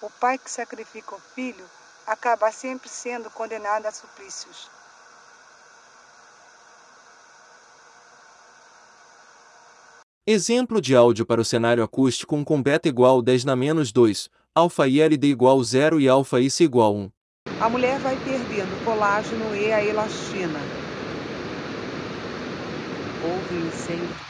[0.02, 1.65] o pai que sacrifica o filho
[2.05, 4.69] acaba sempre sendo condenado a suplícios.
[10.27, 14.89] Exemplo de áudio para o cenário acústico com beta igual 10 na menos 2, alfa
[14.89, 17.11] ILD igual 0 e alfa IC igual 1.
[17.61, 20.59] A mulher vai perdendo colágeno e a elastina.
[23.23, 24.23] Houve incêndio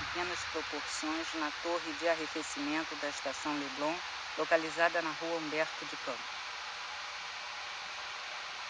[0.55, 3.95] proporções na torre de arrefecimento da estação Leblon,
[4.39, 6.35] localizada na rua Humberto de Campos.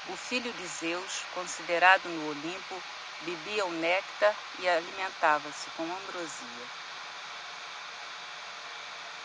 [0.08, 2.82] O filho de Zeus, considerado no Olimpo,
[3.20, 6.66] bebia o néctar e alimentava-se com ambrosia.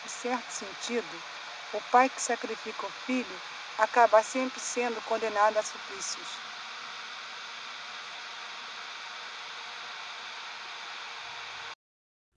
[0.05, 1.23] Em certo sentido,
[1.73, 3.41] o pai que sacrifica o filho
[3.77, 6.48] acaba sempre sendo condenado a suplícios.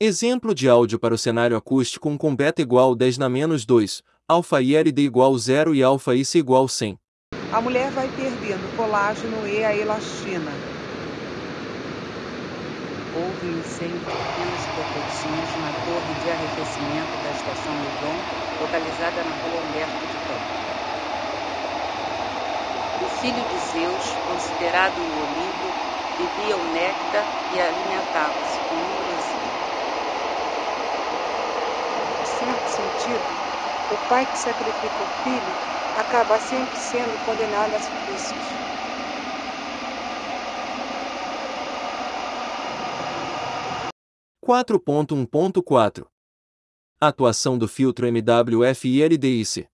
[0.04, 4.60] Exemplo de áudio para o cenário acústico com beta igual 10 na menos 2, alfa
[4.60, 6.98] ILD igual 0 e alfa IC igual 100.
[7.52, 10.50] A mulher vai perdendo colágeno e a elastina.
[13.14, 18.18] Houve incêndio pequenas proporções na torre de arrefecimento da estação Leblon,
[18.58, 20.62] localizada na rua Humberto de Campos.
[22.98, 25.70] O filho de Zeus, considerado no Olimpo,
[26.18, 27.22] bebia o néctar
[27.54, 29.62] e alimentava-se com ambrosia.
[32.22, 33.20] Em certo sentido,
[33.94, 38.62] o pai que sacrifica o filho acaba sempre sendo condenado a suplícios.
[44.40, 46.08] Quatro ponto um ponto quatro.
[47.00, 49.68] Atuação do filtro MWF e LDIC.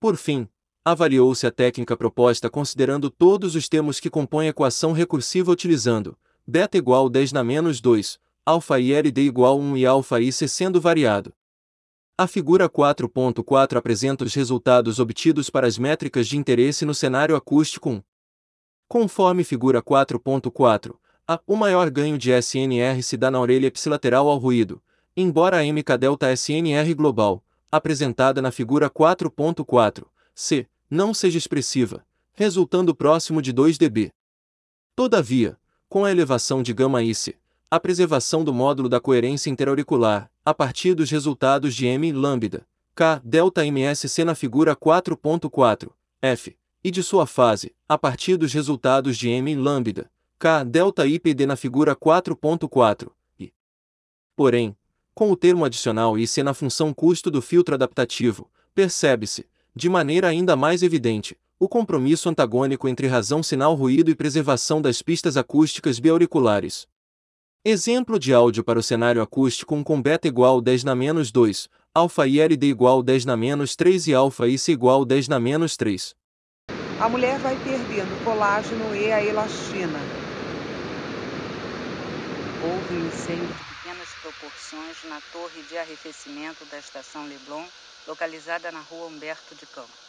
[0.00, 0.48] Por fim,
[0.84, 6.16] avaliou-se a técnica proposta considerando todos os termos que compõem a equação recursiva utilizando
[6.46, 11.34] beta igual 10 na menos 2, alfa ILD igual 1 e alfa IC sendo variado.
[12.16, 17.90] A figura 4.4 apresenta os resultados obtidos para as métricas de interesse no cenário acústico
[17.90, 18.02] 1.
[18.86, 20.94] Conforme figura 4.4,
[21.26, 24.80] a, o maior ganho de SNR se dá na orelha ipsilateral ao ruído,
[25.16, 32.94] embora a MK delta SNR global, apresentada na figura 4.4, c, não seja expressiva, resultando
[32.94, 34.12] próximo de 2 dB.
[34.94, 35.58] Todavia,
[35.88, 37.36] com a elevação de γ-IC,
[37.74, 42.64] a preservação do módulo da coerência interauricular, a partir dos resultados de M lambda,
[42.94, 45.90] K delta MSC na figura 4.4,
[46.22, 51.46] F, e de sua fase, a partir dos resultados de M lambda, K delta IPD
[51.46, 53.10] na figura 4.4,
[53.40, 53.52] e.
[54.36, 54.76] Porém,
[55.12, 60.54] com o termo adicional IC na função custo do filtro adaptativo, percebe-se, de maneira ainda
[60.54, 66.86] mais evidente, o compromisso antagônico entre razão sinal-ruído e preservação das pistas acústicas biauriculares.
[67.66, 72.26] Exemplo de áudio para o cenário acústico com beta igual 10 na menos 2, alfa
[72.26, 76.14] ILD igual 10 na menos 3 e alfa IC igual 10 na menos 3.
[77.00, 79.98] A mulher vai perdendo colágeno e a elastina.
[82.62, 87.64] Houve um incêndio de pequenas proporções na torre de arrefecimento da estação Leblon,
[88.06, 90.04] localizada na rua Humberto de Campos.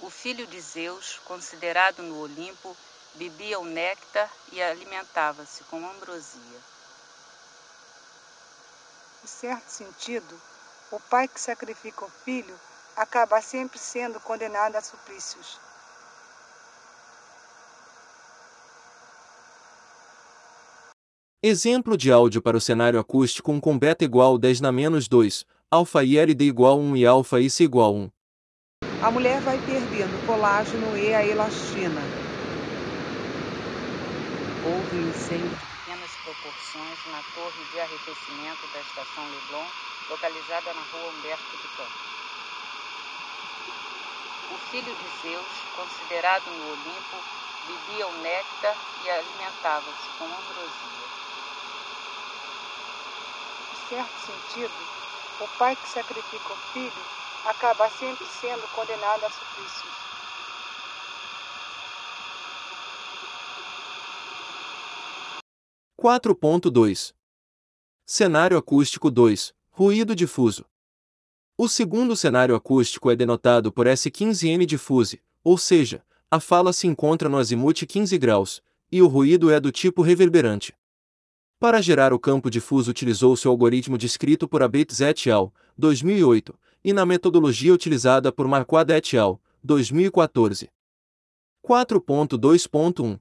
[0.00, 2.76] O filho de Zeus, considerado no Olimpo,
[3.18, 6.60] bebia o néctar e alimentava-se com ambrosia.
[9.24, 10.40] Em certo sentido,
[10.92, 12.54] o pai que sacrifica o filho
[12.96, 15.58] acaba sempre sendo condenado a suplícios.
[21.42, 25.44] Exemplo de áudio para o cenário acústico 1 com beta igual 10 na menos 2,
[25.70, 28.10] alfa e LD igual 1 e alfa c igual 1.
[29.02, 32.00] A mulher vai perdendo colágeno e a elastina,
[34.68, 39.64] Houve um incêndio de pequenas proporções na torre de arrefecimento da estação Leblon,
[40.10, 42.18] localizada na rua Humberto de Campos.
[44.52, 47.16] O filho de Zeus, considerado no Olimpo,
[47.66, 51.08] bebia o néctar e alimentava-se com ambrosia.
[53.72, 54.74] Em certo sentido,
[55.40, 57.04] o pai que sacrifica o filho
[57.46, 60.07] acaba sempre sendo condenado a suplícios.
[66.00, 67.12] 4.2
[68.06, 70.64] Cenário acústico 2 Ruído difuso.
[71.56, 77.28] O segundo cenário acústico é denotado por S15N difuse, ou seja, a fala se encontra
[77.28, 78.62] no azimuth 15 graus,
[78.92, 80.72] e o ruído é do tipo reverberante.
[81.58, 85.52] Para gerar o campo difuso utilizou-se o algoritmo descrito por Abetz et al.
[85.76, 89.42] 2008 e na metodologia utilizada por Marquardt et al.
[89.64, 90.70] 2014.
[91.66, 93.18] 4.2.1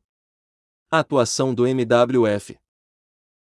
[0.92, 2.56] Atuação do MWF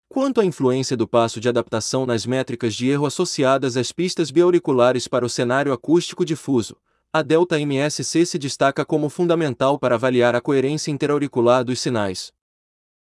[0.08, 5.06] Quanto à influência do passo de adaptação nas métricas de erro associadas às pistas biauriculares
[5.06, 6.76] para o cenário acústico difuso,
[7.12, 12.32] a delta MSC se destaca como fundamental para avaliar a coerência interauricular dos sinais.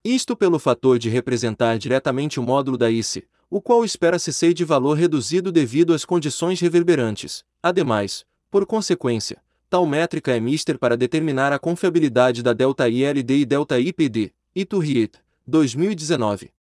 [0.04, 4.66] Isto pelo fator de representar diretamente o módulo da ICE, o qual espera-se ser de
[4.66, 7.44] valor reduzido devido às condições reverberantes.
[7.62, 13.46] Ademais, por consequência, tal métrica é mister para determinar a confiabilidade da delta ILD e
[13.46, 16.52] delta IPD, Iturriet, 2019.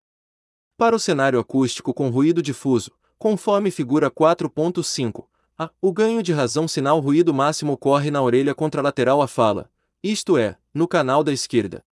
[0.84, 5.24] Para o cenário acústico com ruído difuso, conforme figura 4.5,
[5.58, 9.72] a, o ganho de razão sinal ruído máximo ocorre na orelha contralateral à fala,
[10.04, 11.86] isto é, no canal da esquerda.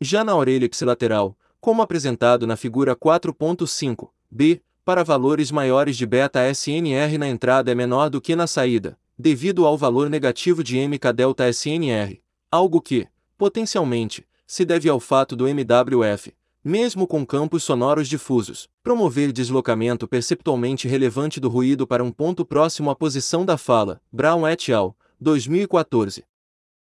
[0.00, 7.18] Já na orelha ipsilateral, como apresentado na figura 4.5, b, para valores maiores de beta-SNR
[7.18, 11.04] na entrada é menor do que na saída, devido ao valor negativo de MK
[11.52, 12.20] SNR,
[12.50, 13.06] algo que,
[13.38, 16.32] potencialmente, se deve ao fato do MWF,
[16.64, 22.90] mesmo com campos sonoros difusos, promover deslocamento perceptualmente relevante do ruído para um ponto próximo
[22.90, 26.24] à posição da fala, Brown et al., 2014.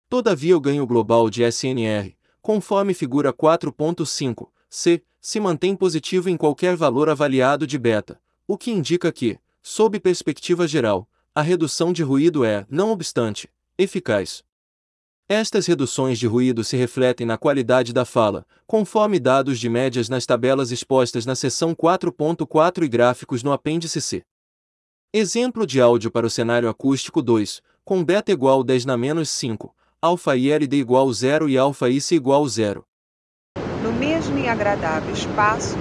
[0.09, 6.77] Todavia o ganho global de SNR, conforme figura 4.5, c, se mantém positivo em qualquer
[6.77, 12.45] valor avaliado de beta, o que indica que, sob perspectiva geral, a redução de ruído
[12.45, 14.43] é, não obstante, eficaz.
[15.31, 20.25] Estas reduções de ruído se refletem na qualidade da fala, conforme dados de médias nas
[20.25, 24.23] tabelas expostas na seção 4.4 e gráficos no apêndice C.
[25.13, 29.75] Exemplo de áudio para o cenário acústico 2, com beta igual 10 na menos 5,
[30.01, 32.83] alfa e LD igual 0 e alfa IC igual 0.
[33.83, 35.77] No mesmo e agradável espaço,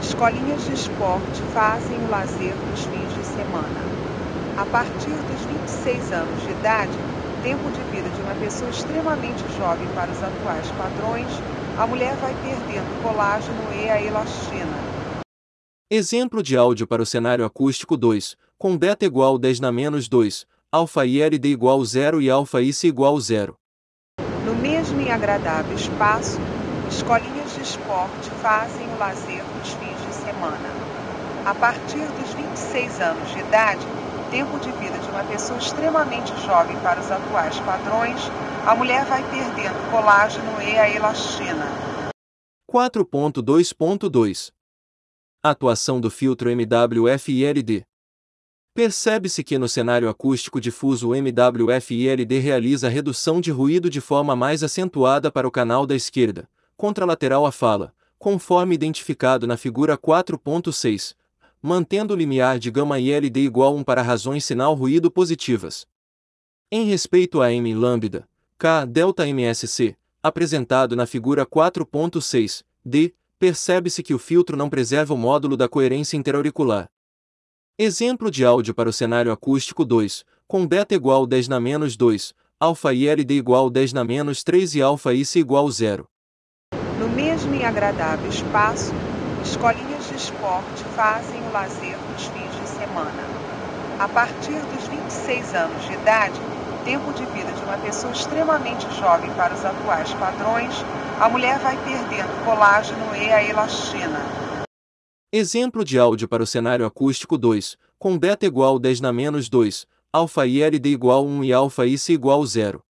[0.00, 3.82] escolinhas de esporte fazem o lazer nos fins de semana.
[4.56, 7.11] A partir dos 26 anos de idade,
[7.42, 11.26] tempo de vida de uma pessoa extremamente jovem para os atuais padrões,
[11.76, 14.92] a mulher vai perdendo colágeno e a elastina.
[15.90, 20.46] Exemplo de áudio para o cenário acústico 2, com beta igual 10 na menos 2,
[20.70, 23.54] alfa LD igual 0 e alfa IC igual 0.
[24.46, 26.40] No mesmo e agradável espaço,
[26.88, 30.70] escolinhas de esporte fazem o lazer nos fins de semana.
[31.44, 33.86] A partir dos 26 anos de idade,
[34.32, 38.18] tempo de vida de uma pessoa extremamente jovem para os atuais padrões,
[38.66, 41.66] a mulher vai perdendo colágeno e a elastina.
[42.66, 44.50] 4.2.2
[45.42, 47.84] Atuação do filtro MWF-ILD
[48.74, 54.62] Percebe-se que no cenário acústico difuso o MWF-ILD realiza redução de ruído de forma mais
[54.62, 61.14] acentuada para o canal da esquerda, contralateral à fala, conforme identificado na figura 4.6,
[61.62, 65.86] mantendo o limiar de gama ILD igual a 1 para razões sinal ruído positivas.
[66.70, 68.28] Em respeito a M lambda,
[68.58, 75.16] K delta MSC, apresentado na figura 4.6, D, percebe-se que o filtro não preserva o
[75.16, 76.88] módulo da coerência interauricular.
[77.78, 82.34] Exemplo de áudio para o cenário acústico 2, com beta igual 10 na menos 2,
[82.60, 86.06] alfa e igual 10 na menos 3 e alfa IC igual 0.
[86.98, 88.92] No mesmo e agradável espaço,
[89.42, 93.22] escolinhas de esporte fazem o lazer nos fins de semana.
[93.98, 96.38] A partir dos 26 anos de idade,
[96.84, 100.74] tempo de vida de uma pessoa extremamente jovem para os atuais padrões,
[101.18, 104.20] a mulher vai perdendo colágeno e a elastina.
[105.32, 109.86] Exemplo de áudio para o cenário acústico 2, com beta igual 10 na menos 2,
[110.12, 112.80] alfa e LD igual 1 e alfa IC igual 0.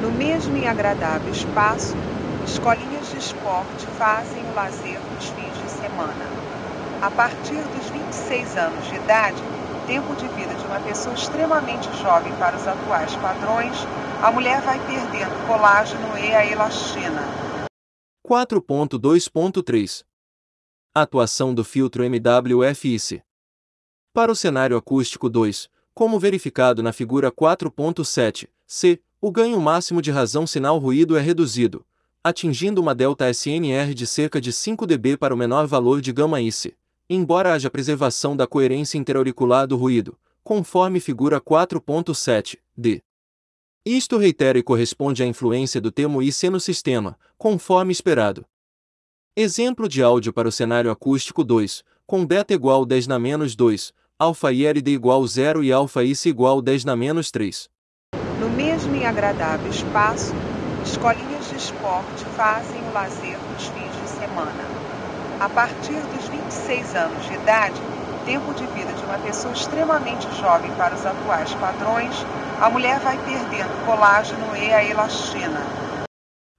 [0.00, 1.94] No mesmo e agradável espaço,
[2.46, 6.31] escolinhas de esporte fazem o lazer nos fins de semana.
[7.02, 9.42] A partir dos 26 anos de idade,
[9.88, 13.76] tempo de vida de uma pessoa extremamente jovem para os atuais padrões,
[14.22, 17.22] a mulher vai perdendo colágeno e a elastina.
[18.24, 20.04] 4.2.3
[20.94, 23.20] Atuação do filtro MWF-IC
[24.14, 30.12] Para o cenário acústico 2, como verificado na figura 4.7, C, o ganho máximo de
[30.12, 31.84] razão sinal-ruído é reduzido,
[32.22, 36.76] atingindo uma delta SNR de cerca de 5 dB para o menor valor de gama-IC,
[37.14, 43.02] embora haja preservação da coerência interauricular do ruído, conforme figura 4.7, D.
[43.84, 48.46] Isto reitera e corresponde à influência do termo IC no sistema, conforme esperado.
[49.36, 53.92] Exemplo de áudio para o cenário acústico 2, com beta igual 10 na menos 2,
[54.18, 57.68] alfa LD igual 0 e alfa IC igual 10 na menos 3.
[58.40, 60.32] No mesmo e agradável espaço,
[60.84, 64.71] escolinhas de esporte fazem o lazer nos fins de semana.
[65.42, 67.74] A partir dos 26 anos de idade,
[68.24, 72.14] tempo de vida de uma pessoa extremamente jovem para os atuais padrões,
[72.60, 75.60] a mulher vai perdendo colágeno e a elastina.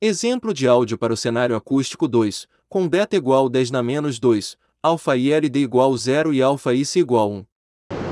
[0.01, 4.57] Exemplo de áudio para o cenário acústico 2, com beta igual 10 na menos 2,
[4.84, 7.45] alfa e LD igual 0 e alfa IC igual 1.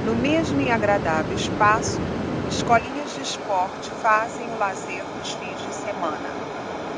[0.06, 1.99] No mesmo e agradável espaço,
[2.49, 6.30] escolinhas de esporte fazem o lazer nos fins de semana.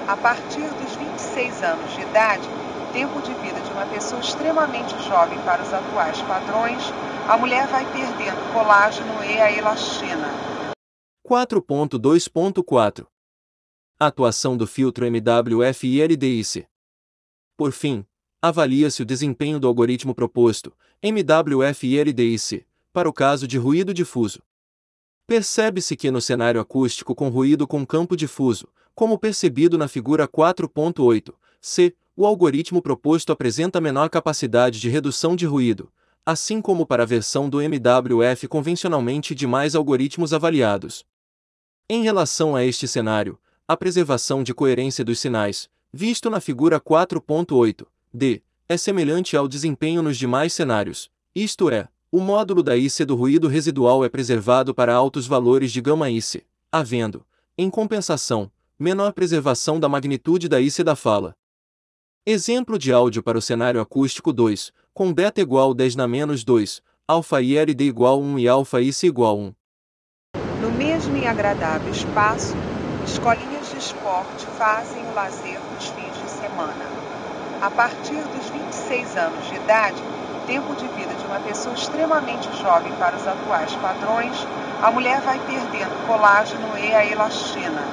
[0.08, 2.48] A partir dos 26 anos de idade,
[2.94, 6.82] tempo de vida de uma pessoa extremamente jovem para os atuais padrões,
[7.28, 10.30] a mulher vai perdendo colágeno e a elastina.
[11.28, 13.06] 4.2.4
[14.00, 16.68] Atuação do filtro MWF e LDIC
[17.56, 18.04] por fim,
[18.42, 24.42] avalia-se o desempenho do algoritmo proposto, MWF e LDIC, para o caso de ruído difuso.
[25.28, 31.34] Percebe-se que no cenário acústico com ruído com campo difuso, como percebido na figura 4.8,
[31.62, 35.92] c, o algoritmo proposto apresenta menor capacidade de redução de ruído,
[36.26, 41.06] assim como para a versão do MWF convencionalmente de mais algoritmos avaliados.
[41.90, 47.86] Em relação a este cenário, a preservação de coerência dos sinais, visto na figura 4.8,
[48.14, 53.16] d, é semelhante ao desempenho nos demais cenários, isto é, o módulo da IC do
[53.16, 57.26] ruído residual é preservado para altos valores de gama IC, havendo,
[57.58, 61.36] em compensação, menor preservação da magnitude da IC da fala.
[62.26, 66.82] Exemplo de áudio para o cenário acústico 2, com beta igual 10 na menos 2,
[67.06, 69.54] alfa e LD igual 1 e alfa IC igual 1.
[70.62, 72.56] No mesmo e agradável espaço,
[73.04, 76.86] escolinhas de esporte fazem o lazer nos fins de semana.
[77.62, 80.02] A partir dos 26 anos de idade,
[80.48, 84.38] tempo de vida de uma pessoa extremamente jovem para os atuais padrões,
[84.82, 87.84] a mulher vai perdendo colágeno e a elastina.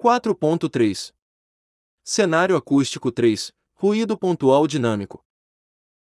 [0.00, 1.12] 4.3
[2.12, 5.24] Cenário acústico 3 Ruído pontual dinâmico.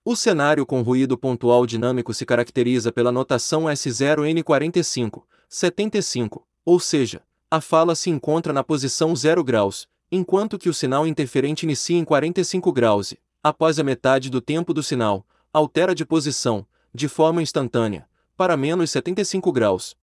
[0.04, 7.58] O cenário com ruído pontual dinâmico se caracteriza pela notação S0N45, 75, ou seja, a
[7.58, 12.70] fala se encontra na posição 0 graus, enquanto que o sinal interferente inicia em 45
[12.70, 18.06] graus e, após a metade do tempo do sinal, altera de posição, de forma instantânea,
[18.36, 19.96] para menos 75 graus.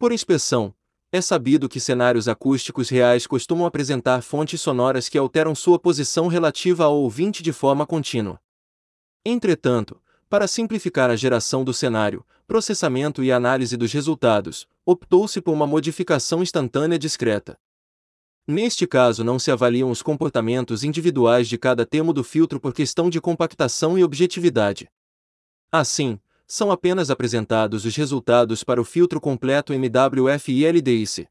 [0.00, 0.74] Por inspeção,
[1.12, 6.84] é sabido que cenários acústicos reais costumam apresentar fontes sonoras que alteram sua posição relativa
[6.84, 8.40] ao ouvinte de forma contínua.
[9.22, 15.66] Entretanto, para simplificar a geração do cenário, processamento e análise dos resultados, optou-se por uma
[15.66, 17.58] modificação instantânea discreta.
[18.48, 23.10] Neste caso, não se avaliam os comportamentos individuais de cada termo do filtro por questão
[23.10, 24.90] de compactação e objetividade.
[25.70, 26.18] Assim,
[26.54, 31.26] são apenas apresentados os resultados para o filtro completo MWF e LDIC.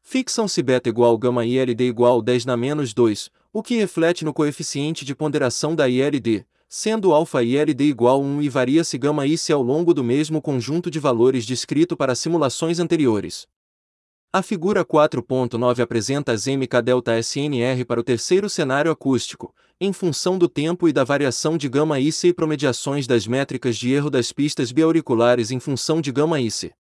[0.00, 5.04] Fixam-se beta igual gama ILD igual 10 na menos 2, o que reflete no coeficiente
[5.04, 9.52] de ponderação da ILD, sendo alfa e LD igual a 1 e varia-se gama IC
[9.52, 13.46] ao longo do mesmo conjunto de valores descrito para simulações anteriores.
[14.32, 20.38] A figura 4.9 apresenta as MK delta SNR para o terceiro cenário acústico, em função
[20.38, 24.30] do tempo e da variação de gama IC e promediações das métricas de erro das
[24.30, 26.72] pistas biauriculares em função de gama IC.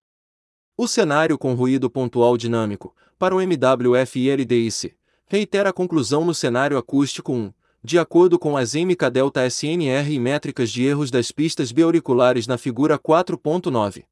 [0.78, 4.94] O cenário com ruído pontual dinâmico, para o MWF e LDIC,
[5.26, 7.52] reitera a conclusão no cenário acústico 1,
[7.84, 12.56] de acordo com as MK delta SNR e métricas de erros das pistas biauriculares na
[12.56, 14.04] figura 4.9.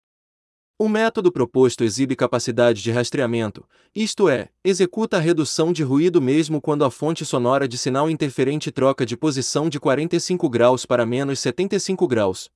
[0.81, 6.61] O método proposto exibe capacidade de rastreamento, isto é, executa a redução de ruído mesmo
[6.61, 11.41] quando a fonte sonora de sinal interferente troca de posição de 45 graus para menos
[11.41, 12.49] 75 graus.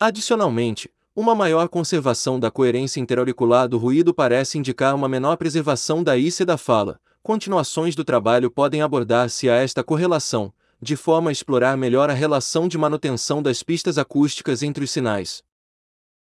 [0.00, 6.16] Adicionalmente, uma maior conservação da coerência interauricular do ruído parece indicar uma menor preservação da
[6.16, 10.50] IC da fala, continuações do trabalho podem abordar se há esta correlação,
[10.80, 15.44] de forma a explorar melhor a relação de manutenção das pistas acústicas entre os sinais.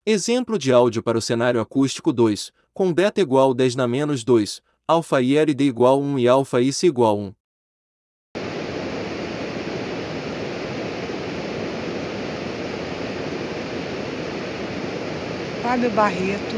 [0.09, 4.63] Exemplo de áudio para o cenário acústico 2, com beta igual 10 na menos 2,
[4.87, 7.35] alfa i RD igual 1 e alfa IC igual 1.
[15.61, 16.55] Fábio Barreto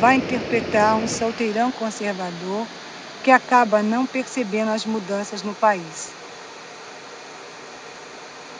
[0.00, 2.66] vai interpretar um solteirão conservador
[3.22, 6.17] que acaba não percebendo as mudanças no país.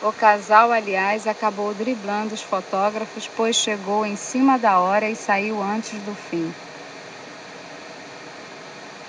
[0.01, 5.61] O casal, aliás, acabou driblando os fotógrafos, pois chegou em cima da hora e saiu
[5.61, 6.49] antes do fim.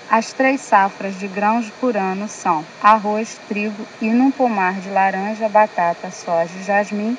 [0.09, 5.47] As três safras de grãos por ano são arroz, trigo e num pomar de laranja,
[5.47, 7.17] batata, soja, jasmim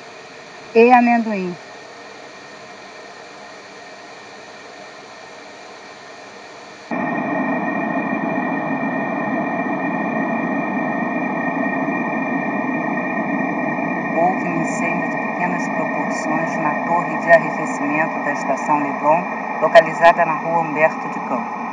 [0.75, 1.55] e amendoim.
[17.31, 19.21] arrefecimento da estação Leblon,
[19.61, 21.63] localizada na rua Humberto de Campos.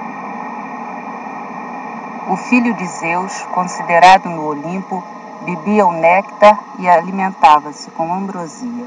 [2.28, 5.02] O filho de Zeus, considerado no Olimpo,
[5.44, 8.86] bebia o néctar e alimentava-se com ambrosia.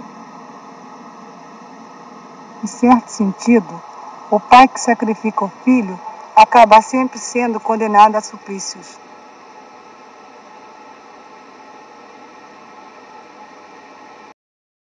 [2.64, 3.82] Em certo sentido,
[4.30, 6.00] o pai que sacrifica o filho
[6.36, 9.00] acaba sempre sendo condenado a suplícios.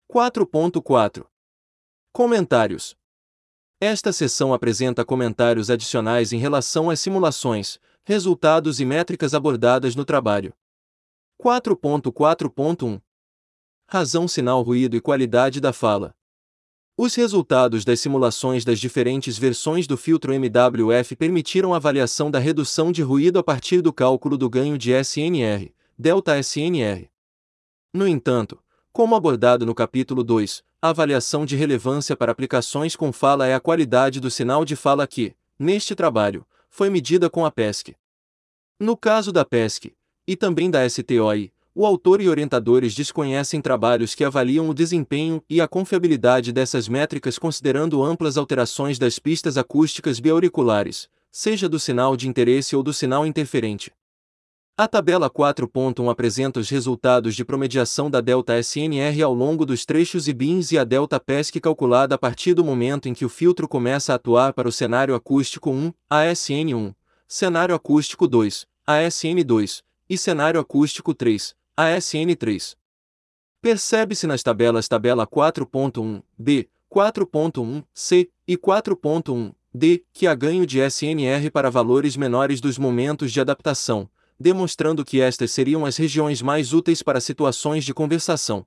[0.08, 1.28] Quatro ponto quatro
[2.14, 2.98] Comentários.
[3.80, 10.52] Esta seção apresenta comentários adicionais em relação às simulações, resultados e métricas abordadas no trabalho.
[11.40, 13.00] 4.4.1
[13.88, 16.16] Razão, sinal, ruído e qualidade da fala.
[16.98, 23.04] Os resultados das simulações das diferentes versões do filtro MWF permitiram avaliação da redução de
[23.04, 27.12] ruído a partir do cálculo do ganho de SNR, delta SNR.
[27.94, 28.60] No entanto,
[28.92, 33.60] como abordado no capítulo 2, a avaliação de relevância para aplicações com fala é a
[33.60, 37.96] qualidade do sinal de fala que, neste trabalho, foi medida com a PESC.
[38.80, 39.94] No caso da PESC,
[40.28, 45.60] e também da STOI, o autor e orientadores desconhecem trabalhos que avaliam o desempenho e
[45.60, 52.28] a confiabilidade dessas métricas considerando amplas alterações das pistas acústicas biauriculares, seja do sinal de
[52.28, 53.92] interesse ou do sinal interferente.
[54.80, 60.28] A tabela 4.1 apresenta os resultados de promediação da delta SNR ao longo dos trechos
[60.28, 64.14] IBINS e a delta PESC calculada a partir do momento em que o filtro começa
[64.14, 66.94] a atuar para o cenário acústico 1, ASN1,
[67.28, 72.76] cenário acústico 2, ASN2 e cenário acústico 3, ASN3.
[73.60, 80.80] Percebe-se nas tabelas tabela 4.1, B, 4.1, C e 4.1, D, que há ganho de
[80.88, 84.08] SNR para valores menores dos momentos de adaptação,
[84.40, 88.66] demonstrando que estas seriam as regiões mais úteis para situações de conversação.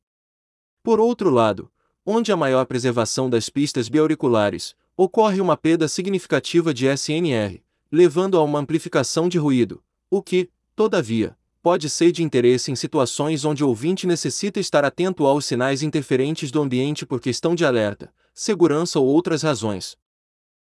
[0.82, 1.70] Por outro lado,
[2.04, 8.42] onde há maior preservação das pistas biauriculares, ocorre uma perda significativa de SNR, levando a
[8.42, 13.68] uma amplificação de ruído, o que, todavia, pode ser de interesse em situações onde o
[13.68, 19.06] ouvinte necessita estar atento aos sinais interferentes do ambiente por questão de alerta, segurança ou
[19.06, 19.96] outras razões.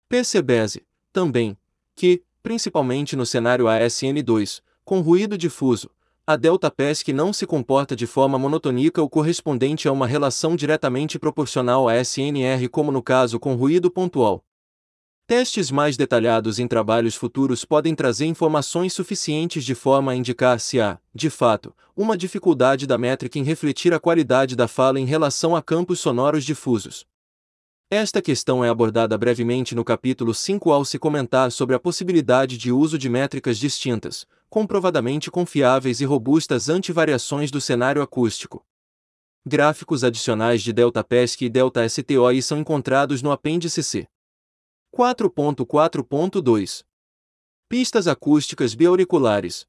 [0.08, 1.58] Percebese, também,
[1.96, 5.90] que, principalmente no cenário ASN2, com ruído difuso,
[6.26, 11.20] a delta PESC não se comporta de forma monotônica ou correspondente a uma relação diretamente
[11.20, 14.46] proporcional a SNR como no caso com ruído pontual.
[15.28, 20.80] Testes mais detalhados em trabalhos futuros podem trazer informações suficientes de forma a indicar se
[20.80, 25.54] há, de fato, uma dificuldade da métrica em refletir a qualidade da fala em relação
[25.54, 27.06] a campos sonoros difusos.
[27.92, 32.72] Esta questão é abordada brevemente no capítulo 5 ao se comentar sobre a possibilidade de
[32.72, 38.66] uso de métricas distintas, comprovadamente confiáveis e robustas ante variações do cenário acústico.
[39.46, 44.08] Gráficos adicionais de delta PESC e delta STOI são encontrados no apêndice C.
[44.96, 46.84] 4.4.2
[47.70, 49.68] Pistas acústicas biauriculares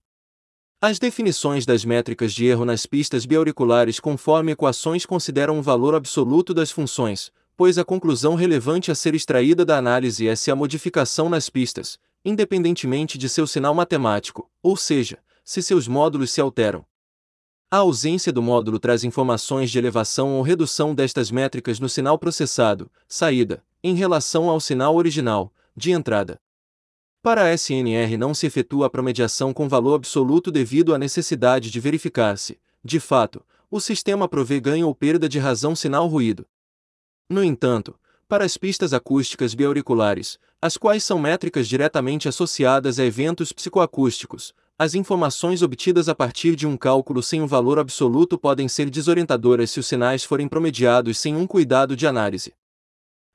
[0.80, 6.55] as definições das métricas de erro nas pistas biauriculares conforme equações consideram um valor absoluto
[6.55, 11.28] das funções, pois a conclusão relevante a ser extraída da análise é se a modificação
[11.28, 11.98] nas pistas,
[12.28, 16.84] independentemente de seu sinal matemático, ou seja, se seus módulos se alteram.
[17.70, 22.90] A ausência do módulo traz informações de elevação ou redução destas métricas no sinal processado,
[23.09, 26.38] saída, em relação ao sinal original, de entrada.
[27.22, 31.80] Para a SNR não se efetua a promediação com valor absoluto devido à necessidade de
[31.80, 36.46] verificar se, de fato, o sistema provê ganho ou perda de razão sinal-ruído.
[37.28, 37.98] No entanto,
[38.28, 44.94] para as pistas acústicas biauriculares, as quais são métricas diretamente associadas a eventos psicoacústicos, as
[44.94, 49.80] informações obtidas a partir de um cálculo sem um valor absoluto podem ser desorientadoras se
[49.80, 52.52] os sinais forem promediados sem um cuidado de análise.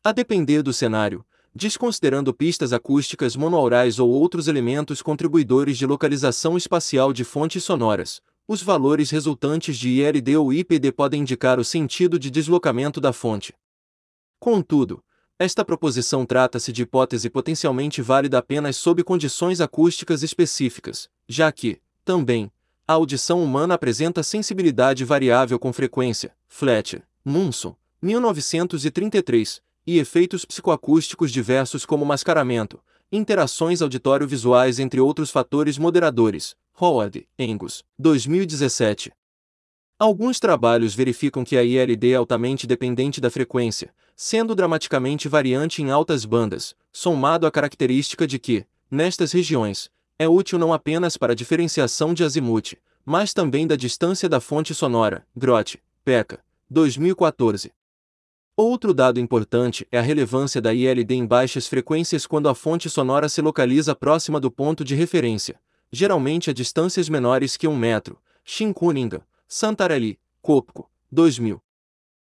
[0.04, 1.26] A depender do cenário,
[1.56, 8.62] desconsiderando pistas acústicas monoaurais ou outros elementos contribuidores de localização espacial de fontes sonoras, os
[8.62, 13.54] valores resultantes de ILD ou IPD podem indicar o sentido de deslocamento da fonte.
[14.44, 15.02] Contudo,
[15.40, 22.52] esta proposição trata-se de hipótese potencialmente válida apenas sob condições acústicas específicas, já que, também,
[22.86, 26.36] a audição humana apresenta sensibilidade variável com frequência.
[26.46, 36.54] Fletcher, Munson, 1933, e efeitos psicoacústicos diversos como mascaramento, interações auditório-visuais entre outros fatores moderadores.
[36.78, 39.14] Howard, Angus, 2017.
[39.98, 45.92] Alguns trabalhos verificam que a ILD é altamente dependente da frequência, sendo dramaticamente variante em
[45.92, 51.36] altas bandas, somado à característica de que, nestas regiões, é útil não apenas para a
[51.36, 55.26] diferenciação de azimuth, mas também da distância da fonte sonora.
[55.36, 57.72] Grotte, Peca, 2014.
[58.56, 63.28] Outro dado importante é a relevância da ILD em baixas frequências quando a fonte sonora
[63.28, 65.60] se localiza próxima do ponto de referência,
[65.92, 68.20] geralmente a distâncias menores que um metro.
[68.46, 71.63] Shinkuninga, Santarelli, Copco, 2000.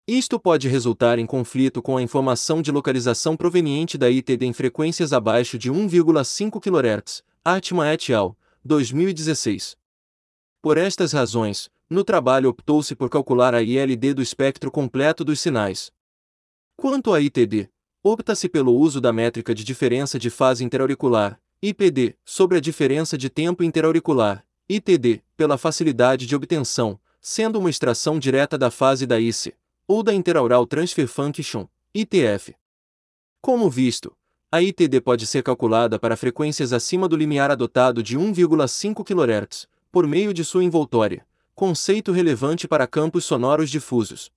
[0.09, 5.13] Isto pode resultar em conflito com a informação de localização proveniente da ITD em frequências
[5.13, 9.77] abaixo de 1,5 kHz, Atma et al., 2016.
[10.63, 15.93] Por estas razões, no trabalho optou-se por calcular a ILD do espectro completo dos sinais,
[16.79, 17.71] Quanto a ITD,
[18.03, 23.31] opta-se pelo uso da métrica de diferença de fase interauricular, IPD, sobre a diferença de
[23.31, 29.55] tempo interauricular, ITD, pela facilidade de obtenção, sendo uma extração direta da fase da IC,
[29.89, 32.55] ou da Interaural Transfer Function, ITF.
[33.41, 34.17] Como visto,
[34.51, 40.07] a ITD pode ser calculada para frequências acima do limiar adotado de 1,5 kHz, por
[40.07, 44.31] meio de sua envoltória, conceito relevante para campos sonoros difusos.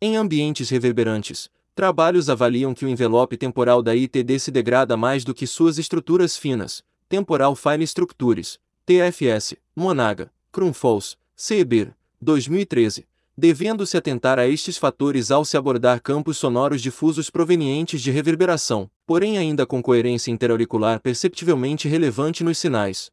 [0.00, 5.34] Em ambientes reverberantes, trabalhos avaliam que o envelope temporal da ITD se degrada mais do
[5.34, 13.06] que suas estruturas finas, Temporal Fine Structures, TFS, Monaga, Krumfos, Seeber, 2013,
[13.42, 19.36] devendo-se atentar a estes fatores ao se abordar campos sonoros difusos provenientes de reverberação, porém
[19.36, 23.10] ainda com coerência interauricular perceptivelmente relevante nos sinais.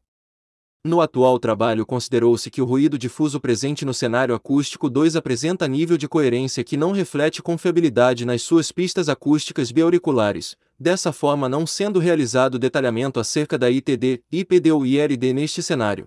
[0.84, 5.98] No atual trabalho considerou-se que o ruído difuso presente no cenário acústico 2 apresenta nível
[5.98, 11.98] de coerência que não reflete confiabilidade nas suas pistas acústicas biauriculares, dessa forma não sendo
[11.98, 16.06] realizado detalhamento acerca da ITD, IPD ou IRD neste cenário.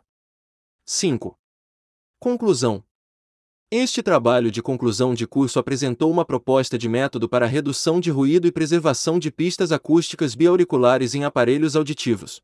[0.85, 1.37] 5.
[2.21, 2.85] Conclusão.
[3.75, 8.45] Este trabalho de conclusão de curso apresentou uma proposta de método para redução de ruído
[8.45, 12.39] e preservação de pistas acústicas biauriculares em aparelhos auditivos.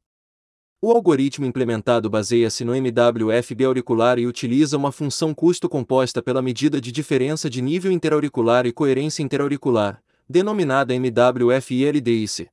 [0.82, 6.82] O algoritmo implementado baseia-se no MWF auricular e utiliza uma função custo composta pela medida
[6.82, 12.50] de diferença de nível interauricular e coerência interauricular, denominada MWF-ILDIC.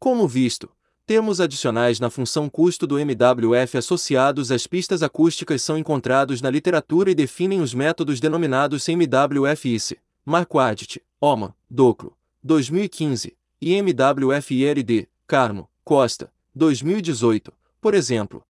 [0.00, 0.68] Como visto,
[1.06, 7.10] termos adicionais na função custo do MWF associados às pistas acústicas são encontrados na literatura
[7.10, 17.52] e definem os métodos denominados MWF-IC, Marquardt, Oma, Doclo, 2015, e MWF-ILD, Carmo, Costa, 2018,
[17.80, 18.42] por exemplo.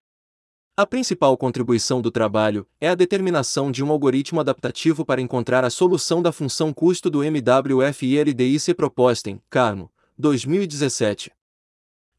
[0.76, 5.70] A principal contribuição do trabalho é a determinação de um algoritmo adaptativo para encontrar a
[5.70, 11.30] solução da função custo do MWF-ILDIC proposta em Carmo, 2017.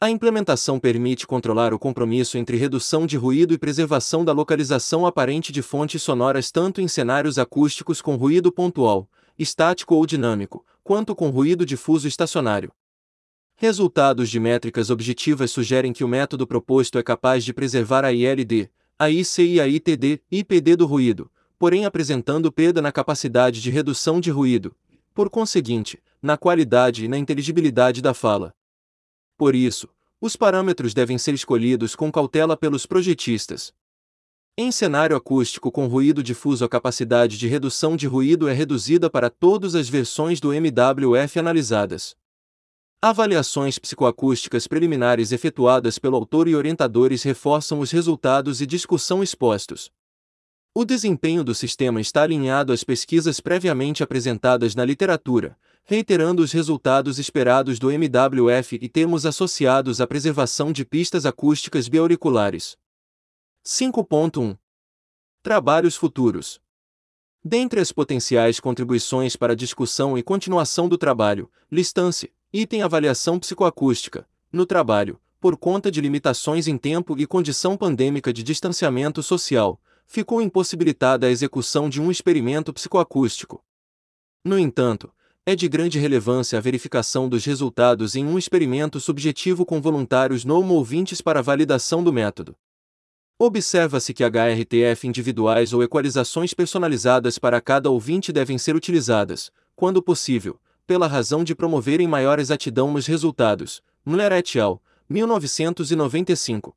[0.03, 5.49] A implementação permite controlar o compromisso entre redução de ruído e preservação da localização aparente
[5.49, 9.09] de fontes sonoras tanto em cenários acústicos com ruído pontual,
[9.39, 12.69] estático ou dinâmico, quanto com ruído difuso estacionário.
[13.55, 18.69] Resultados de métricas objetivas sugerem que o método proposto é capaz de preservar a ILD,
[18.99, 24.19] a IC e a ITD, IPD do ruído, porém apresentando perda na capacidade de redução
[24.19, 24.75] de ruído,
[25.13, 28.53] por conseguinte, na qualidade e na inteligibilidade da fala.
[29.38, 29.89] Por isso,
[30.22, 33.73] os parâmetros devem ser escolhidos com cautela pelos projetistas.
[34.57, 39.30] Em cenário acústico com ruído difuso, a capacidade de redução de ruído é reduzida para
[39.30, 42.15] todas as versões do MWF analisadas.
[43.01, 49.91] Avaliações psicoacústicas preliminares efetuadas pelo autor e orientadores reforçam os resultados e discussão expostos.
[50.73, 57.19] O desempenho do sistema está alinhado às pesquisas previamente apresentadas na literatura, reiterando os resultados
[57.19, 62.77] esperados do MWF e termos associados à preservação de pistas acústicas biauriculares.
[63.65, 64.57] 5.1
[65.41, 66.61] Trabalhos futuros.
[67.43, 74.26] Dentre as potenciais contribuições para discussão e continuação do trabalho, listam-se Item Avaliação psicoacústica.
[74.51, 80.41] No trabalho, por conta de limitações em tempo e condição pandêmica de distanciamento social, ficou
[80.41, 83.61] impossibilitada a execução de um experimento psicoacústico.
[84.45, 85.11] No entanto,
[85.45, 90.67] é de grande relevância a verificação dos resultados em um experimento subjetivo com voluntários não
[90.69, 92.55] ouvintes para validação do método.
[93.37, 100.57] Observa-se que HRTF individuais ou equalizações personalizadas para cada ouvinte devem ser utilizadas, quando possível,
[100.87, 103.81] pela razão de promoverem maior exatidão nos resultados.
[104.05, 106.73] Muller et al., 1995.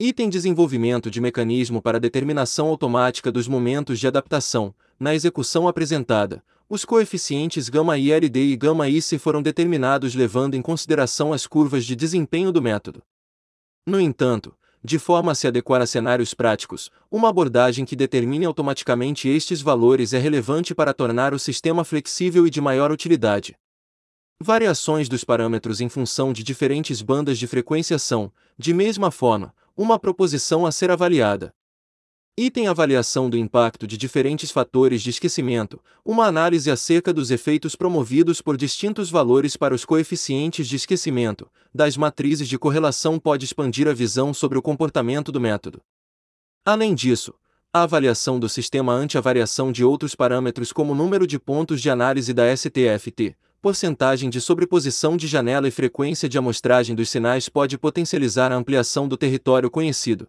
[0.00, 4.74] Item desenvolvimento de mecanismo para determinação automática dos momentos de adaptação.
[4.98, 11.84] Na execução apresentada, os coeficientes γ-ILD e γ-IC foram determinados levando em consideração as curvas
[11.84, 13.02] de desempenho do método.
[13.86, 14.52] No entanto,
[14.82, 20.12] de forma a se adequar a cenários práticos, uma abordagem que determine automaticamente estes valores
[20.12, 23.56] é relevante para tornar o sistema flexível e de maior utilidade.
[24.40, 29.98] Variações dos parâmetros em função de diferentes bandas de frequência são, de mesma forma, uma
[29.98, 31.54] proposição a ser avaliada.
[32.38, 38.42] Item avaliação do impacto de diferentes fatores de esquecimento, uma análise acerca dos efeitos promovidos
[38.42, 43.94] por distintos valores para os coeficientes de esquecimento, das matrizes de correlação pode expandir a
[43.94, 45.80] visão sobre o comportamento do método.
[46.62, 47.32] Além disso,
[47.72, 51.88] a avaliação do sistema ante a variação de outros parâmetros como número de pontos de
[51.88, 57.78] análise da STFT, porcentagem de sobreposição de janela e frequência de amostragem dos sinais pode
[57.78, 60.28] potencializar a ampliação do território conhecido.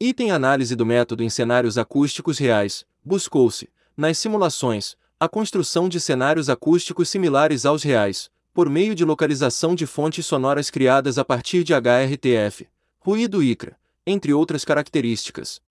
[0.00, 2.84] Item análise do método em cenários acústicos reais.
[3.04, 9.74] Buscou-se, nas simulações, a construção de cenários acústicos similares aos reais, por meio de localização
[9.74, 12.68] de fontes sonoras criadas a partir de HRTF,
[12.98, 15.62] ruído ICRA, entre outras características.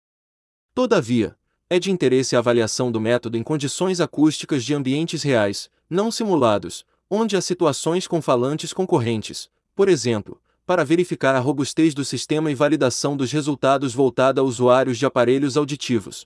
[0.73, 1.35] Todavia,
[1.69, 6.85] é de interesse a avaliação do método em condições acústicas de ambientes reais, não simulados,
[7.09, 12.55] onde há situações com falantes concorrentes, por exemplo, para verificar a robustez do sistema e
[12.55, 16.25] validação dos resultados voltada a usuários de aparelhos auditivos.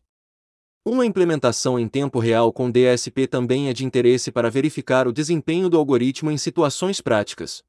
[0.85, 5.69] Uma implementação em tempo real com DSP também é de interesse para verificar o desempenho
[5.69, 7.61] do algoritmo em situações práticas.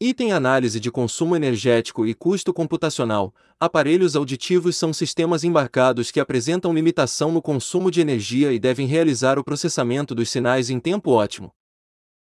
[0.00, 3.34] Item análise de consumo energético e custo computacional.
[3.58, 9.40] Aparelhos auditivos são sistemas embarcados que apresentam limitação no consumo de energia e devem realizar
[9.40, 11.52] o processamento dos sinais em tempo ótimo.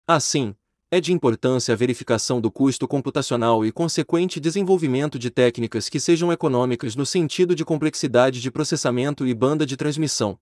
[0.05, 0.57] Assim,
[0.93, 6.33] é de importância a verificação do custo computacional e consequente desenvolvimento de técnicas que sejam
[6.33, 10.37] econômicas no sentido de complexidade de processamento e banda de transmissão.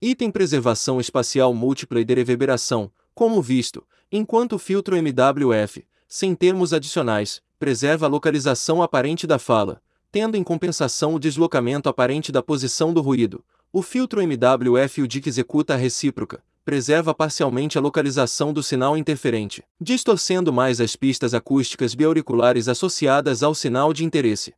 [0.00, 6.72] Item preservação espacial múltipla e de reverberação, como visto, enquanto o filtro MWF, sem termos
[6.72, 12.94] adicionais, preserva a localização aparente da fala, tendo em compensação o deslocamento aparente da posição
[12.94, 13.44] do ruído.
[13.70, 19.64] O filtro MWF o DIC executa a recíproca, preserva parcialmente a localização do sinal interferente,
[19.80, 24.52] distorcendo mais as pistas acústicas biauriculares associadas ao sinal de interesse.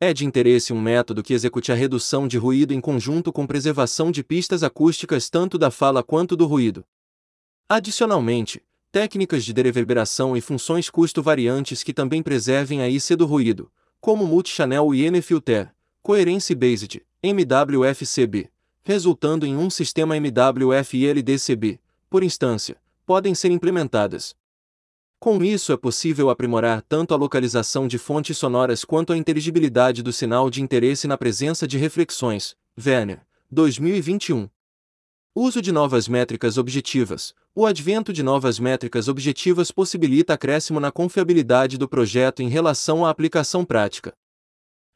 [0.00, 4.10] É de interesse um método que execute a redução de ruído em conjunto com preservação
[4.10, 6.82] de pistas acústicas tanto da fala quanto do ruído.
[7.68, 14.24] Adicionalmente, técnicas de reverberação e funções custo-variantes que também preservem a IC do ruído, como
[14.24, 18.50] multichannel e N-filter, Coherence Based, MWFCB,
[18.88, 21.78] resultando em um sistema MWF e LDCB,
[22.08, 24.34] por instância, podem ser implementadas.
[25.20, 30.10] Com isso é possível aprimorar tanto a localização de fontes sonoras quanto a inteligibilidade do
[30.10, 32.56] sinal de interesse na presença de reflexões.
[32.82, 33.20] Werner,
[33.50, 34.48] 2021.
[35.34, 37.34] Uso de novas métricas objetivas.
[37.54, 43.10] O advento de novas métricas objetivas possibilita acréscimo na confiabilidade do projeto em relação à
[43.10, 44.16] aplicação prática.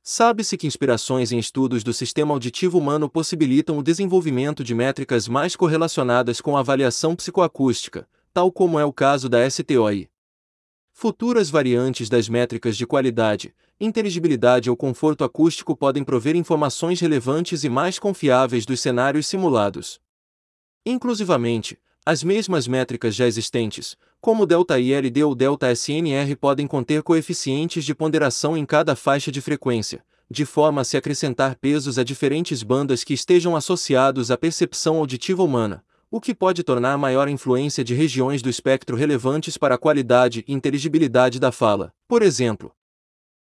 [0.05, 5.55] Sabe-se que inspirações em estudos do sistema auditivo humano possibilitam o desenvolvimento de métricas mais
[5.55, 10.11] correlacionadas com a avaliação psicoacústica, tal como é o caso da STOI.
[10.93, 17.69] Futuras variantes das métricas de qualidade, inteligibilidade ou conforto acústico podem prover informações relevantes e
[17.69, 20.01] mais confiáveis dos cenários simulados.
[20.85, 28.57] Inclusivamente, as mesmas métricas já existentes, como ΔILD ou ΔSNR, podem conter coeficientes de ponderação
[28.57, 33.15] em cada faixa de frequência, de forma a se acrescentar pesos a diferentes bandas que
[33.15, 38.51] estejam associados à percepção auditiva humana, o que pode tornar maior influência de regiões do
[38.51, 41.93] espectro relevantes para a qualidade e inteligibilidade da fala.
[42.09, 42.74] Por exemplo,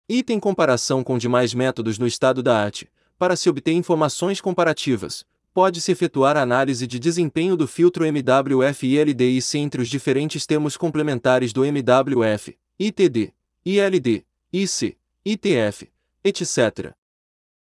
[0.08, 5.92] item comparação com demais métodos no estado da arte, para se obter informações comparativas, pode-se
[5.92, 11.52] efetuar a análise de desempenho do filtro MWF e LDIC entre os diferentes termos complementares
[11.52, 13.32] do MWF, ITD,
[13.64, 15.88] ILD, IC, ITF,
[16.24, 16.92] etc.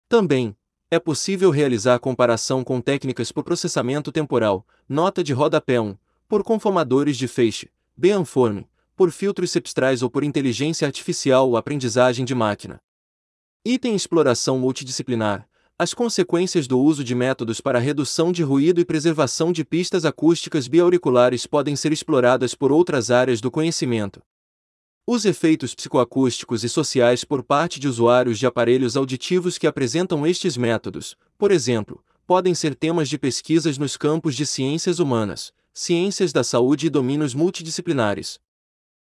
[0.09, 0.57] Também,
[0.89, 5.95] é possível realizar comparação com técnicas por processamento temporal, nota de rodapé 1,
[6.27, 12.33] por conformadores de feixe, Beamforming, por filtros cepstrais ou por inteligência artificial ou aprendizagem de
[12.33, 12.81] máquina.
[13.63, 15.47] Item Exploração multidisciplinar.
[15.77, 20.69] As consequências do uso de métodos para redução de ruído e preservação de pistas acústicas
[20.69, 24.21] bioauriculares podem ser exploradas por outras áreas do conhecimento.
[25.05, 30.55] Os efeitos psicoacústicos e sociais por parte de usuários de aparelhos auditivos que apresentam estes
[30.55, 36.41] métodos, por exemplo, podem ser temas de pesquisas nos campos de ciências humanas, ciências da
[36.41, 38.39] saúde e domínios multidisciplinares.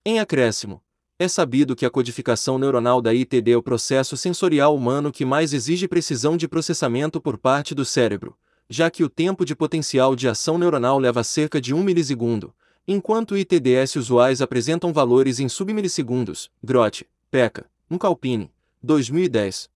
[0.07, 0.83] Em acréscimo,
[1.19, 5.55] é sabido que a codificação neuronal da ITD é o processo sensorial humano que mais
[5.55, 8.37] exige precisão de processamento por parte do cérebro,
[8.69, 12.55] já que o tempo de potencial de ação neuronal leva cerca de 1 milissegundo,
[12.87, 16.51] enquanto ITDS usuais apresentam valores em submilissegundos.
[16.63, 18.51] Grotte, Peca, Mucalpine,
[18.83, 19.71] 2010.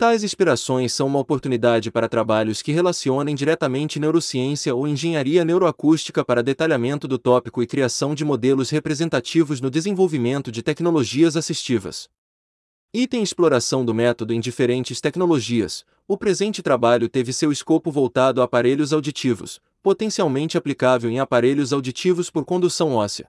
[0.00, 6.42] Tais inspirações são uma oportunidade para trabalhos que relacionem diretamente neurociência ou engenharia neuroacústica para
[6.42, 12.08] detalhamento do tópico e criação de modelos representativos no desenvolvimento de tecnologias assistivas.
[12.94, 15.84] Item Exploração do método em diferentes tecnologias.
[16.08, 22.30] O presente trabalho teve seu escopo voltado a aparelhos auditivos, potencialmente aplicável em aparelhos auditivos
[22.30, 23.28] por condução óssea.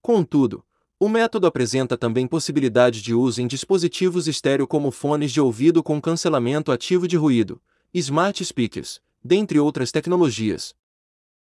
[0.00, 0.64] Contudo,
[1.02, 5.98] o método apresenta também possibilidade de uso em dispositivos estéreo como fones de ouvido com
[5.98, 7.58] cancelamento ativo de ruído,
[7.94, 10.74] smart speakers, dentre outras tecnologias.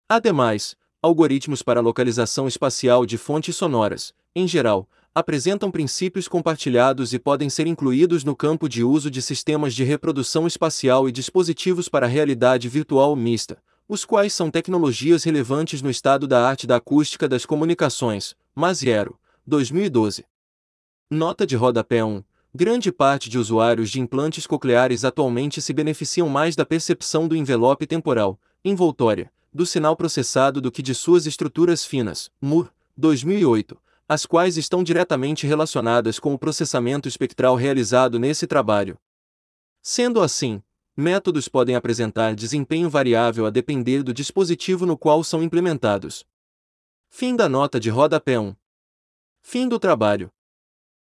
[0.08, 7.50] Ademais, algoritmos para localização espacial de fontes sonoras, em geral, apresentam princípios compartilhados e podem
[7.50, 12.70] ser incluídos no campo de uso de sistemas de reprodução espacial e dispositivos para realidade
[12.70, 13.58] virtual mista,
[13.88, 19.18] os quais são tecnologias relevantes no estado da arte da acústica das comunicações, Masiero,
[19.50, 20.26] 2012.
[21.10, 22.24] Nota de rodapé 1.
[22.54, 27.88] Grande parte de usuários de implantes cocleares atualmente se beneficiam mais da percepção do envelope
[27.88, 32.30] temporal, envoltória, do sinal processado do que de suas estruturas finas.
[32.40, 33.76] Moore, 2008,
[34.08, 39.00] as quais estão diretamente relacionadas com o processamento espectral realizado nesse trabalho.
[39.82, 40.62] Sendo assim,
[40.96, 46.24] métodos podem apresentar desempenho variável a depender do dispositivo no qual são implementados.
[47.10, 48.54] Fim da nota de rodapé 1.
[49.42, 50.32] Fim do trabalho.